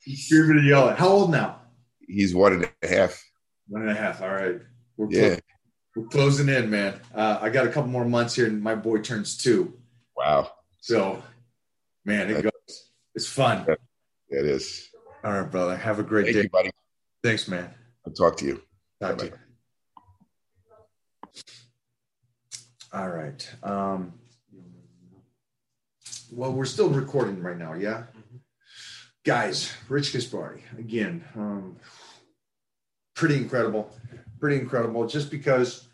screaming 0.00 0.58
and 0.58 0.66
yelling. 0.66 0.96
How 0.96 1.08
old 1.08 1.30
now? 1.30 1.60
He's 2.08 2.34
one 2.34 2.54
and 2.54 2.70
a 2.82 2.86
half. 2.86 3.22
One 3.68 3.82
and 3.82 3.90
a 3.90 3.94
half. 3.94 4.22
All 4.22 4.30
right. 4.30 4.60
We're 4.96 5.10
yeah. 5.10 5.36
we're 5.94 6.06
closing 6.06 6.48
in, 6.48 6.70
man. 6.70 6.98
Uh, 7.14 7.38
I 7.40 7.50
got 7.50 7.66
a 7.66 7.70
couple 7.70 7.90
more 7.90 8.04
months 8.04 8.34
here, 8.34 8.46
and 8.46 8.62
my 8.62 8.74
boy 8.74 8.98
turns 8.98 9.36
two. 9.36 9.74
Wow. 10.16 10.50
So 10.80 11.22
Man, 12.04 12.30
it 12.30 12.42
goes. 12.42 12.90
It's 13.14 13.28
fun. 13.28 13.66
It 13.68 13.78
is. 14.46 14.88
All 15.24 15.32
right, 15.32 15.50
brother. 15.50 15.76
Have 15.76 15.98
a 15.98 16.02
great 16.02 16.24
Thank 16.24 16.36
day, 16.36 16.42
you, 16.42 16.48
buddy. 16.48 16.70
Thanks, 17.22 17.46
man. 17.46 17.70
I'll 18.06 18.12
talk 18.12 18.36
to 18.38 18.44
you. 18.44 18.62
Talk 19.00 19.18
to 19.18 19.26
you. 19.26 19.32
All 22.92 23.08
right. 23.08 23.48
Um, 23.62 24.12
well, 26.30 26.52
we're 26.52 26.66
still 26.66 26.90
recording 26.90 27.42
right 27.42 27.56
now, 27.56 27.72
yeah? 27.72 28.04
Mm-hmm. 28.16 28.36
Guys, 29.24 29.72
Rich 29.88 30.12
Gaspari, 30.12 30.60
again, 30.78 31.24
um, 31.34 31.76
pretty 33.14 33.36
incredible. 33.36 33.90
Pretty 34.40 34.56
incredible 34.58 35.06
just 35.06 35.30
because 35.30 35.88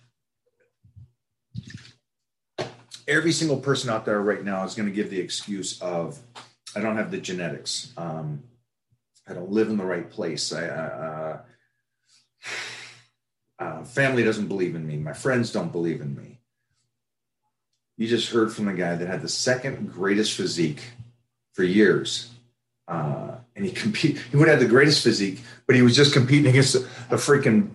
every 3.06 3.32
single 3.32 3.58
person 3.58 3.90
out 3.90 4.04
there 4.04 4.20
right 4.20 4.42
now 4.42 4.64
is 4.64 4.74
going 4.74 4.88
to 4.88 4.94
give 4.94 5.10
the 5.10 5.20
excuse 5.20 5.80
of, 5.80 6.18
I 6.74 6.80
don't 6.80 6.96
have 6.96 7.12
the 7.12 7.18
genetics. 7.18 7.92
Um, 7.96 8.42
I 9.28 9.34
don't 9.34 9.50
live 9.50 9.68
in 9.68 9.76
the 9.76 9.84
right 9.84 10.10
place. 10.10 10.52
I, 10.52 10.66
uh, 10.66 11.40
uh, 13.60 13.84
family 13.84 14.24
doesn't 14.24 14.48
believe 14.48 14.74
in 14.74 14.86
me. 14.86 14.96
My 14.96 15.12
friends 15.12 15.52
don't 15.52 15.70
believe 15.70 16.00
in 16.00 16.16
me. 16.16 16.37
You 17.98 18.06
just 18.06 18.30
heard 18.30 18.52
from 18.52 18.66
the 18.66 18.72
guy 18.72 18.94
that 18.94 19.08
had 19.08 19.22
the 19.22 19.28
second 19.28 19.92
greatest 19.92 20.34
physique 20.34 20.82
for 21.52 21.64
years. 21.64 22.30
Uh, 22.86 23.38
and 23.56 23.66
he 23.66 23.72
compete. 23.72 24.18
He 24.30 24.36
would 24.36 24.46
have 24.46 24.60
the 24.60 24.66
greatest 24.66 25.02
physique, 25.02 25.40
but 25.66 25.74
he 25.74 25.82
was 25.82 25.96
just 25.96 26.12
competing 26.12 26.46
against 26.46 26.74
the, 26.74 26.88
the 27.10 27.16
freaking 27.16 27.70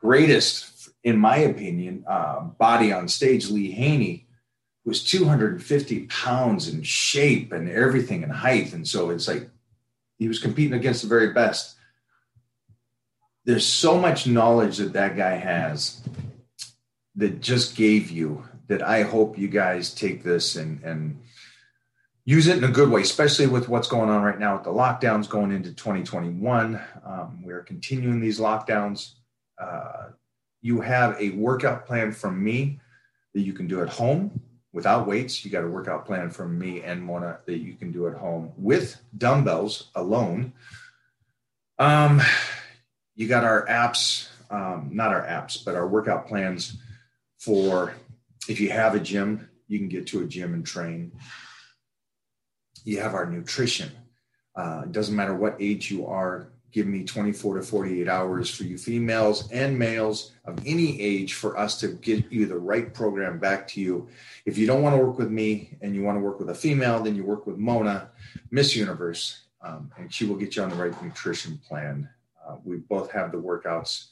greatest, 0.00 0.90
in 1.04 1.16
my 1.16 1.36
opinion, 1.36 2.04
uh, 2.08 2.40
body 2.40 2.92
on 2.92 3.06
stage, 3.06 3.48
Lee 3.48 3.70
Haney, 3.70 4.26
was 4.84 5.04
250 5.04 6.06
pounds 6.06 6.66
in 6.66 6.82
shape 6.82 7.52
and 7.52 7.70
everything 7.70 8.24
and 8.24 8.32
height. 8.32 8.72
And 8.72 8.86
so 8.86 9.10
it's 9.10 9.28
like 9.28 9.48
he 10.18 10.26
was 10.26 10.40
competing 10.40 10.76
against 10.76 11.02
the 11.02 11.08
very 11.08 11.32
best. 11.32 11.76
There's 13.44 13.64
so 13.64 13.96
much 13.96 14.26
knowledge 14.26 14.78
that 14.78 14.94
that 14.94 15.16
guy 15.16 15.36
has 15.36 16.02
that 17.14 17.40
just 17.40 17.76
gave 17.76 18.10
you 18.10 18.44
that 18.68 18.82
I 18.82 19.02
hope 19.02 19.38
you 19.38 19.48
guys 19.48 19.92
take 19.92 20.22
this 20.22 20.56
and, 20.56 20.82
and 20.82 21.20
use 22.24 22.46
it 22.46 22.58
in 22.58 22.64
a 22.64 22.68
good 22.68 22.90
way, 22.90 23.00
especially 23.00 23.46
with 23.46 23.68
what's 23.68 23.88
going 23.88 24.10
on 24.10 24.22
right 24.22 24.38
now 24.38 24.54
with 24.54 24.64
the 24.64 24.70
lockdowns 24.70 25.28
going 25.28 25.50
into 25.50 25.72
2021. 25.72 26.80
Um, 27.04 27.42
we're 27.42 27.62
continuing 27.62 28.20
these 28.20 28.38
lockdowns. 28.38 29.14
Uh, 29.58 30.10
you 30.60 30.82
have 30.82 31.18
a 31.18 31.30
workout 31.30 31.86
plan 31.86 32.12
from 32.12 32.42
me 32.42 32.80
that 33.34 33.40
you 33.40 33.54
can 33.54 33.66
do 33.66 33.80
at 33.80 33.88
home 33.88 34.42
without 34.72 35.06
weights. 35.06 35.44
You 35.44 35.50
got 35.50 35.64
a 35.64 35.68
workout 35.68 36.04
plan 36.04 36.28
from 36.28 36.58
me 36.58 36.82
and 36.82 37.02
Mona 37.02 37.38
that 37.46 37.58
you 37.58 37.74
can 37.74 37.92
do 37.92 38.06
at 38.08 38.14
home 38.14 38.52
with 38.58 39.00
dumbbells 39.16 39.90
alone. 39.94 40.52
Um, 41.78 42.20
you 43.14 43.26
got 43.26 43.44
our 43.44 43.64
apps, 43.66 44.28
um, 44.50 44.90
not 44.92 45.12
our 45.12 45.24
apps, 45.24 45.64
but 45.64 45.74
our 45.74 45.88
workout 45.88 46.28
plans 46.28 46.76
for 47.38 47.94
if 48.48 48.60
you 48.60 48.70
have 48.70 48.94
a 48.94 49.00
gym, 49.00 49.48
you 49.68 49.78
can 49.78 49.88
get 49.88 50.06
to 50.08 50.22
a 50.22 50.26
gym 50.26 50.54
and 50.54 50.64
train. 50.64 51.12
You 52.84 53.00
have 53.00 53.14
our 53.14 53.26
nutrition. 53.26 53.90
Uh, 54.56 54.82
it 54.84 54.92
doesn't 54.92 55.14
matter 55.14 55.34
what 55.34 55.56
age 55.60 55.90
you 55.90 56.06
are, 56.06 56.50
give 56.72 56.86
me 56.86 57.04
24 57.04 57.56
to 57.56 57.62
48 57.62 58.08
hours 58.08 58.50
for 58.54 58.64
you 58.64 58.76
females 58.76 59.50
and 59.50 59.78
males 59.78 60.32
of 60.44 60.58
any 60.66 61.00
age 61.00 61.34
for 61.34 61.56
us 61.56 61.80
to 61.80 61.88
get 61.88 62.30
you 62.30 62.46
the 62.46 62.58
right 62.58 62.92
program 62.92 63.38
back 63.38 63.66
to 63.68 63.80
you. 63.80 64.08
If 64.44 64.58
you 64.58 64.66
don't 64.66 64.82
want 64.82 64.96
to 64.96 65.04
work 65.04 65.18
with 65.18 65.30
me 65.30 65.76
and 65.80 65.94
you 65.94 66.02
want 66.02 66.16
to 66.16 66.20
work 66.20 66.38
with 66.38 66.50
a 66.50 66.54
female, 66.54 67.02
then 67.02 67.16
you 67.16 67.24
work 67.24 67.46
with 67.46 67.56
Mona, 67.56 68.10
Miss 68.50 68.76
Universe, 68.76 69.44
um, 69.62 69.90
and 69.96 70.12
she 70.12 70.26
will 70.26 70.36
get 70.36 70.56
you 70.56 70.62
on 70.62 70.70
the 70.70 70.76
right 70.76 71.02
nutrition 71.02 71.58
plan. 71.66 72.08
Uh, 72.46 72.56
we 72.64 72.76
both 72.76 73.10
have 73.12 73.32
the 73.32 73.38
workouts. 73.38 74.08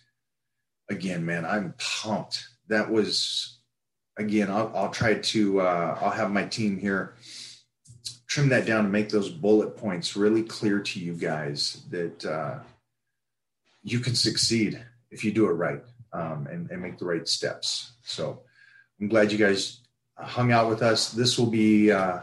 Again, 0.88 1.24
man, 1.24 1.44
I'm 1.44 1.74
pumped. 1.78 2.48
That 2.68 2.90
was, 2.90 3.55
again, 4.16 4.50
I'll, 4.50 4.72
I'll 4.74 4.90
try 4.90 5.14
to, 5.14 5.60
uh, 5.60 5.98
I'll 6.00 6.10
have 6.10 6.30
my 6.30 6.44
team 6.44 6.78
here 6.78 7.14
trim 8.26 8.48
that 8.50 8.66
down 8.66 8.84
to 8.84 8.90
make 8.90 9.08
those 9.08 9.30
bullet 9.30 9.76
points 9.76 10.16
really 10.16 10.42
clear 10.42 10.80
to 10.80 11.00
you 11.00 11.14
guys 11.14 11.82
that 11.90 12.24
uh, 12.24 12.58
you 13.82 14.00
can 14.00 14.14
succeed 14.14 14.78
if 15.10 15.24
you 15.24 15.32
do 15.32 15.46
it 15.46 15.52
right 15.52 15.82
um, 16.12 16.46
and, 16.50 16.70
and, 16.70 16.82
make 16.82 16.98
the 16.98 17.04
right 17.04 17.26
steps. 17.26 17.92
So 18.02 18.42
I'm 19.00 19.08
glad 19.08 19.32
you 19.32 19.38
guys 19.38 19.80
hung 20.18 20.52
out 20.52 20.68
with 20.68 20.82
us. 20.82 21.12
This 21.12 21.38
will 21.38 21.46
be 21.46 21.90
uh, 21.90 22.20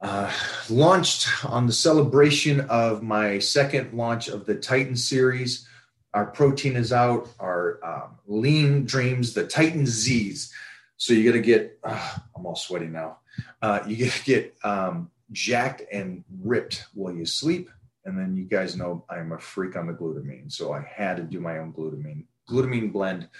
uh, 0.00 0.32
launched 0.68 1.46
on 1.46 1.66
the 1.66 1.72
celebration 1.72 2.60
of 2.62 3.02
my 3.02 3.38
second 3.38 3.94
launch 3.94 4.28
of 4.28 4.44
the 4.44 4.54
Titan 4.54 4.96
series. 4.96 5.68
Our 6.12 6.26
protein 6.26 6.74
is 6.76 6.92
out, 6.92 7.28
our 7.38 7.78
um, 7.84 8.18
lean 8.26 8.84
dreams, 8.84 9.34
the 9.34 9.46
Titan 9.46 9.86
Z's. 9.86 10.52
So 11.00 11.14
you 11.14 11.24
got 11.24 11.36
to 11.36 11.42
get, 11.42 11.78
uh, 11.82 12.16
I'm 12.36 12.44
all 12.44 12.54
sweaty 12.54 12.84
now 12.84 13.20
uh, 13.62 13.80
you 13.86 13.96
get, 13.96 14.12
to 14.12 14.24
get 14.24 14.54
um, 14.64 15.10
jacked 15.32 15.82
and 15.90 16.24
ripped 16.42 16.84
while 16.92 17.14
you 17.14 17.24
sleep. 17.24 17.70
And 18.04 18.18
then 18.18 18.36
you 18.36 18.44
guys 18.44 18.76
know 18.76 19.06
I'm 19.08 19.32
a 19.32 19.38
freak 19.38 19.76
on 19.76 19.86
the 19.86 19.94
glutamine. 19.94 20.52
So 20.52 20.74
I 20.74 20.82
had 20.82 21.16
to 21.16 21.22
do 21.22 21.40
my 21.40 21.56
own 21.56 21.72
glutamine, 21.72 22.24
glutamine 22.50 22.92
blend 22.92 23.30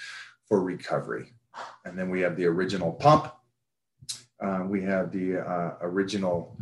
for 0.46 0.62
recovery. 0.62 1.34
And 1.84 1.98
then 1.98 2.08
we 2.08 2.22
have 2.22 2.34
the 2.34 2.46
original 2.46 2.92
pump. 2.92 3.30
Uh, 4.40 4.64
we 4.66 4.80
have 4.82 5.12
the 5.12 5.40
uh, 5.40 5.74
original 5.82 6.56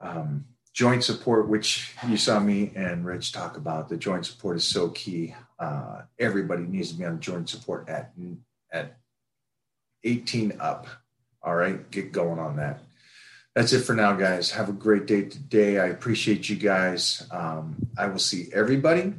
um, 0.00 0.46
joint 0.72 1.04
support, 1.04 1.48
which 1.48 1.92
you 2.08 2.16
saw 2.16 2.40
me 2.40 2.72
and 2.74 3.06
Rich 3.06 3.30
talk 3.30 3.56
about. 3.56 3.88
The 3.88 3.96
joint 3.96 4.26
support 4.26 4.56
is 4.56 4.64
so 4.64 4.88
key. 4.88 5.36
Uh, 5.60 6.02
everybody 6.18 6.64
needs 6.64 6.90
to 6.90 6.98
be 6.98 7.04
on 7.04 7.20
joint 7.20 7.48
support 7.48 7.88
at 7.88 8.12
at 8.72 8.96
18 10.04 10.60
up 10.60 10.86
all 11.44 11.56
right, 11.56 11.90
get 11.90 12.12
going 12.12 12.38
on 12.38 12.56
that. 12.56 12.80
That's 13.54 13.72
it 13.72 13.80
for 13.80 13.94
now, 13.94 14.12
guys. 14.14 14.50
Have 14.52 14.68
a 14.68 14.72
great 14.72 15.06
day 15.06 15.22
today. 15.22 15.78
I 15.78 15.86
appreciate 15.86 16.48
you 16.48 16.56
guys. 16.56 17.26
Um, 17.30 17.76
I 17.98 18.06
will 18.06 18.18
see 18.18 18.48
everybody 18.54 19.12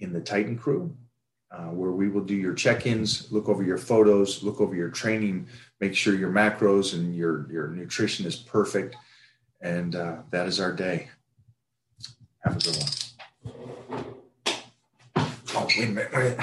in 0.00 0.12
the 0.12 0.20
Titan 0.20 0.58
crew, 0.58 0.96
uh, 1.50 1.66
where 1.66 1.92
we 1.92 2.08
will 2.08 2.24
do 2.24 2.34
your 2.34 2.54
check-ins, 2.54 3.30
look 3.30 3.48
over 3.48 3.62
your 3.62 3.78
photos, 3.78 4.42
look 4.42 4.60
over 4.60 4.74
your 4.74 4.88
training, 4.88 5.46
make 5.80 5.94
sure 5.94 6.14
your 6.14 6.32
macros 6.32 6.94
and 6.94 7.14
your 7.14 7.50
your 7.52 7.68
nutrition 7.68 8.26
is 8.26 8.36
perfect, 8.36 8.96
and 9.60 9.94
uh, 9.94 10.16
that 10.30 10.48
is 10.48 10.58
our 10.58 10.72
day. 10.72 11.08
Have 12.44 12.56
a 12.56 12.60
good 12.60 12.76
one. 12.76 12.88
Oh, 15.56 15.66
wait 15.78 15.84
a 15.84 15.92
minute. 15.92 16.12
Wait 16.12 16.20
a 16.20 16.30
minute. 16.30 16.40